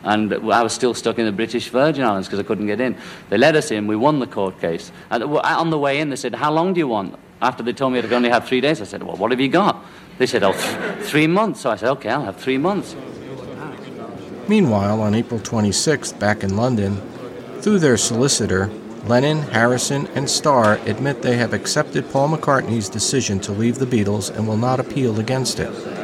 And 0.06 0.32
I 0.34 0.62
was 0.62 0.72
still 0.72 0.94
stuck 0.94 1.18
in 1.18 1.26
the 1.26 1.32
British 1.32 1.70
Virgin 1.70 2.04
Islands 2.06 2.28
because 2.28 2.40
I 2.40 2.44
couldn't 2.44 2.68
get 2.68 2.80
in. 2.80 2.96
They 3.30 3.38
let 3.38 3.56
us 3.56 3.72
in. 3.72 3.88
We 3.88 3.96
won 3.96 4.20
the 4.20 4.28
court 4.28 4.62
case. 4.62 4.92
And 5.10 5.24
on 5.24 5.72
the 5.72 5.80
way 5.80 6.00
in, 6.00 6.12
they 6.12 6.16
said, 6.16 6.36
How 6.36 6.52
long 6.52 6.74
do 6.74 6.80
you 6.80 6.88
want? 6.88 7.18
After 7.42 7.64
they 7.64 7.74
told 7.74 7.92
me 7.94 8.00
I'd 8.00 8.14
only 8.14 8.30
have 8.30 8.48
three 8.48 8.62
days, 8.62 8.82
I 8.82 8.86
said, 8.86 9.02
Well, 9.02 9.18
what 9.18 9.32
have 9.32 9.42
you 9.42 9.50
got? 9.50 9.84
They 10.20 10.28
said, 10.28 10.44
Oh, 10.44 10.54
th- 10.54 11.04
three 11.04 11.26
months. 11.28 11.62
So 11.62 11.72
I 11.72 11.76
said, 11.76 11.90
Okay, 11.90 12.10
I'll 12.10 12.24
have 12.24 12.38
three 12.38 12.60
months. 12.60 12.96
Meanwhile, 14.48 15.02
on 15.02 15.16
April 15.16 15.40
26th, 15.40 16.20
back 16.20 16.44
in 16.44 16.56
London, 16.56 17.02
through 17.62 17.80
their 17.80 17.98
solicitor, 17.98 18.70
Lennon, 19.06 19.42
Harrison, 19.42 20.06
and 20.14 20.30
Starr 20.30 20.76
admit 20.86 21.24
they 21.24 21.38
have 21.38 21.54
accepted 21.54 22.12
Paul 22.12 22.30
McCartney's 22.30 22.90
decision 22.90 23.40
to 23.40 23.52
leave 23.52 23.80
the 23.80 23.86
Beatles 23.88 24.36
and 24.36 24.48
will 24.48 24.58
not 24.58 24.80
appeal 24.80 25.20
against 25.20 25.60
it. 25.60 25.95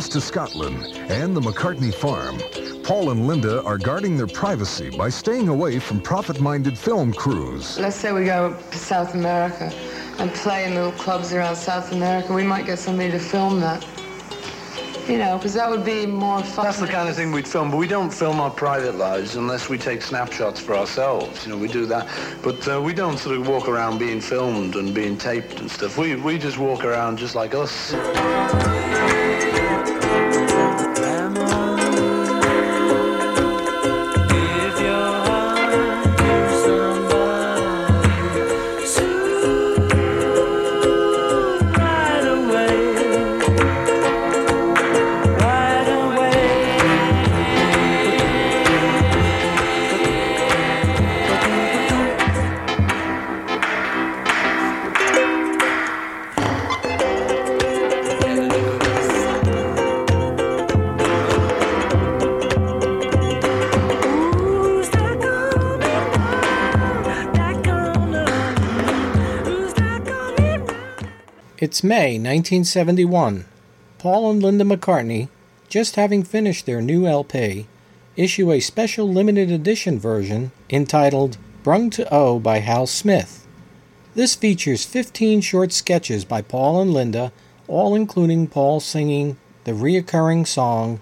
comes 0.00 0.08
to 0.08 0.20
Scotland 0.20 1.10
and 1.10 1.36
the 1.36 1.40
McCartney 1.40 1.92
farm. 1.92 2.38
Paul 2.82 3.10
and 3.10 3.26
Linda 3.26 3.62
are 3.64 3.76
guarding 3.76 4.16
their 4.16 4.26
privacy 4.26 4.88
by 4.96 5.10
staying 5.10 5.48
away 5.48 5.78
from 5.78 6.00
profit-minded 6.00 6.78
film 6.78 7.12
crews. 7.12 7.78
Let's 7.78 7.96
say 7.96 8.12
we 8.12 8.24
go 8.24 8.54
to 8.54 8.78
South 8.78 9.14
America 9.14 9.70
and 10.18 10.32
play 10.32 10.64
in 10.64 10.74
little 10.74 10.92
clubs 10.92 11.34
around 11.34 11.56
South 11.56 11.92
America. 11.92 12.32
We 12.32 12.44
might 12.44 12.64
get 12.64 12.78
somebody 12.78 13.10
to 13.10 13.18
film 13.18 13.60
that. 13.60 13.86
You 15.06 15.18
know, 15.18 15.36
because 15.36 15.54
that 15.54 15.68
would 15.68 15.84
be 15.84 16.06
more 16.06 16.42
fun. 16.42 16.64
That's 16.64 16.78
the 16.78 16.86
kind 16.86 17.08
of 17.08 17.16
thing 17.16 17.32
we'd 17.32 17.48
film, 17.48 17.70
but 17.70 17.78
we 17.78 17.88
don't 17.88 18.10
film 18.10 18.40
our 18.40 18.50
private 18.50 18.94
lives 18.94 19.34
unless 19.36 19.68
we 19.68 19.76
take 19.76 20.02
snapshots 20.02 20.60
for 20.60 20.76
ourselves. 20.76 21.44
You 21.44 21.52
know, 21.52 21.58
we 21.58 21.68
do 21.68 21.84
that. 21.86 22.08
But 22.42 22.66
uh, 22.68 22.80
we 22.80 22.94
don't 22.94 23.18
sort 23.18 23.36
of 23.36 23.48
walk 23.48 23.68
around 23.68 23.98
being 23.98 24.20
filmed 24.20 24.76
and 24.76 24.94
being 24.94 25.18
taped 25.18 25.60
and 25.60 25.70
stuff. 25.70 25.98
We, 25.98 26.14
we 26.16 26.38
just 26.38 26.58
walk 26.58 26.84
around 26.84 27.18
just 27.18 27.34
like 27.34 27.54
us. 27.54 27.92
It's 71.60 71.84
May 71.84 72.12
1971. 72.12 73.44
Paul 73.98 74.30
and 74.30 74.42
Linda 74.42 74.64
McCartney, 74.64 75.28
just 75.68 75.96
having 75.96 76.22
finished 76.22 76.64
their 76.64 76.80
new 76.80 77.06
LP, 77.06 77.66
issue 78.16 78.50
a 78.50 78.60
special 78.60 79.06
limited 79.06 79.50
edition 79.50 79.98
version 80.00 80.52
entitled 80.70 81.36
Brung 81.62 81.90
to 81.90 82.08
Ewe 82.10 82.40
by 82.40 82.60
Hal 82.60 82.86
Smith. 82.86 83.46
This 84.14 84.34
features 84.34 84.86
15 84.86 85.42
short 85.42 85.70
sketches 85.70 86.24
by 86.24 86.40
Paul 86.40 86.80
and 86.80 86.94
Linda, 86.94 87.30
all 87.68 87.94
including 87.94 88.46
Paul 88.46 88.80
singing 88.80 89.36
the 89.64 89.72
reoccurring 89.72 90.46
song 90.46 90.98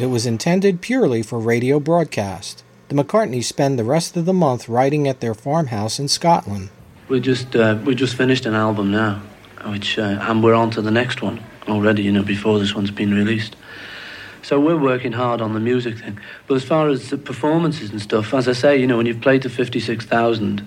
It 0.00 0.06
was 0.06 0.24
intended 0.24 0.80
purely 0.80 1.22
for 1.22 1.38
radio 1.38 1.78
broadcast. 1.78 2.64
The 2.88 2.94
McCartneys 2.94 3.44
spend 3.44 3.78
the 3.78 3.84
rest 3.84 4.16
of 4.16 4.24
the 4.24 4.32
month 4.32 4.66
writing 4.66 5.06
at 5.06 5.20
their 5.20 5.34
farmhouse 5.34 5.98
in 5.98 6.08
Scotland. 6.08 6.70
We 7.10 7.20
just 7.20 7.54
uh, 7.54 7.78
we 7.84 7.94
just 7.94 8.14
finished 8.14 8.46
an 8.46 8.54
album 8.54 8.90
now, 8.90 9.20
which 9.66 9.98
uh, 9.98 10.16
and 10.22 10.42
we're 10.42 10.54
on 10.54 10.70
to 10.70 10.80
the 10.80 10.90
next 10.90 11.20
one 11.20 11.44
already. 11.68 12.02
You 12.02 12.12
know, 12.12 12.22
before 12.22 12.58
this 12.58 12.74
one's 12.74 12.90
been 12.90 13.12
released. 13.12 13.56
So 14.40 14.58
we're 14.58 14.78
working 14.78 15.12
hard 15.12 15.42
on 15.42 15.52
the 15.52 15.60
music 15.60 15.98
thing. 15.98 16.18
But 16.46 16.54
as 16.54 16.64
far 16.64 16.88
as 16.88 17.10
the 17.10 17.18
performances 17.18 17.90
and 17.90 18.00
stuff, 18.00 18.32
as 18.32 18.48
I 18.48 18.54
say, 18.54 18.78
you 18.78 18.86
know, 18.86 18.96
when 18.96 19.04
you've 19.04 19.20
played 19.20 19.42
to 19.42 19.50
fifty-six 19.50 20.06
thousand 20.06 20.66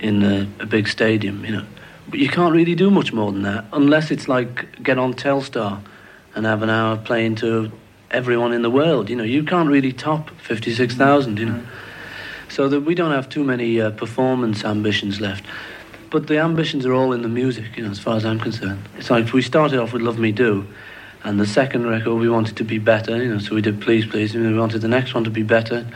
in 0.00 0.22
a, 0.22 0.48
a 0.60 0.64
big 0.64 0.88
stadium, 0.88 1.44
you 1.44 1.52
know, 1.52 1.66
but 2.08 2.20
you 2.20 2.28
can't 2.30 2.54
really 2.54 2.74
do 2.74 2.90
much 2.90 3.12
more 3.12 3.32
than 3.32 3.42
that 3.42 3.66
unless 3.74 4.10
it's 4.10 4.28
like 4.28 4.82
get 4.82 4.96
on 4.96 5.12
Telstar 5.12 5.82
and 6.34 6.46
have 6.46 6.62
an 6.62 6.70
hour 6.70 6.96
playing 6.96 7.34
to 7.34 7.70
everyone 8.12 8.52
in 8.52 8.62
the 8.62 8.70
world. 8.70 9.10
You 9.10 9.16
know, 9.16 9.24
you 9.24 9.42
can't 9.42 9.68
really 9.68 9.92
top 9.92 10.30
56,000, 10.40 11.38
you 11.38 11.46
know. 11.46 11.62
So 12.48 12.68
that 12.68 12.80
we 12.80 12.94
don't 12.94 13.12
have 13.12 13.28
too 13.28 13.44
many 13.44 13.80
uh, 13.80 13.90
performance 13.90 14.64
ambitions 14.64 15.20
left. 15.20 15.44
But 16.10 16.26
the 16.26 16.38
ambitions 16.38 16.84
are 16.84 16.92
all 16.92 17.12
in 17.12 17.22
the 17.22 17.28
music, 17.28 17.76
you 17.76 17.84
know, 17.84 17.90
as 17.90 17.98
far 17.98 18.16
as 18.16 18.24
I'm 18.26 18.38
concerned. 18.38 18.86
It's 18.98 19.08
like 19.08 19.32
we 19.32 19.40
started 19.40 19.80
off 19.80 19.94
with 19.94 20.02
Love 20.02 20.18
Me 20.18 20.30
Do, 20.30 20.66
and 21.24 21.40
the 21.40 21.46
second 21.46 21.86
record 21.86 22.16
we 22.16 22.28
wanted 22.28 22.56
to 22.58 22.64
be 22.64 22.78
better, 22.78 23.22
you 23.22 23.32
know, 23.32 23.38
so 23.38 23.54
we 23.54 23.62
did 23.62 23.80
Please 23.80 24.04
Please, 24.04 24.34
and 24.34 24.46
we 24.46 24.58
wanted 24.58 24.82
the 24.82 24.88
next 24.88 25.14
one 25.14 25.24
to 25.24 25.30
be 25.30 25.42
better. 25.42 25.86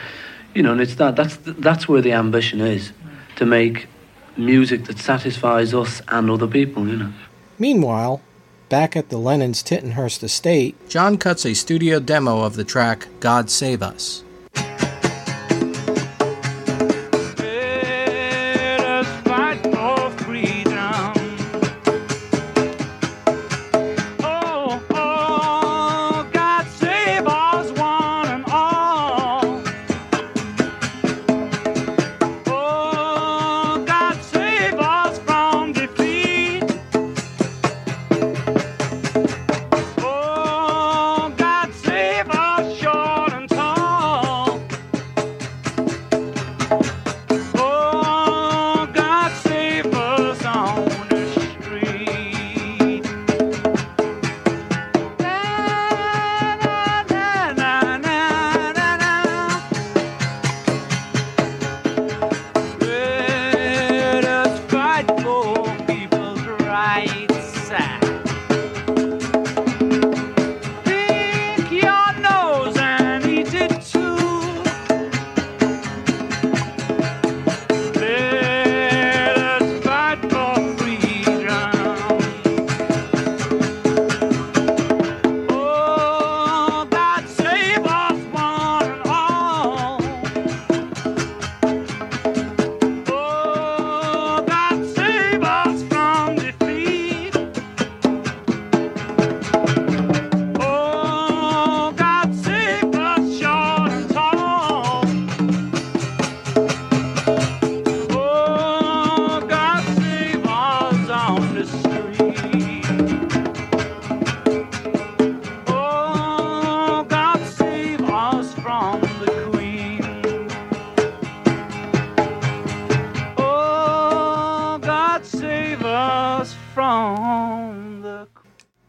You 0.54 0.62
know, 0.62 0.72
and 0.72 0.80
it's 0.80 0.94
that, 0.94 1.16
that's, 1.16 1.36
that's 1.44 1.86
where 1.86 2.00
the 2.00 2.12
ambition 2.12 2.62
is, 2.62 2.92
to 3.36 3.44
make 3.44 3.88
music 4.38 4.86
that 4.86 4.98
satisfies 4.98 5.74
us 5.74 6.00
and 6.08 6.30
other 6.30 6.46
people, 6.46 6.88
you 6.88 6.96
know. 6.96 7.12
Meanwhile, 7.58 8.22
back 8.68 8.96
at 8.96 9.08
the 9.08 9.18
Lennon's 9.18 9.62
Tittenhurst 9.62 10.22
estate, 10.22 10.76
John 10.88 11.18
cuts 11.18 11.46
a 11.46 11.54
studio 11.54 12.00
demo 12.00 12.42
of 12.42 12.56
the 12.56 12.64
track 12.64 13.08
God 13.20 13.50
Save 13.50 13.82
Us. 13.82 14.22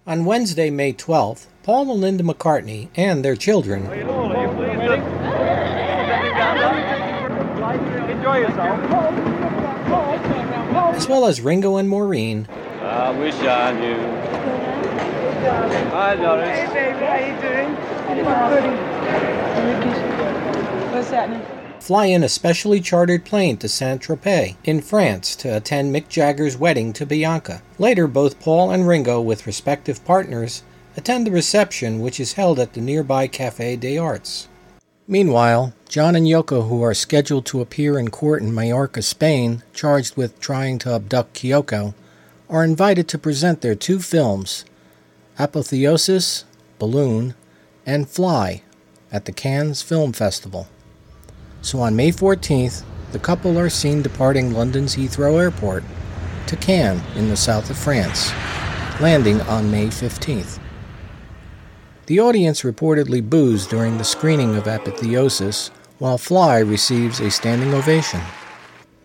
On 0.07 0.23
Wednesday, 0.23 0.69
May 0.69 0.93
12th, 0.93 1.47
Paul 1.63 1.91
and 1.91 1.99
Linda 1.99 2.23
McCartney 2.23 2.87
and 2.95 3.25
their 3.25 3.35
children, 3.35 3.83
Enjoy 8.09 8.37
yourself. 8.37 8.79
as 10.95 11.09
well 11.09 11.25
as 11.25 11.41
Ringo 11.41 11.75
and 11.75 11.89
Maureen, 11.89 12.47
I 12.81 13.11
wish 13.19 13.35
I 13.35 13.73
knew 13.73 13.97
Hi, 15.91 16.15
Doris. 16.15 16.47
Hey, 16.47 16.67
baby, 16.73 17.05
how 17.05 17.17
you 17.17 17.35
doing? 17.41 17.75
What's 20.93 21.09
happening? 21.09 21.56
Fly 21.81 22.07
in 22.07 22.23
a 22.23 22.29
specially 22.29 22.81
chartered 22.81 23.23
plane 23.23 23.57
to 23.57 23.69
Saint 23.69 24.01
Tropez 24.01 24.55
in 24.63 24.81
France 24.81 25.35
to 25.37 25.55
attend 25.55 25.93
Mick 25.93 26.09
Jagger's 26.09 26.57
wedding 26.57 26.91
to 26.93 27.05
Bianca. 27.05 27.61
Later, 27.79 28.07
both 28.07 28.39
Paul 28.39 28.71
and 28.71 28.87
Ringo, 28.87 29.21
with 29.21 29.47
respective 29.47 30.03
partners, 30.03 30.63
attend 30.97 31.25
the 31.25 31.31
reception 31.31 31.99
which 31.99 32.19
is 32.19 32.33
held 32.33 32.59
at 32.59 32.73
the 32.73 32.81
nearby 32.81 33.27
Café 33.27 33.79
des 33.79 33.97
Arts. 33.97 34.47
Meanwhile, 35.07 35.73
John 35.87 36.17
and 36.17 36.27
Yoko, 36.27 36.67
who 36.67 36.81
are 36.83 36.93
scheduled 36.93 37.45
to 37.45 37.61
appear 37.61 37.97
in 37.97 38.09
court 38.09 38.41
in 38.41 38.53
Mallorca, 38.53 39.01
Spain, 39.01 39.63
charged 39.73 40.17
with 40.17 40.39
trying 40.39 40.79
to 40.79 40.93
abduct 40.93 41.35
Kyoko, 41.35 41.93
are 42.49 42.63
invited 42.63 43.07
to 43.07 43.17
present 43.17 43.61
their 43.61 43.75
two 43.75 43.99
films, 43.99 44.65
Apotheosis, 45.39 46.43
Balloon, 46.79 47.35
and 47.85 48.09
Fly, 48.09 48.63
at 49.11 49.23
the 49.23 49.31
Cannes 49.31 49.81
Film 49.81 50.11
Festival. 50.11 50.67
So 51.61 51.79
on 51.79 51.95
May 51.95 52.11
14th, 52.11 52.83
the 53.11 53.19
couple 53.19 53.57
are 53.57 53.69
seen 53.69 54.01
departing 54.01 54.53
London's 54.53 54.95
Heathrow 54.95 55.41
Airport 55.41 55.83
to 56.47 56.55
Cannes 56.55 57.01
in 57.15 57.29
the 57.29 57.37
south 57.37 57.69
of 57.69 57.77
France, 57.77 58.31
landing 59.01 59.41
on 59.41 59.71
May 59.71 59.87
15th. 59.87 60.59
The 62.07 62.19
audience 62.19 62.61
reportedly 62.61 63.27
boos 63.27 63.67
during 63.67 63.97
the 63.97 64.03
screening 64.03 64.55
of 64.55 64.67
Apotheosis, 64.67 65.71
while 65.99 66.17
Fly 66.17 66.59
receives 66.59 67.19
a 67.19 67.29
standing 67.29 67.73
ovation. 67.73 68.21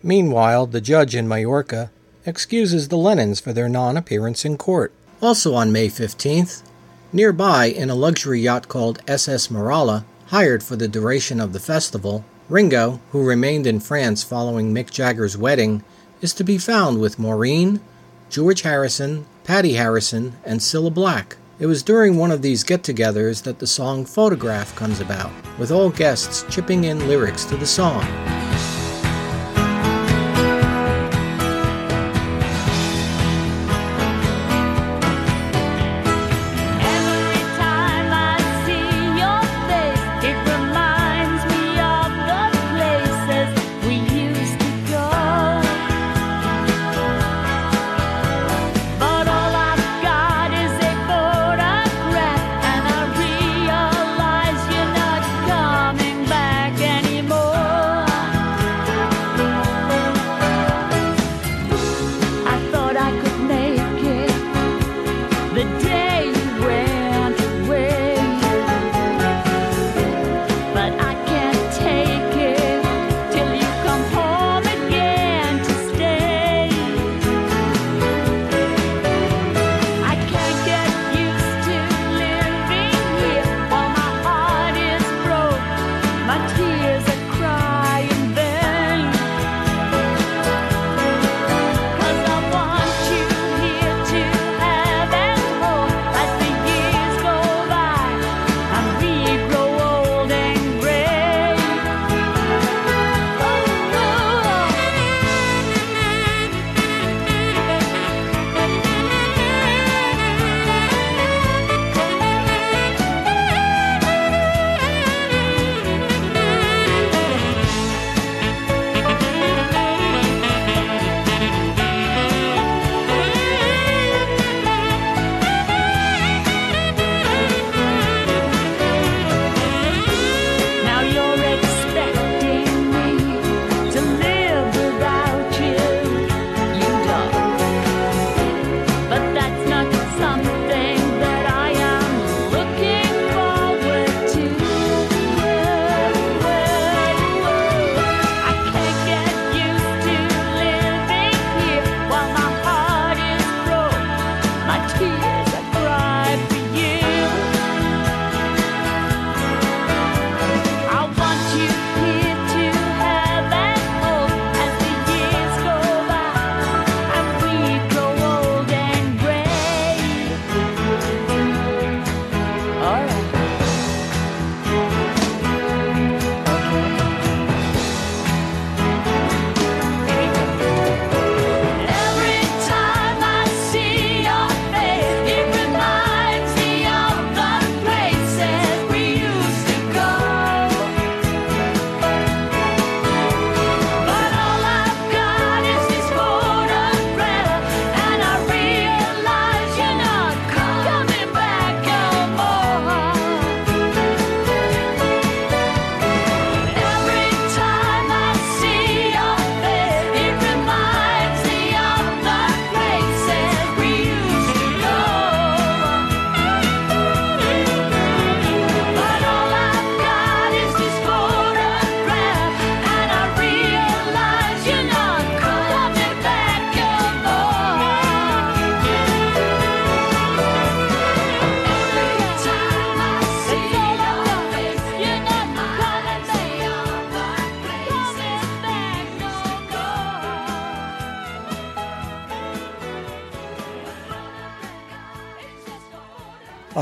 Meanwhile, 0.01 0.67
the 0.67 0.81
judge 0.81 1.15
in 1.15 1.27
Mallorca 1.27 1.91
excuses 2.25 2.87
the 2.87 2.97
Lennons 2.97 3.41
for 3.41 3.51
their 3.51 3.67
non 3.67 3.97
appearance 3.97 4.45
in 4.45 4.57
court. 4.57 4.93
Also 5.21 5.53
on 5.53 5.71
May 5.71 5.87
15th, 5.87 6.63
nearby 7.11 7.65
in 7.65 7.89
a 7.89 7.95
luxury 7.95 8.41
yacht 8.41 8.67
called 8.67 9.01
SS 9.07 9.47
Marala, 9.47 10.05
hired 10.27 10.63
for 10.63 10.75
the 10.75 10.87
duration 10.87 11.39
of 11.39 11.53
the 11.53 11.59
festival, 11.59 12.23
Ringo, 12.53 13.01
who 13.09 13.25
remained 13.25 13.65
in 13.65 13.79
France 13.79 14.21
following 14.21 14.71
Mick 14.71 14.91
Jagger's 14.91 15.35
wedding, 15.35 15.83
is 16.21 16.35
to 16.35 16.43
be 16.43 16.59
found 16.59 17.01
with 17.01 17.17
Maureen, 17.17 17.81
George 18.29 18.61
Harrison, 18.61 19.25
Patty 19.43 19.73
Harrison, 19.73 20.33
and 20.45 20.59
Cilla 20.59 20.93
Black. 20.93 21.37
It 21.57 21.65
was 21.65 21.81
during 21.81 22.15
one 22.15 22.29
of 22.29 22.43
these 22.43 22.63
get 22.63 22.83
togethers 22.83 23.41
that 23.41 23.57
the 23.57 23.65
song 23.65 24.05
Photograph 24.05 24.75
comes 24.75 24.99
about, 24.99 25.31
with 25.57 25.71
all 25.71 25.89
guests 25.89 26.45
chipping 26.47 26.83
in 26.83 27.07
lyrics 27.07 27.43
to 27.45 27.57
the 27.57 27.65
song. 27.65 28.03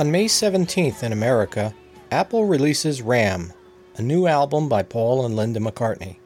On 0.01 0.09
May 0.09 0.25
17th 0.25 1.03
in 1.03 1.13
America, 1.13 1.75
Apple 2.09 2.45
releases 2.45 3.03
Ram, 3.03 3.53
a 3.97 4.01
new 4.01 4.25
album 4.25 4.67
by 4.67 4.81
Paul 4.81 5.27
and 5.27 5.35
Linda 5.35 5.59
McCartney. 5.59 6.17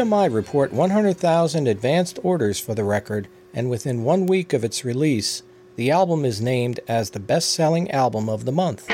EMI 0.00 0.32
report 0.32 0.72
100,000 0.72 1.66
advanced 1.66 2.18
orders 2.22 2.58
for 2.58 2.74
the 2.74 2.84
record, 2.84 3.28
and 3.52 3.68
within 3.68 4.02
one 4.02 4.24
week 4.24 4.54
of 4.54 4.64
its 4.64 4.82
release, 4.82 5.42
the 5.76 5.90
album 5.90 6.24
is 6.24 6.40
named 6.40 6.80
as 6.88 7.10
the 7.10 7.20
best 7.20 7.50
selling 7.50 7.90
album 7.90 8.26
of 8.26 8.46
the 8.46 8.52
month. 8.52 8.88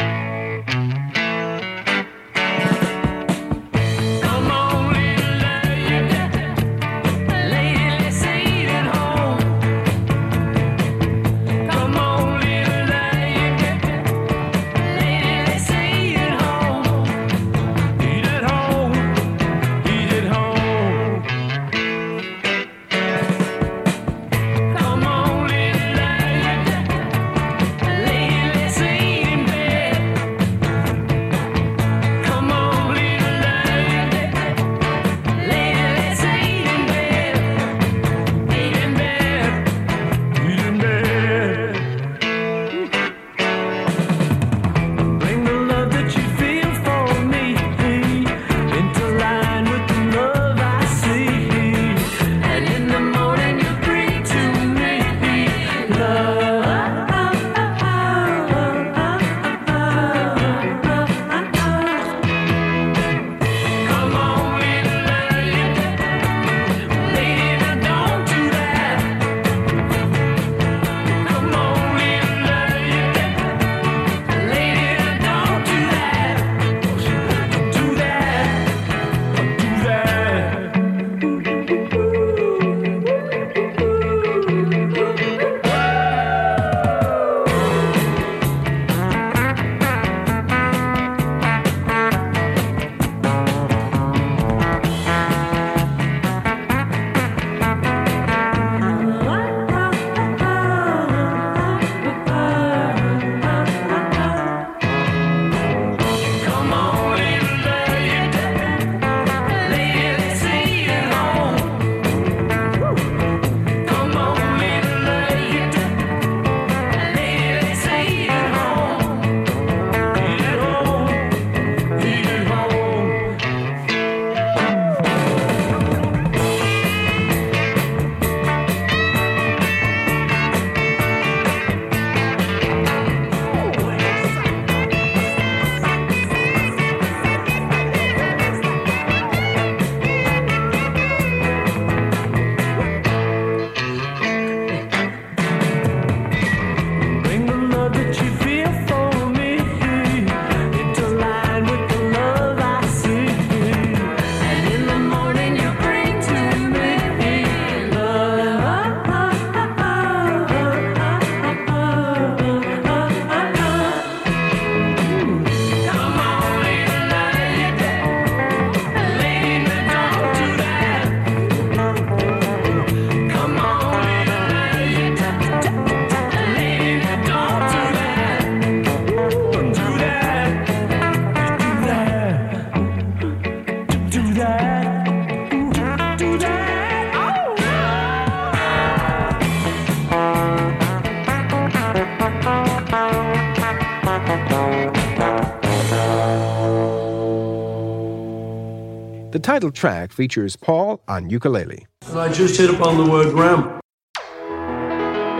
title 199.47 199.71
track 199.71 200.11
features 200.11 200.57
Paul 200.57 201.01
on 201.07 201.31
ukulele. 201.31 201.87
And 202.09 202.19
I 202.19 202.33
just 202.33 202.59
hit 202.59 202.69
upon 202.69 202.97
the 202.97 203.09
word 203.09 203.33
ram. 203.33 203.79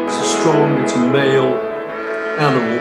It's 0.07 0.17
a 0.17 0.25
strong, 0.39 0.81
it's 0.85 0.93
a 0.93 1.11
male 1.11 1.57
animal. 2.39 2.79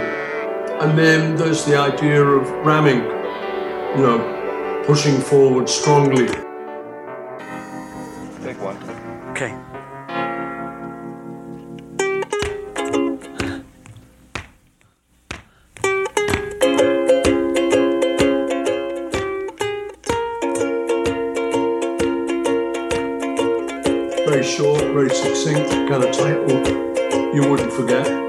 And 0.83 0.95
then 0.95 1.35
there's 1.35 1.65
the 1.65 1.77
idea 1.77 2.23
of 2.23 2.47
ramming, 2.63 2.99
you 3.97 4.03
know, 4.05 4.83
pushing 4.85 5.19
forward 5.19 5.67
strongly. 5.67 6.44
short, 24.45 24.81
very 24.93 25.09
succinct, 25.09 25.69
kind 25.89 26.03
of 26.03 26.11
title 26.15 26.85
you 27.35 27.45
wouldn't 27.49 27.73
forget. 27.73 28.24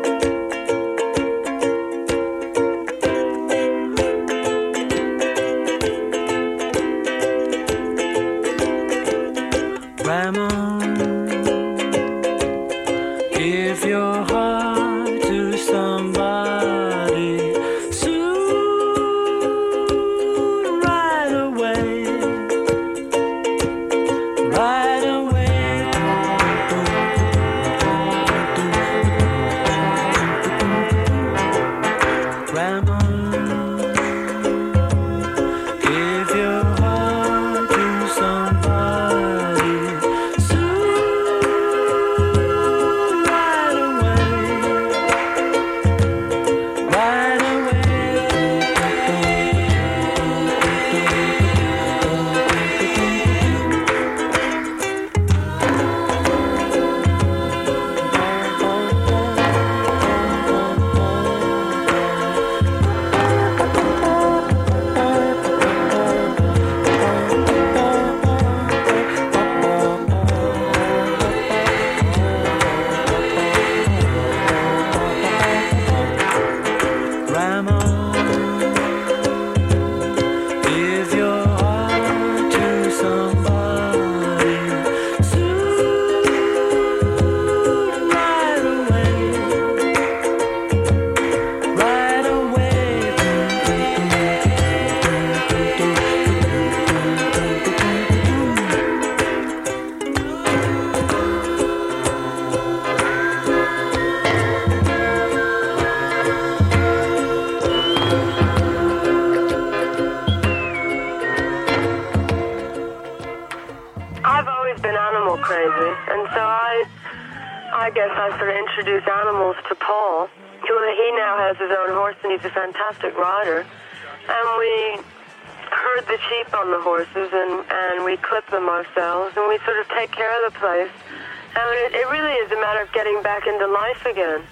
life 133.87 134.07
again. 134.07 134.43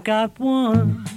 think 0.00 0.08
I've 0.08 0.40
won. 0.40 1.09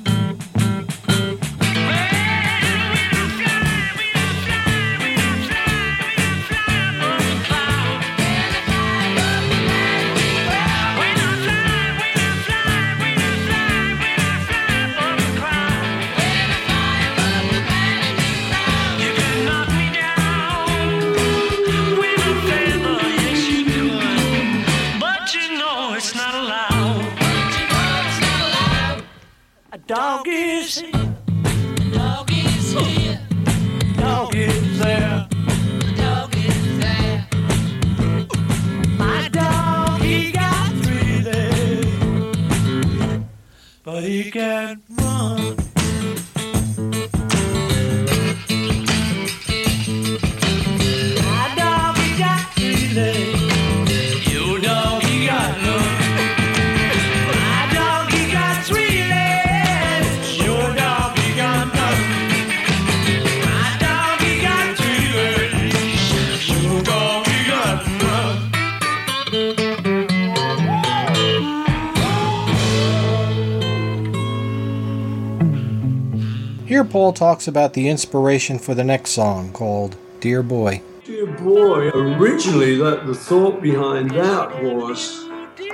Talks 77.15 77.47
about 77.47 77.73
the 77.73 77.87
inspiration 77.87 78.59
for 78.59 78.73
the 78.73 78.83
next 78.83 79.11
song 79.11 79.53
called 79.53 79.95
Dear 80.19 80.43
Boy. 80.43 80.81
Dear 81.05 81.27
boy, 81.27 81.89
originally 81.89 82.75
that 82.77 83.05
the 83.05 83.13
thought 83.13 83.61
behind 83.61 84.11
that 84.11 84.63
was 84.63 85.25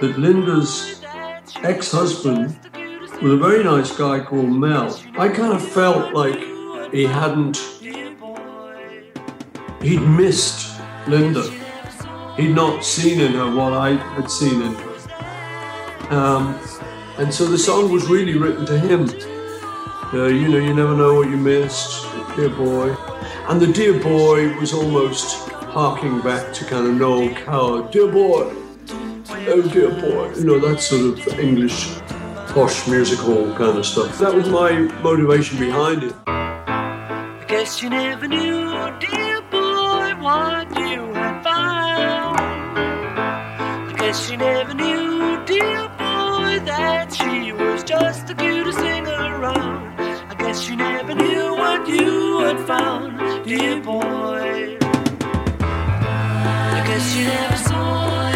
that 0.01 0.15
Linda's 0.17 1.01
ex-husband 1.63 2.59
was 3.21 3.33
a 3.33 3.37
very 3.37 3.63
nice 3.63 3.95
guy 3.95 4.19
called 4.19 4.49
Mel. 4.49 4.99
I 5.17 5.29
kind 5.29 5.53
of 5.53 5.67
felt 5.71 6.13
like 6.13 6.39
he 6.91 7.05
hadn't 7.05 7.57
he'd 9.81 10.01
missed 10.01 10.79
Linda. 11.07 11.43
He'd 12.37 12.53
not 12.53 12.83
seen 12.83 13.21
in 13.21 13.33
her 13.33 13.55
what 13.55 13.73
I 13.73 13.91
had 13.91 14.29
seen 14.29 14.61
in 14.61 14.73
her. 14.73 16.15
Um, 16.15 16.59
and 17.17 17.33
so 17.33 17.45
the 17.45 17.57
song 17.57 17.91
was 17.91 18.07
really 18.07 18.37
written 18.37 18.65
to 18.65 18.77
him. 18.79 19.09
Uh, 20.11 20.25
you 20.25 20.47
know, 20.47 20.57
you 20.57 20.73
never 20.73 20.97
know 20.97 21.13
what 21.13 21.29
you 21.29 21.37
missed, 21.37 22.03
dear 22.35 22.49
boy. 22.49 22.89
And 23.47 23.61
the 23.61 23.67
dear 23.71 23.93
boy 24.01 24.57
was 24.59 24.73
almost 24.73 25.49
harking 25.51 26.19
back 26.21 26.51
to 26.55 26.65
kind 26.65 26.87
of 26.87 26.95
Noel 26.95 27.35
Coward, 27.35 27.91
dear 27.91 28.07
boy, 28.11 28.51
oh 29.47 29.69
dear 29.71 29.91
boy. 29.91 30.33
You 30.33 30.45
know, 30.45 30.59
that 30.61 30.79
sort 30.79 31.19
of 31.19 31.39
English 31.39 31.99
posh 32.47 32.87
music 32.87 33.19
hall 33.19 33.53
kind 33.53 33.77
of 33.77 33.85
stuff. 33.85 34.17
That 34.17 34.33
was 34.33 34.49
my 34.49 34.71
motivation 35.03 35.59
behind 35.59 36.01
it. 36.01 36.15
I 36.25 37.45
guess 37.47 37.83
you 37.83 37.91
never 37.91 38.27
knew, 38.27 38.71
dear 38.99 39.41
boy, 39.51 40.15
what 40.19 40.75
you 40.75 41.13
had 41.13 41.43
found. 41.43 42.39
I 43.89 43.95
guess 43.95 44.31
you 44.31 44.37
never 44.37 44.73
knew, 44.73 45.45
dear 45.45 45.87
boy, 45.99 46.65
that 46.65 47.13
she 47.13 47.51
was 47.51 47.83
just 47.83 48.25
the 48.25 48.33
cutest 48.33 48.79
thing 48.79 49.05
around. 49.05 49.88
Guess 50.39 50.69
you 50.69 50.75
never 50.77 51.13
knew 51.15 51.53
what 51.53 51.87
you 51.87 52.39
had 52.39 52.59
found, 52.65 53.45
dear 53.45 53.81
boy. 53.81 54.77
I 55.61 56.83
guess 56.87 57.15
you 57.15 57.25
never 57.25 57.57
saw, 57.57 58.28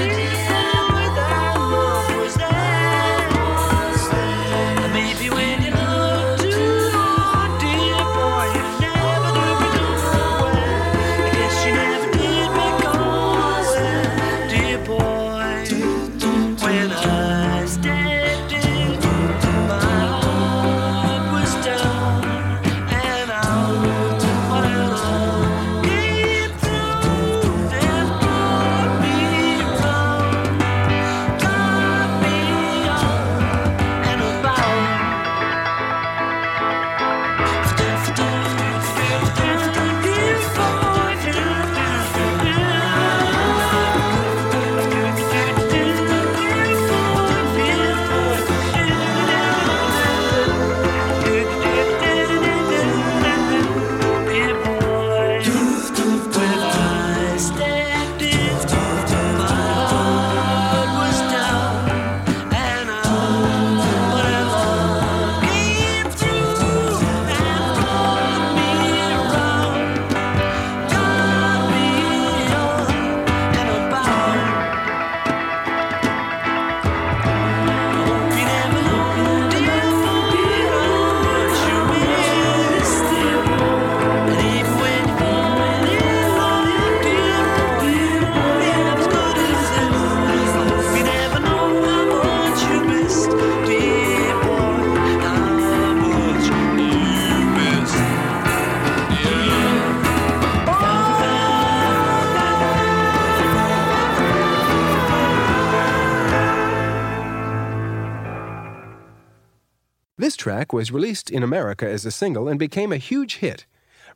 was 110.73 110.91
released 110.91 111.29
in 111.29 111.43
America 111.43 111.89
as 111.89 112.05
a 112.05 112.11
single 112.11 112.49
and 112.49 112.59
became 112.59 112.91
a 112.91 112.97
huge 112.97 113.37
hit. 113.37 113.65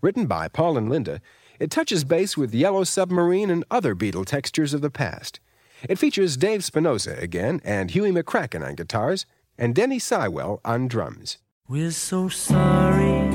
Written 0.01 0.25
by 0.25 0.47
Paul 0.47 0.77
and 0.77 0.89
Linda, 0.89 1.21
it 1.59 1.71
touches 1.71 2.03
base 2.03 2.35
with 2.35 2.53
Yellow 2.53 2.84
Submarine 2.84 3.49
and 3.49 3.63
other 3.71 3.95
Beatle 3.95 4.25
textures 4.25 4.73
of 4.73 4.81
the 4.81 4.89
past. 4.89 5.39
It 5.88 5.97
features 5.97 6.38
Dave 6.38 6.61
Spinozza 6.61 7.21
again 7.21 7.61
and 7.63 7.91
Huey 7.91 8.11
McCracken 8.11 8.65
on 8.65 8.75
guitars 8.75 9.25
and 9.57 9.73
Denny 9.73 9.99
Seiwell 9.99 10.59
on 10.65 10.88
drums. 10.88 11.38
We're 11.67 11.91
so 11.91 12.29
sorry, 12.29 13.31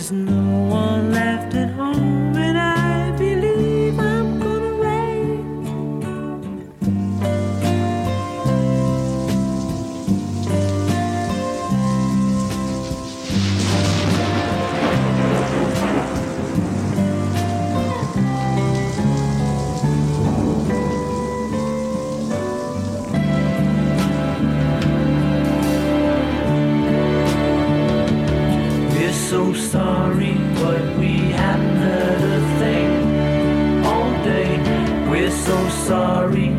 there's 0.00 0.12
no 0.12 0.60
one 0.70 1.09
so 29.30 29.52
sorry, 29.52 30.34
but 30.54 30.98
we 30.98 31.12
haven't 31.30 31.76
heard 31.76 32.22
a 32.36 32.58
thing 32.58 33.84
all 33.86 34.10
day. 34.24 34.58
We're 35.08 35.30
so 35.30 35.68
sorry, 35.86 36.49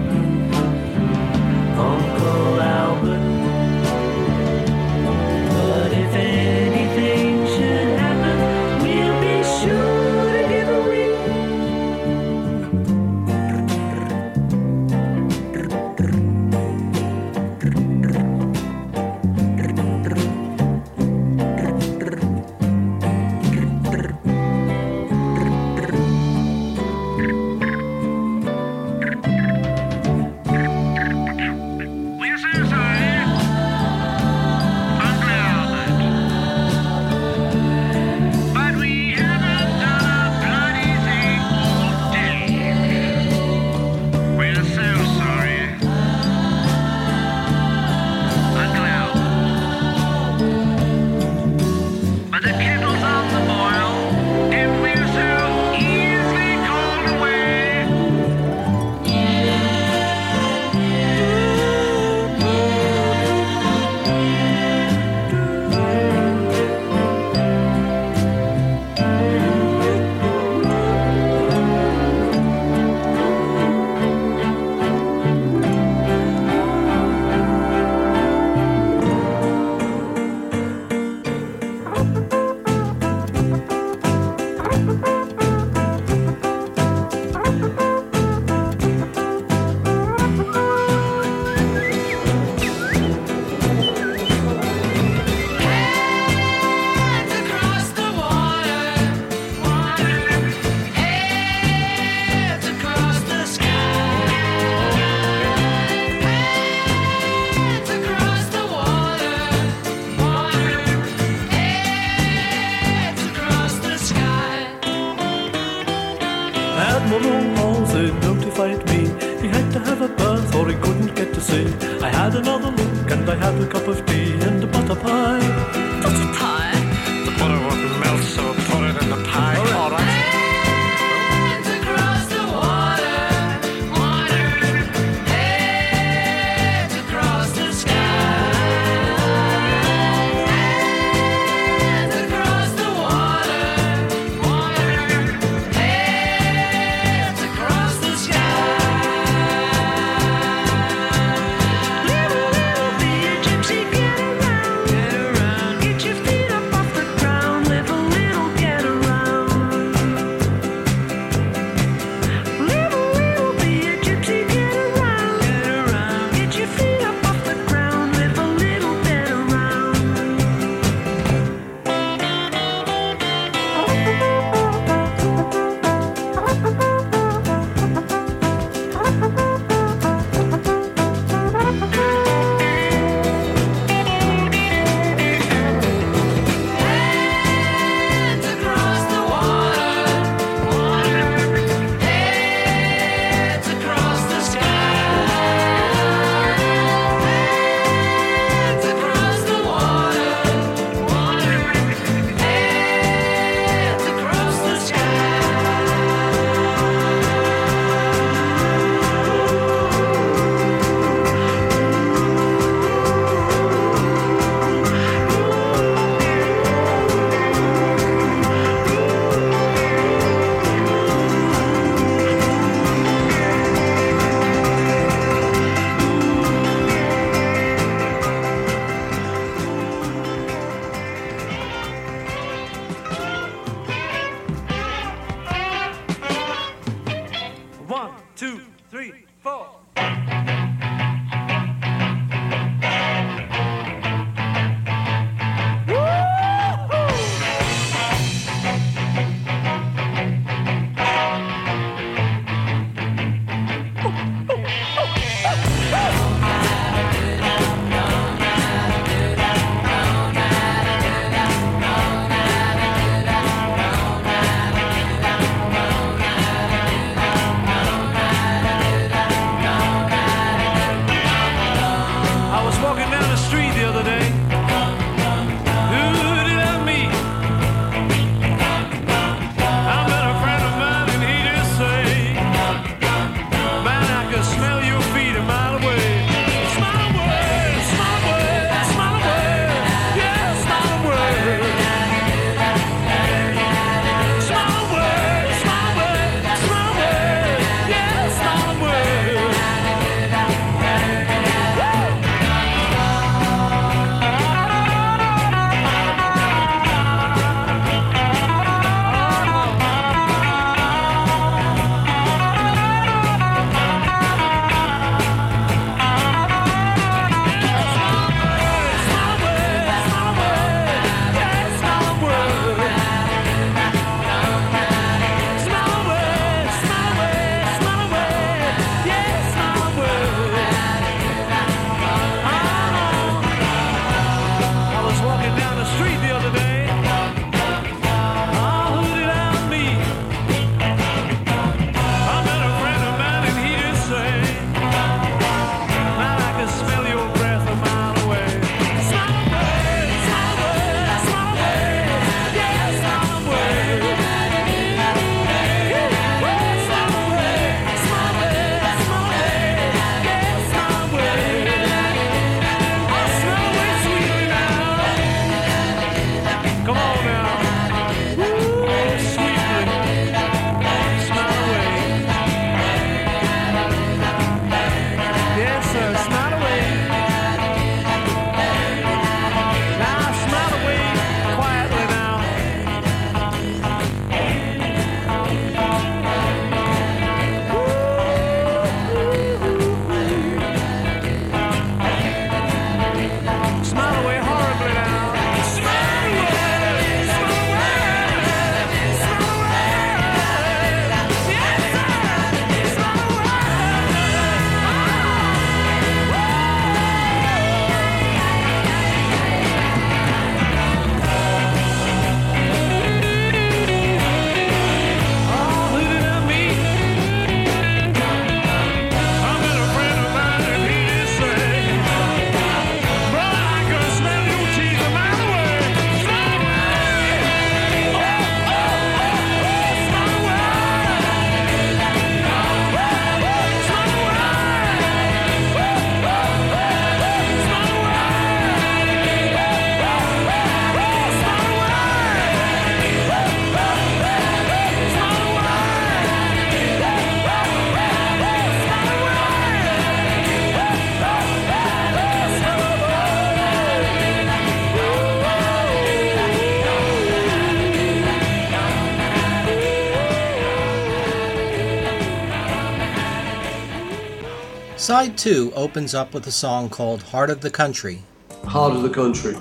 Side 465.11 465.37
2 465.37 465.73
opens 465.75 466.15
up 466.15 466.33
with 466.33 466.47
a 466.47 466.53
song 466.53 466.87
called 466.87 467.21
Heart 467.21 467.49
of 467.49 467.59
the 467.59 467.69
Country. 467.69 468.23
Heart 468.63 468.93
of 468.93 469.03
the 469.03 469.09
country. 469.09 469.57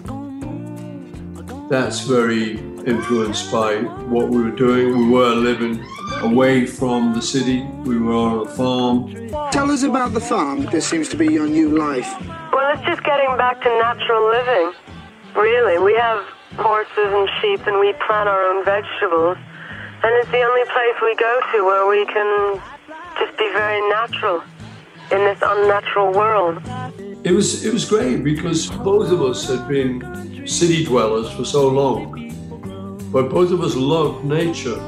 That's 1.68 2.02
very 2.02 2.60
influenced 2.86 3.51
by 3.51 3.78
what 4.14 4.28
we 4.28 4.44
were 4.44 4.52
doing. 4.52 4.97
We 4.97 5.10
were 5.10 5.35
living 5.35 5.85
away 6.22 6.66
from 6.66 7.14
the 7.14 7.20
city. 7.20 7.62
We 7.82 7.98
were 7.98 8.14
on 8.14 8.47
a 8.47 8.51
farm. 8.51 9.28
Tell 9.51 9.72
us 9.72 9.82
about 9.82 10.12
the 10.12 10.20
farm. 10.20 10.66
This 10.66 10.86
seems 10.86 11.09
to 11.09 11.16
be 11.16 11.27
your 11.27 11.48
new 11.48 11.77
life. 11.77 12.09
Well, 12.52 12.72
it's 12.72 12.86
just 12.86 13.02
getting 13.02 13.36
back 13.36 13.60
to 13.62 13.70
natural 13.70 14.31
living. 14.31 14.72
Really, 15.35 15.82
we 15.82 15.94
have 15.94 16.24
horses 16.59 17.10
and 17.10 17.28
sheep, 17.40 17.66
and 17.66 17.81
we 17.81 17.93
plant 18.06 18.28
our 18.28 18.40
own 18.51 18.64
vegetables. 18.64 19.36
And 20.05 20.14
it's 20.14 20.31
the 20.31 20.43
only 20.43 20.64
place 20.70 20.97
we 21.02 21.16
go 21.16 21.40
to 21.51 21.64
where 21.64 21.89
we 21.89 22.06
can 22.06 22.62
just 23.18 23.36
be 23.36 23.51
very 23.51 23.81
natural 23.90 24.44
in 25.12 25.19
this 25.24 25.39
unnatural 25.43 26.12
world. 26.12 26.59
It 27.24 27.32
was 27.32 27.65
it 27.65 27.73
was 27.73 27.85
great 27.85 28.24
because 28.24 28.70
both 28.70 29.11
of 29.11 29.23
us 29.23 29.49
had 29.49 29.69
been 29.69 30.47
city 30.47 30.85
dwellers 30.85 31.31
for 31.31 31.45
so 31.45 31.69
long, 31.69 33.11
but 33.12 33.28
both 33.28 33.51
of 33.51 33.61
us 33.61 33.74
loved 33.77 34.24
nature. 34.24 34.78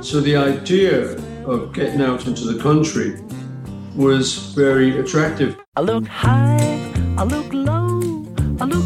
So 0.00 0.20
the 0.20 0.36
idea 0.36 1.16
of 1.46 1.72
getting 1.72 2.00
out 2.00 2.26
into 2.26 2.44
the 2.44 2.62
country 2.62 3.20
was 3.94 4.54
very 4.54 4.98
attractive. 4.98 5.56
I 5.76 5.82
look 5.82 6.06
high, 6.06 6.92
I 7.18 7.24
look 7.24 7.52
low, 7.52 8.00
I'm 8.60 8.70
looking 8.70 8.83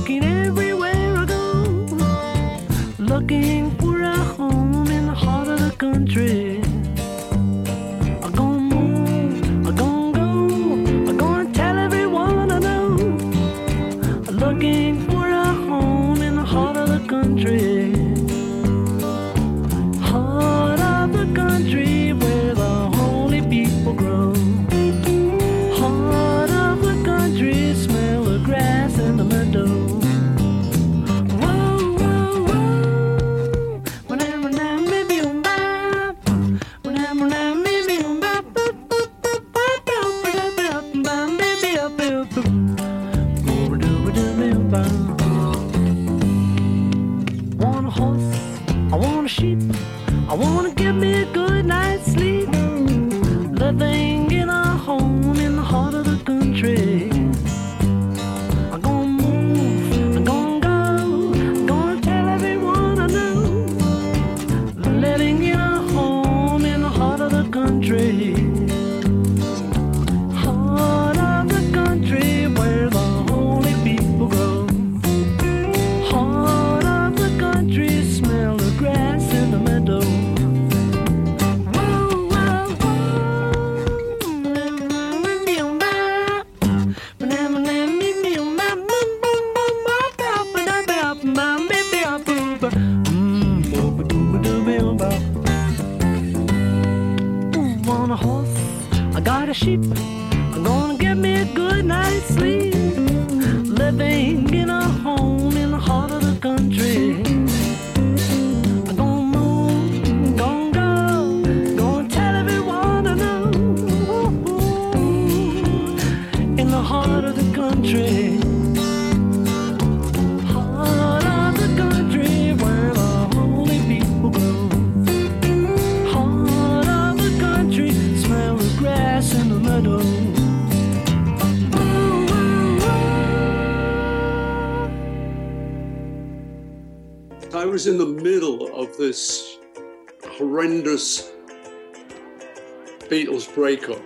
breakup, 143.69 144.01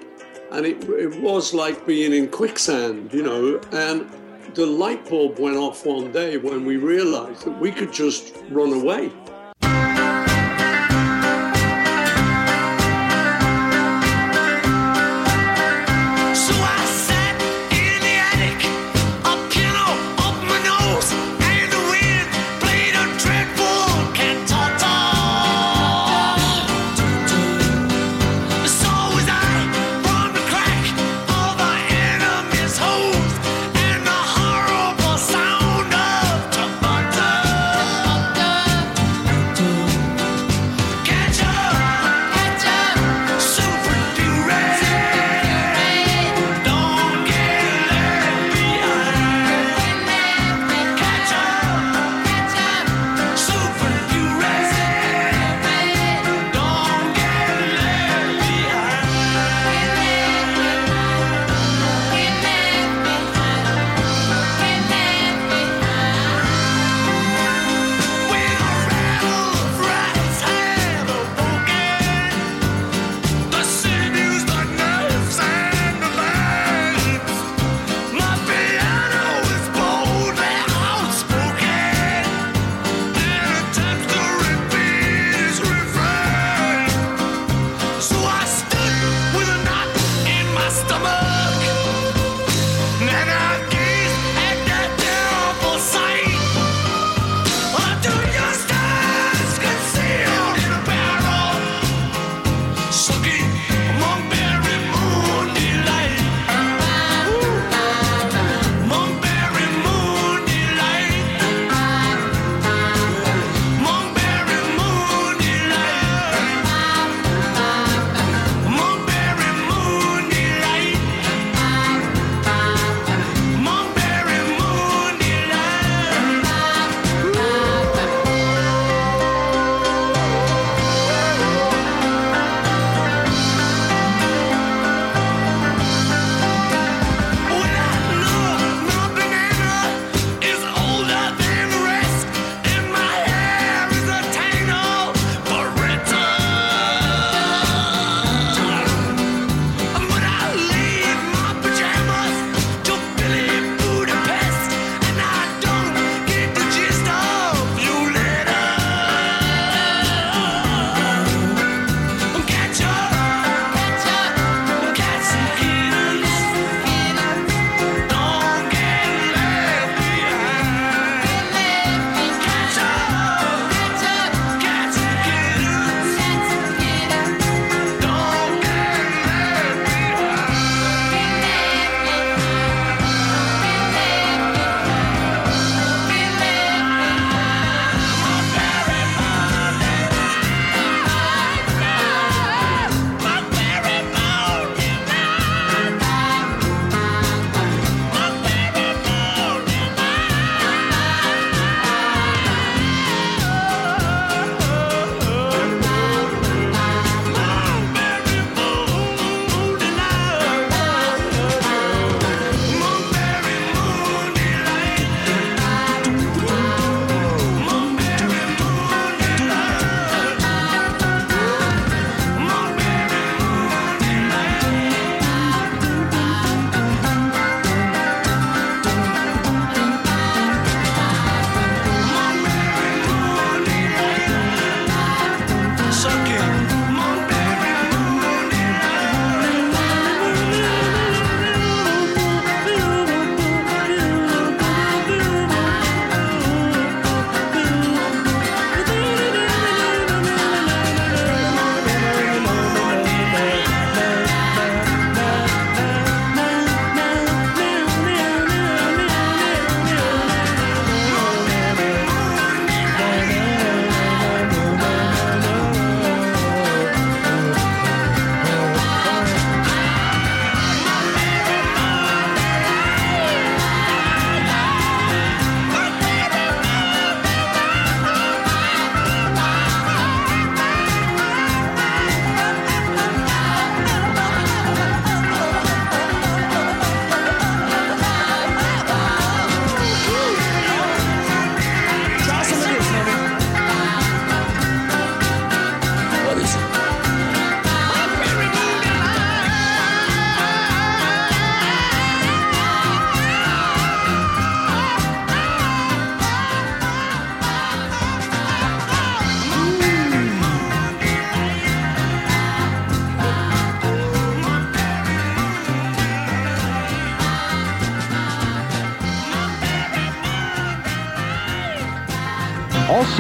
and 0.51 0.67
it, 0.67 0.83
it 0.89 1.21
was 1.21 1.55
like 1.55 1.87
being 1.87 2.13
in 2.13 2.27
quicksand, 2.27 3.15
you 3.15 3.23
know. 3.23 3.61
And 3.71 4.11
the 4.55 4.67
light 4.67 5.09
bulb 5.09 5.39
went 5.39 5.57
off 5.57 5.87
one 5.87 6.11
day 6.11 6.37
when 6.37 6.65
we 6.65 6.79
realized 6.79 7.45
that 7.45 7.57
we 7.61 7.71
could 7.71 7.93
just 7.93 8.35
run 8.51 8.73
away. 8.73 9.13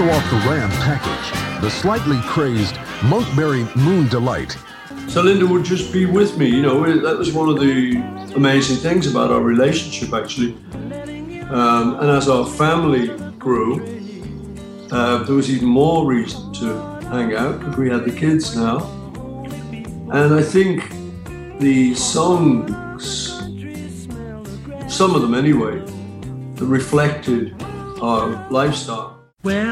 Also 0.02 0.14
off 0.14 0.30
the 0.30 0.50
Ram 0.50 0.70
package, 0.70 1.60
the 1.60 1.70
slightly 1.70 2.18
crazed 2.22 2.74
Monkberry 3.02 3.64
Moon 3.76 4.08
Delight. 4.08 4.56
So 5.06 5.22
Linda 5.22 5.46
would 5.46 5.64
just 5.64 5.92
be 5.92 6.06
with 6.06 6.36
me, 6.36 6.48
you 6.48 6.60
know. 6.60 6.82
That 7.00 7.16
was 7.16 7.32
one 7.32 7.48
of 7.48 7.60
the 7.60 7.98
amazing 8.34 8.78
things 8.78 9.06
about 9.06 9.30
our 9.30 9.40
relationship, 9.40 10.12
actually. 10.12 10.54
Um, 11.50 12.00
and 12.00 12.10
as 12.10 12.28
our 12.28 12.44
family 12.44 13.16
grew, 13.38 13.76
uh, 14.90 15.22
there 15.22 15.36
was 15.36 15.48
even 15.48 15.68
more 15.68 16.04
reason 16.04 16.52
to 16.54 16.74
hang 17.08 17.36
out 17.36 17.60
because 17.60 17.76
we 17.76 17.88
had 17.88 18.04
the 18.04 18.10
kids 18.12 18.56
now. 18.56 18.78
And 20.10 20.34
I 20.34 20.42
think 20.42 20.90
the 21.60 21.94
songs, 21.94 22.72
some 24.92 25.14
of 25.14 25.22
them 25.22 25.34
anyway, 25.34 25.78
that 26.56 26.66
reflected 26.66 27.54
our 28.02 28.50
lifestyle. 28.50 29.20
Well, 29.44 29.71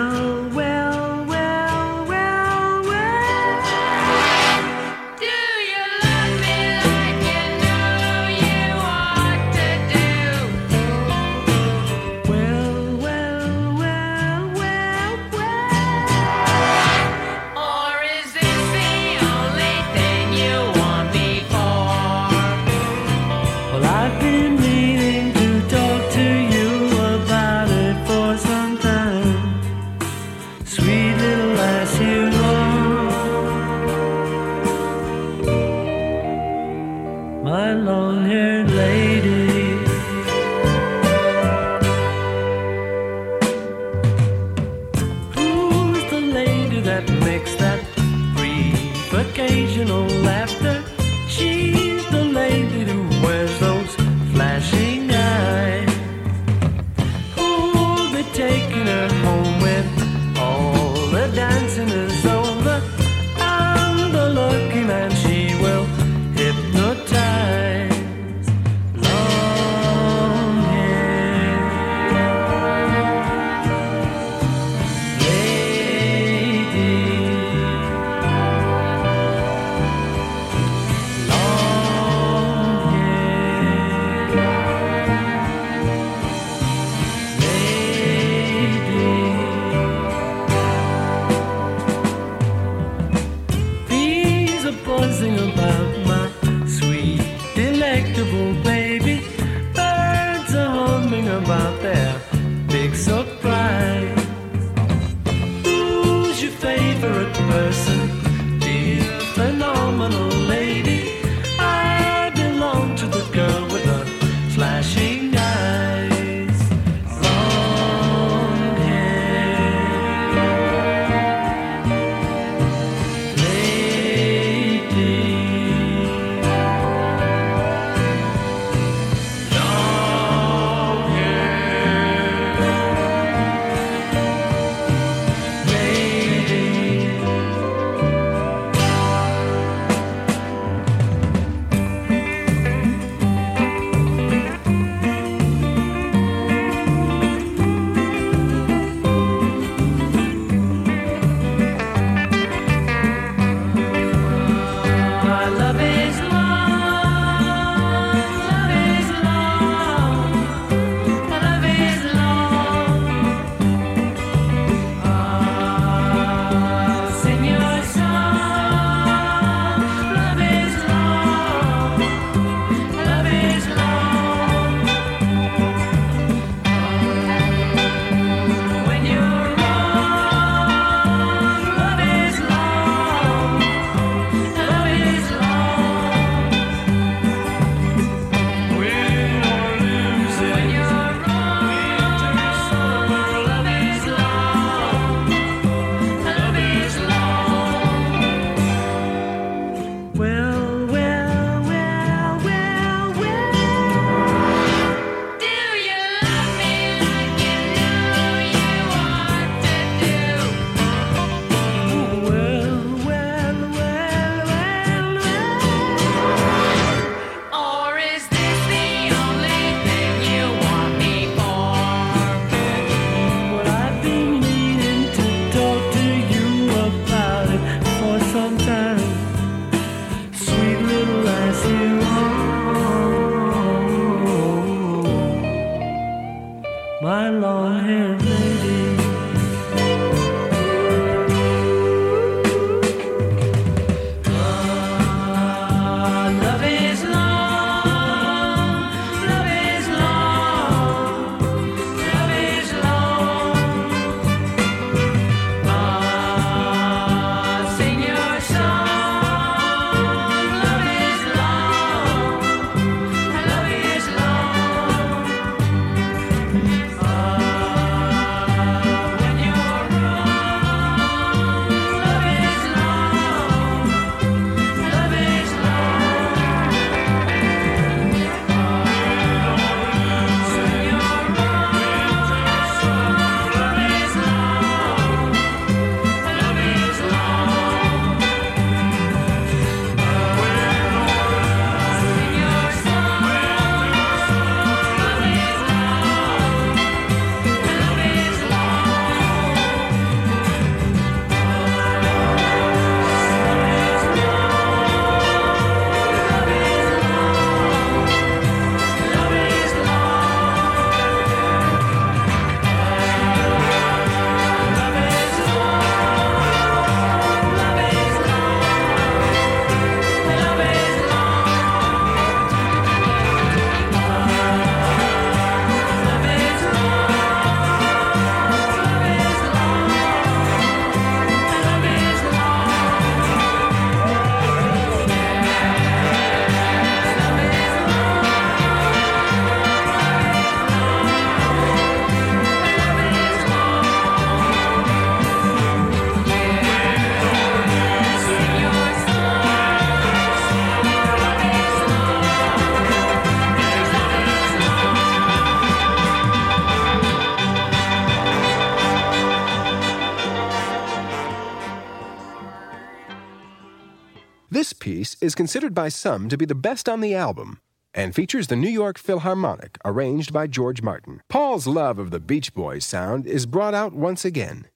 is 365.30 365.34
considered 365.36 365.74
by 365.74 365.88
some 365.88 366.28
to 366.28 366.36
be 366.36 366.44
the 366.44 366.56
best 366.56 366.88
on 366.88 367.00
the 367.00 367.14
album 367.14 367.60
and 367.94 368.16
features 368.16 368.48
the 368.48 368.56
New 368.56 368.68
York 368.68 368.98
Philharmonic 368.98 369.78
arranged 369.84 370.32
by 370.32 370.48
George 370.48 370.82
Martin. 370.82 371.22
Paul's 371.28 371.68
love 371.68 372.00
of 372.00 372.10
the 372.10 372.18
Beach 372.18 372.52
Boys 372.52 372.84
sound 372.84 373.28
is 373.28 373.46
brought 373.46 373.72
out 373.72 373.92
once 373.92 374.24
again. 374.24 374.66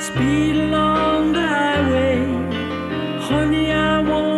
Speed 0.00 0.56
along 0.56 1.32
the 1.32 1.46
highway, 1.46 2.24
honey, 3.28 3.70
I 3.72 4.00
want 4.00 4.37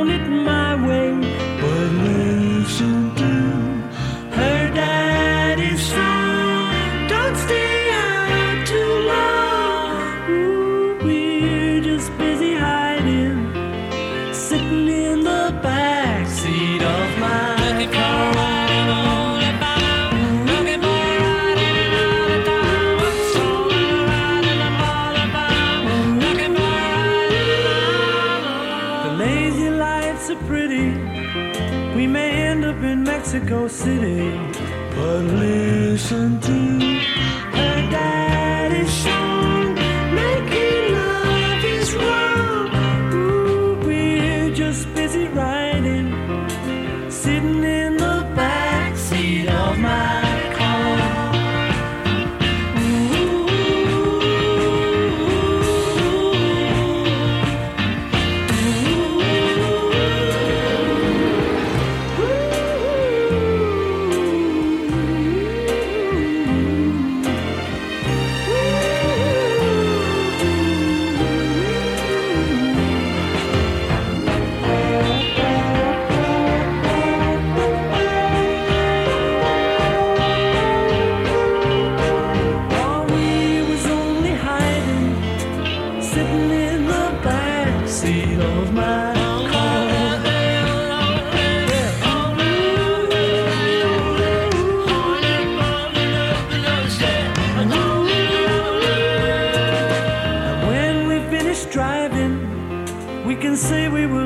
say 103.60 103.90
we 103.90 104.06
were 104.06 104.19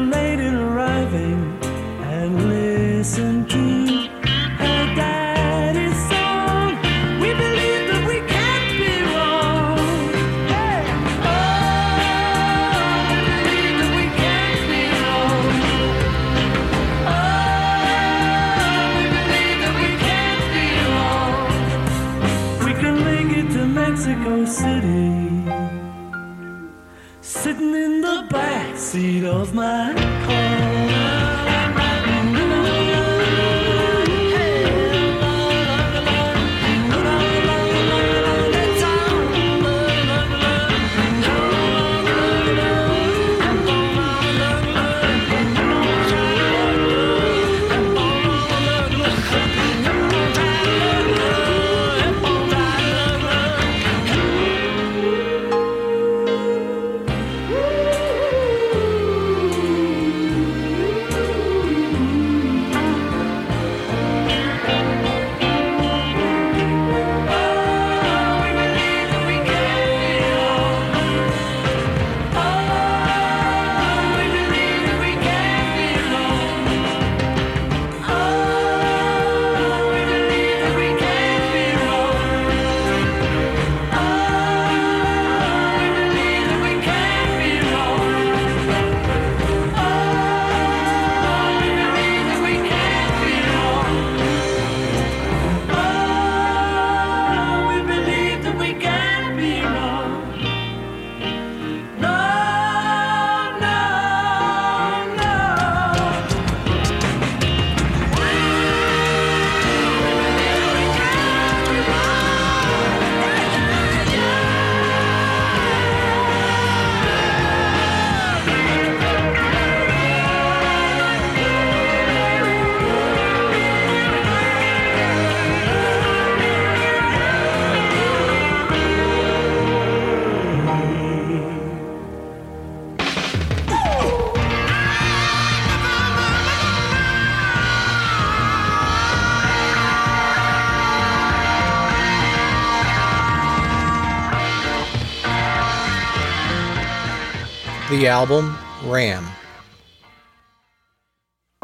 The 148.05 148.11
album 148.11 148.55
Ram. 148.85 149.27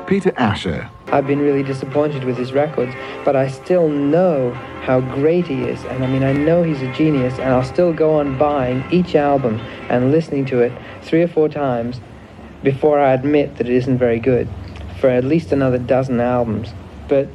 Peter 0.06 0.32
Asher. 0.38 0.88
I've 1.08 1.26
been 1.26 1.40
really 1.40 1.62
disappointed 1.62 2.24
with 2.24 2.38
his 2.38 2.54
records, 2.54 2.94
but 3.26 3.36
I 3.36 3.46
still 3.48 3.90
know 3.90 4.52
how 4.86 5.02
great 5.02 5.46
he 5.46 5.64
is. 5.64 5.84
And 5.84 6.02
I 6.02 6.06
mean, 6.06 6.22
I 6.22 6.32
know 6.32 6.62
he's 6.62 6.80
a 6.80 6.90
genius, 6.94 7.34
and 7.34 7.50
I'll 7.50 7.62
still 7.62 7.92
go 7.92 8.18
on 8.18 8.38
buying 8.38 8.82
each 8.90 9.14
album 9.14 9.60
and 9.90 10.12
listening 10.12 10.46
to 10.46 10.60
it 10.60 10.72
three 11.02 11.20
or 11.20 11.28
four 11.28 11.50
times 11.50 12.00
before 12.62 12.98
I 12.98 13.12
admit 13.12 13.58
that 13.58 13.68
it 13.68 13.74
isn't 13.74 13.98
very 13.98 14.18
good 14.18 14.48
for 14.98 15.10
at 15.10 15.24
least 15.24 15.52
another 15.52 15.76
dozen 15.76 16.20
albums. 16.20 16.70
But 17.06 17.28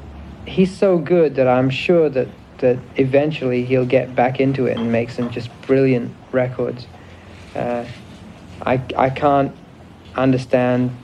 he's 0.47 0.75
so 0.75 0.97
good 0.97 1.35
that 1.35 1.47
I'm 1.47 1.69
sure 1.69 2.09
that, 2.09 2.27
that 2.57 2.77
that 2.77 2.79
eventually 2.95 3.65
he'll 3.65 3.85
get 3.85 4.15
back 4.15 4.39
into 4.39 4.65
it 4.65 4.79
and 4.79 4.91
make 4.91 5.11
some 5.11 5.29
just 5.29 5.51
brilliant 5.61 6.11
records. 6.31 6.87
Uh, 7.53 7.85
I, 8.65 8.81
I 8.97 9.09
can't 9.09 9.55
understand 10.15 10.95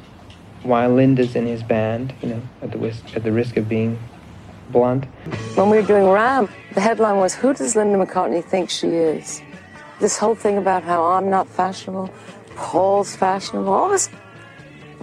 why 0.64 0.88
Linda's 0.88 1.36
in 1.36 1.46
his 1.46 1.64
band, 1.64 2.14
you 2.22 2.30
know, 2.30 2.42
at 2.62 2.72
the, 2.72 2.78
risk, 2.78 3.16
at 3.16 3.24
the 3.24 3.32
risk 3.32 3.58
of 3.58 3.70
being 3.70 4.00
blunt. 4.70 5.06
When 5.56 5.70
we 5.70 5.78
were 5.78 5.86
doing 5.86 6.08
Ram, 6.08 6.50
the 6.74 6.82
headline 6.82 7.18
was, 7.18 7.36
Who 7.36 7.54
does 7.54 7.76
Linda 7.76 8.04
McCartney 8.04 8.44
think 8.44 8.70
she 8.70 8.88
is? 8.88 9.42
This 10.00 10.18
whole 10.18 10.36
thing 10.36 10.58
about 10.58 10.84
how 10.84 11.04
I'm 11.04 11.30
not 11.30 11.48
fashionable, 11.48 12.10
Paul's 12.56 13.16
fashionable, 13.16 13.72
all 13.72 13.90
this 13.90 14.10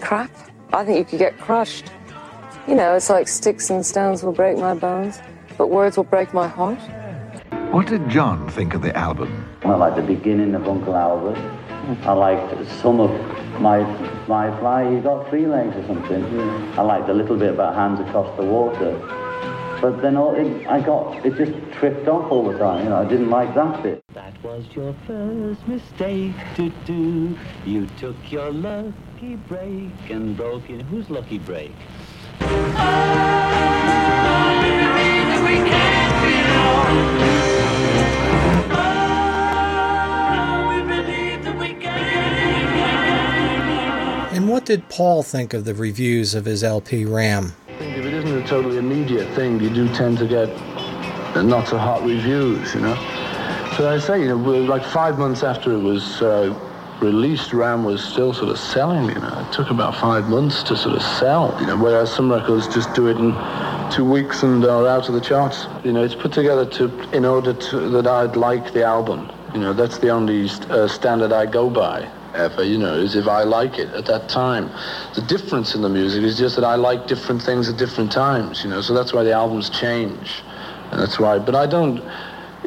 crap. 0.01 0.31
I 0.73 0.85
think 0.85 0.99
you 0.99 1.05
could 1.05 1.19
get 1.19 1.39
crushed. 1.39 1.91
You 2.67 2.75
know, 2.75 2.95
it's 2.95 3.09
like 3.09 3.29
sticks 3.29 3.71
and 3.71 3.87
stones 3.87 4.23
will 4.23 4.33
break 4.33 4.59
my 4.59 4.75
bones, 4.75 5.21
but 5.57 5.69
words 5.71 5.97
will 5.97 6.05
break 6.05 6.35
my 6.35 6.49
heart. 6.49 6.79
What 7.71 7.87
did 7.87 8.09
John 8.09 8.49
think 8.51 8.75
of 8.75 8.83
the 8.83 8.97
album? 8.97 9.49
Well, 9.65 9.83
at 9.85 9.97
the 9.97 10.03
beginning 10.03 10.55
of 10.55 10.67
Uncle 10.69 10.97
Albert. 10.97 11.39
I 11.89 12.13
liked 12.13 12.69
some 12.83 13.01
of 13.01 13.11
my 13.61 13.79
my 14.29 14.57
fly. 14.59 14.95
He 14.95 15.01
got 15.01 15.29
three 15.31 15.47
legs 15.47 15.75
or 15.75 15.87
something. 15.87 16.23
I 16.79 16.83
liked 16.83 17.09
a 17.09 17.15
little 17.15 17.37
bit 17.37 17.55
about 17.55 17.75
hands 17.75 17.99
across 18.01 18.37
the 18.37 18.45
water. 18.45 18.93
But 19.81 20.03
then 20.03 20.17
all 20.17 20.35
it, 20.35 20.67
I 20.67 20.81
got 20.81 21.25
it 21.25 21.35
just 21.37 21.53
tripped 21.79 22.07
off 22.07 22.31
all 22.31 22.53
the 22.53 22.59
time. 22.59 22.85
You 22.85 22.91
know, 22.91 22.97
I 22.97 23.07
didn't 23.07 23.31
like 23.31 23.55
that 23.55 23.83
bit. 23.83 24.05
That 24.13 24.35
was 24.45 24.67
your 24.75 24.95
first 25.07 25.67
mistake 25.67 26.35
to 26.57 26.69
do. 26.85 27.39
You 27.65 27.87
took 27.99 28.17
your 28.31 28.53
lucky 28.53 29.37
break 29.49 30.11
and 30.11 30.37
broke 30.37 30.69
in. 30.69 30.81
Who's 30.81 31.09
lucky 31.09 31.39
break? 31.39 31.73
And 44.49 44.55
what 44.55 44.65
did 44.65 44.89
Paul 44.89 45.23
think 45.23 45.53
of 45.53 45.67
the 45.67 45.75
reviews 45.75 46.35
of 46.35 46.47
his 46.47 46.65
LP 46.65 47.05
Ram? 47.05 47.53
If 47.69 48.07
it 48.07 48.15
isn't 48.15 48.35
a 48.35 48.47
totally 48.47 48.79
immediate 48.79 49.29
thing, 49.35 49.61
you 49.61 49.69
do 49.69 49.87
tend 49.93 50.17
to 50.21 50.27
get 50.27 50.49
not 51.45 51.69
so 51.69 51.77
hot 51.77 52.03
reviews, 52.03 52.75
you 52.75 52.81
know. 52.81 52.95
So 53.77 53.91
I 53.91 53.99
say, 53.99 54.23
you 54.23 54.29
know, 54.29 54.37
like 54.37 54.83
five 54.83 55.19
months 55.19 55.43
after 55.43 55.73
it 55.73 55.83
was 55.83 56.23
uh, 56.23 56.59
released, 57.03 57.53
Ram 57.53 57.85
was 57.85 58.03
still 58.03 58.33
sort 58.33 58.49
of 58.49 58.59
selling, 58.59 59.11
you 59.11 59.17
know. 59.17 59.47
It 59.47 59.53
took 59.53 59.69
about 59.69 59.95
five 59.95 60.31
months 60.31 60.63
to 60.63 60.79
sort 60.79 60.97
of 60.97 61.03
sell, 61.03 61.55
you 61.61 61.67
know, 61.67 61.77
whereas 61.77 62.11
some 62.11 62.33
records 62.33 62.67
just 62.69 62.95
do 62.95 63.09
it 63.09 63.19
in 63.19 63.37
two 63.93 64.11
weeks 64.11 64.45
and 64.45 64.65
are 64.65 64.89
out 64.89 65.11
of 65.11 65.15
the 65.15 65.21
charts. 65.21 65.67
You 65.85 65.93
know, 65.93 66.03
it's 66.03 66.15
put 66.15 66.33
together 66.33 66.65
to 66.65 67.11
in 67.11 67.27
order 67.27 67.53
to 67.53 67.81
that 67.91 68.07
I'd 68.07 68.35
like 68.35 68.73
the 68.73 68.83
album. 68.83 69.31
You 69.53 69.61
know, 69.61 69.75
that's 69.75 69.99
the 69.99 70.09
only 70.09 70.49
uh, 70.71 70.89
standard 70.89 71.33
I 71.33 71.45
go 71.45 71.69
by 71.69 72.11
ever, 72.39 72.65
you 72.65 72.79
know, 72.79 72.95
is 72.95 73.15
if 73.15 73.27
I 73.27 73.43
like 73.43 73.79
it 73.79 73.89
at 73.91 74.07
that 74.07 74.29
time. 74.29 74.71
The 75.15 75.23
difference 75.23 75.75
in 75.75 75.83
the 75.83 75.89
music 75.89 76.23
is 76.23 76.39
just 76.39 76.57
that 76.57 76.65
I 76.65 76.77
like 76.77 77.07
different 77.07 77.43
things 77.43 77.69
at 77.69 77.77
different 77.77 78.13
times, 78.13 78.65
you 78.65 78.71
know, 78.71 78.81
so 78.81 78.95
that's 78.95 79.13
why 79.13 79.25
the 79.25 79.33
albums 79.33 79.69
change. 79.69 80.43
And 80.91 81.01
that's 81.01 81.19
why, 81.19 81.39
but 81.39 81.55
I 81.55 81.67
don't, 81.67 82.01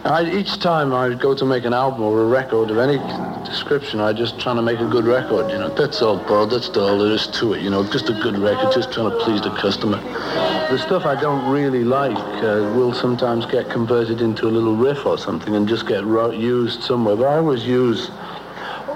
I, 0.06 0.30
each 0.32 0.60
time 0.60 0.94
I 0.94 1.14
go 1.14 1.36
to 1.36 1.46
make 1.46 1.66
an 1.66 1.74
album 1.74 2.02
or 2.02 2.22
a 2.22 2.26
record 2.26 2.70
of 2.70 2.78
any 2.78 2.98
description, 3.46 4.00
I 4.00 4.14
just 4.14 4.40
trying 4.40 4.56
to 4.56 4.62
make 4.62 4.80
a 4.80 4.88
good 4.88 5.06
record, 5.06 5.50
you 5.52 5.58
know. 5.58 5.70
That's 5.74 6.02
all, 6.02 6.18
bro, 6.18 6.46
that's 6.46 6.70
all 6.78 7.00
there 7.00 7.12
is 7.12 7.28
to 7.40 7.54
it, 7.54 7.62
you 7.62 7.70
know, 7.70 7.84
just 7.92 8.10
a 8.10 8.14
good 8.14 8.38
record, 8.38 8.72
just 8.74 8.92
trying 8.94 9.10
to 9.12 9.18
please 9.18 9.42
the 9.42 9.52
customer. 9.56 9.98
The 10.70 10.78
stuff 10.78 11.06
I 11.06 11.20
don't 11.20 11.50
really 11.52 11.84
like 11.84 12.18
uh, 12.18 12.72
will 12.76 12.94
sometimes 12.94 13.46
get 13.46 13.70
converted 13.70 14.22
into 14.22 14.48
a 14.48 14.52
little 14.52 14.76
riff 14.76 15.06
or 15.06 15.18
something 15.18 15.56
and 15.56 15.68
just 15.68 15.88
get 15.88 16.04
ro- 16.06 16.32
used 16.32 16.84
somewhere, 16.84 17.16
but 17.16 17.28
I 17.28 17.38
always 17.38 17.66
use 17.66 18.10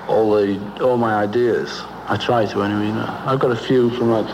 all 0.07 0.35
the 0.35 0.83
all 0.83 0.97
my 0.97 1.15
ideas. 1.15 1.81
I 2.07 2.17
try 2.17 2.45
to 2.45 2.63
anyway. 2.63 2.87
You 2.87 2.93
know, 2.93 3.23
I've 3.25 3.39
got 3.39 3.51
a 3.51 3.55
few 3.55 3.89
from 3.91 4.11
like 4.11 4.27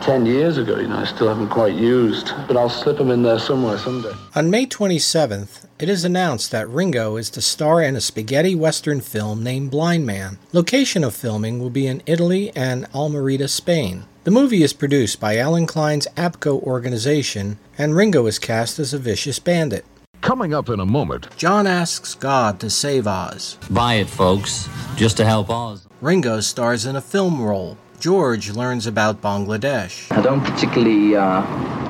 ten 0.00 0.26
years 0.26 0.58
ago. 0.58 0.78
You 0.78 0.88
know, 0.88 0.96
I 0.96 1.04
still 1.04 1.28
haven't 1.28 1.48
quite 1.48 1.74
used, 1.74 2.32
but 2.46 2.56
I'll 2.56 2.68
slip 2.68 2.98
them 2.98 3.10
in 3.10 3.22
there 3.22 3.38
somewhere 3.38 3.78
someday. 3.78 4.12
On 4.34 4.50
May 4.50 4.66
27th, 4.66 5.66
it 5.78 5.88
is 5.88 6.04
announced 6.04 6.50
that 6.50 6.68
Ringo 6.68 7.16
is 7.16 7.30
to 7.30 7.40
star 7.40 7.82
in 7.82 7.96
a 7.96 8.00
spaghetti 8.00 8.54
western 8.54 9.00
film 9.00 9.42
named 9.42 9.70
Blind 9.70 10.06
Man. 10.06 10.38
Location 10.52 11.04
of 11.04 11.14
filming 11.14 11.60
will 11.60 11.70
be 11.70 11.86
in 11.86 12.02
Italy 12.06 12.52
and 12.54 12.86
Almeria, 12.94 13.48
Spain. 13.48 14.04
The 14.24 14.30
movie 14.30 14.62
is 14.62 14.72
produced 14.72 15.20
by 15.20 15.38
Allen 15.38 15.66
Klein's 15.66 16.06
ABKCO 16.16 16.62
organization, 16.62 17.58
and 17.78 17.96
Ringo 17.96 18.26
is 18.26 18.38
cast 18.38 18.78
as 18.78 18.92
a 18.92 18.98
vicious 18.98 19.38
bandit. 19.38 19.86
Coming 20.20 20.52
up 20.52 20.68
in 20.68 20.80
a 20.80 20.86
moment, 20.86 21.28
John 21.36 21.66
asks 21.66 22.14
God 22.14 22.60
to 22.60 22.68
save 22.70 23.06
Oz. 23.06 23.56
Buy 23.70 23.94
it, 23.94 24.08
folks, 24.08 24.68
just 24.96 25.16
to 25.18 25.24
help 25.24 25.48
Oz. 25.48 25.86
Ringo 26.00 26.40
stars 26.40 26.86
in 26.86 26.96
a 26.96 27.00
film 27.00 27.40
role. 27.40 27.78
George 28.00 28.50
learns 28.50 28.86
about 28.86 29.22
Bangladesh. 29.22 30.10
I 30.16 30.20
don't 30.20 30.42
particularly 30.44 31.16
uh, 31.16 31.42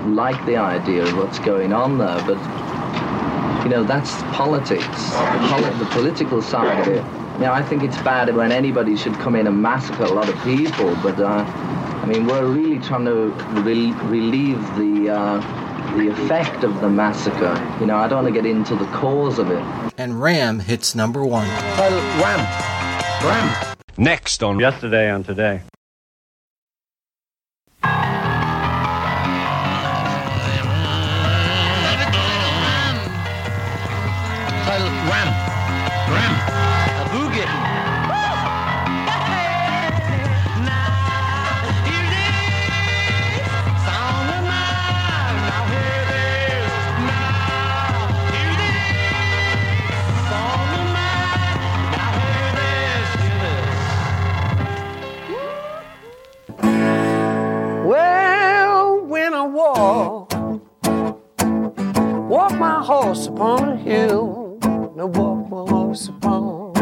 like 0.09 0.42
the 0.46 0.56
idea 0.56 1.02
of 1.05 1.16
what's 1.16 1.38
going 1.38 1.72
on 1.72 1.98
there, 1.98 2.22
but 2.26 2.38
you 3.64 3.70
know 3.70 3.82
that's 3.82 4.12
politics, 4.36 4.86
the, 4.86 5.48
poli- 5.50 5.78
the 5.78 5.88
political 5.90 6.40
side 6.40 6.80
of 6.80 6.88
it. 6.88 7.02
Now 7.40 7.52
I 7.52 7.62
think 7.62 7.82
it's 7.82 7.98
bad 7.98 8.34
when 8.34 8.52
anybody 8.52 8.96
should 8.96 9.14
come 9.14 9.36
in 9.36 9.46
and 9.46 9.60
massacre 9.60 10.05
a 10.05 10.12
lot 10.12 10.28
of 10.28 10.40
people, 10.44 10.94
but 11.02 11.18
uh, 11.18 11.44
I 12.02 12.06
mean 12.06 12.26
we're 12.26 12.46
really 12.46 12.78
trying 12.78 13.05
to 13.06 13.26
re- 13.62 13.92
relieve 14.09 14.60
the 14.76 15.10
uh, 15.10 15.67
the 15.97 16.09
effect 16.09 16.65
of 16.65 16.81
the 16.81 16.89
massacre. 16.89 17.55
You 17.81 17.86
know 17.86 17.97
I 17.97 18.09
don't 18.09 18.24
want 18.24 18.35
to 18.35 18.43
get 18.43 18.48
into 18.48 18.74
the 18.74 18.86
cause 18.86 19.39
of 19.39 19.51
it. 19.51 19.62
And 19.97 20.20
Ram 20.20 20.60
hits 20.60 20.94
number 20.94 21.24
one. 21.24 21.48
Ram. 21.78 22.40
Ram. 23.24 23.77
Next 23.97 24.43
on 24.43 24.60
Yesterday 24.60 25.10
and 25.10 25.24
Today. 25.24 25.62
Walk, 59.89 60.32
walk 62.28 62.52
my 62.59 62.82
horse 62.85 63.27
upon 63.27 63.69
a 63.70 63.77
hill, 63.77 64.59
I 64.62 65.05
walk 65.05 65.48
my 65.48 65.65
horse 65.73 66.09
upon. 66.09 66.74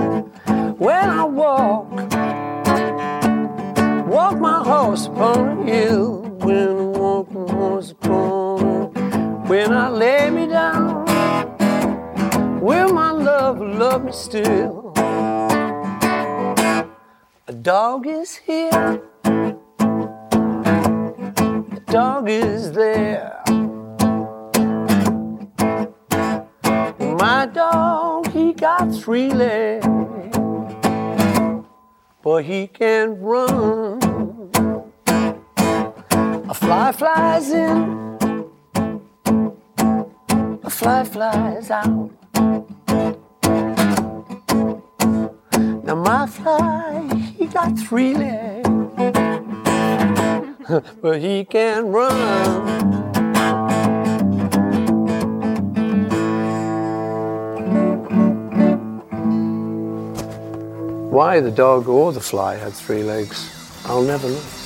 When 0.87 1.11
I 1.21 1.25
walk, 1.25 1.91
walk 4.15 4.37
my 4.41 4.61
horse 4.71 5.07
upon 5.07 5.39
a 5.61 5.65
hill, 5.73 6.23
when 6.47 6.69
I 6.69 6.83
walk 6.99 7.31
my 7.31 7.53
horse 7.53 7.91
upon. 7.93 8.93
When 9.51 9.73
I 9.73 9.89
lay 9.89 10.31
me 10.31 10.47
down, 10.49 11.07
will 12.61 12.93
my 12.93 13.13
love 13.13 13.61
love 13.61 14.05
me 14.05 14.13
still? 14.13 14.93
A 17.49 17.53
dog 17.53 18.07
is 18.09 18.35
here 18.35 19.01
dog 21.97 22.29
is 22.29 22.73
there. 22.73 23.41
My 27.25 27.49
dog, 27.51 28.31
he 28.33 28.53
got 28.53 28.95
three 28.95 29.31
legs, 29.31 29.87
but 32.23 32.45
he 32.45 32.67
can't 32.67 33.17
run. 33.19 33.99
A 36.53 36.55
fly 36.63 36.93
flies 36.93 37.51
in, 37.51 37.79
a 40.69 40.71
fly 40.81 41.03
flies 41.05 41.71
out. 41.71 42.11
Now 45.87 45.95
my 45.95 46.27
fly, 46.27 47.09
he 47.39 47.47
got 47.47 47.79
three 47.79 48.13
legs 48.13 48.66
but 51.01 51.21
he 51.21 51.45
can 51.45 51.93
run. 51.93 53.07
Why 61.11 61.41
the 61.41 61.51
dog 61.51 61.89
or 61.89 62.13
the 62.13 62.21
fly 62.21 62.57
had 62.57 62.73
three 62.73 63.05
legs, 63.05 63.49
I'll 63.85 64.03
never 64.03 64.29
know. 64.29 64.66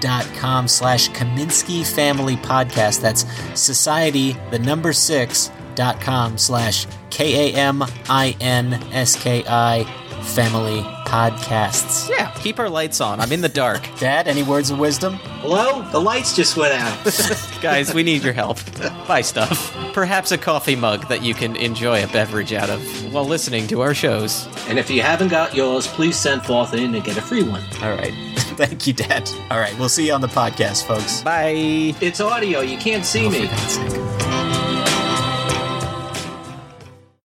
slash 0.00 1.10
Kaminsky 1.10 1.86
Family 1.86 2.36
Podcast. 2.36 3.00
That's 3.00 3.24
society, 3.60 4.36
the 4.50 4.58
number 4.58 4.92
six, 4.92 5.50
dot 5.74 6.00
com 6.00 6.38
slash 6.38 6.86
K 7.10 7.52
A 7.52 7.56
M 7.56 7.82
I 8.08 8.36
N 8.40 8.74
S 8.92 9.16
K 9.16 9.44
I 9.46 9.84
Family 10.22 10.80
Podcasts. 11.06 12.08
Yeah, 12.10 12.30
keep 12.40 12.58
our 12.58 12.68
lights 12.68 13.00
on. 13.00 13.20
I'm 13.20 13.32
in 13.32 13.40
the 13.40 13.48
dark. 13.48 13.88
Dad, 13.98 14.28
any 14.28 14.42
words 14.42 14.70
of 14.70 14.78
wisdom? 14.78 15.14
Hello? 15.40 15.82
The 15.90 16.00
lights 16.00 16.36
just 16.36 16.56
went 16.56 16.74
out. 16.74 17.58
Guys, 17.62 17.94
we 17.94 18.02
need 18.02 18.22
your 18.22 18.32
help. 18.32 18.58
Buy 19.06 19.22
stuff. 19.22 19.74
Perhaps 19.94 20.32
a 20.32 20.38
coffee 20.38 20.76
mug 20.76 21.08
that 21.08 21.22
you 21.22 21.34
can 21.34 21.56
enjoy 21.56 22.04
a 22.04 22.08
beverage 22.08 22.52
out 22.52 22.68
of 22.70 23.12
while 23.12 23.24
listening 23.24 23.66
to 23.68 23.80
our 23.80 23.94
shows. 23.94 24.46
And 24.68 24.78
if 24.78 24.90
you 24.90 25.02
haven't 25.02 25.28
got 25.28 25.54
yours, 25.54 25.86
please 25.86 26.16
send 26.16 26.44
forth 26.44 26.74
in 26.74 26.94
and 26.94 27.04
get 27.04 27.16
a 27.16 27.22
free 27.22 27.42
one. 27.42 27.62
All 27.82 27.90
right. 27.94 28.12
Thank 28.58 28.88
you, 28.88 28.92
Dad. 28.92 29.30
All 29.52 29.58
right, 29.60 29.78
we'll 29.78 29.88
see 29.88 30.06
you 30.08 30.12
on 30.12 30.20
the 30.20 30.26
podcast, 30.26 30.84
folks. 30.84 31.22
Bye. 31.22 31.94
It's 32.00 32.20
audio. 32.20 32.60
You 32.60 32.76
can't 32.76 33.06
see 33.06 33.26
Oh, 33.26 33.30
me. 33.30 33.46
for 33.46 33.54
God's 33.54 33.72
sake. 33.74 34.37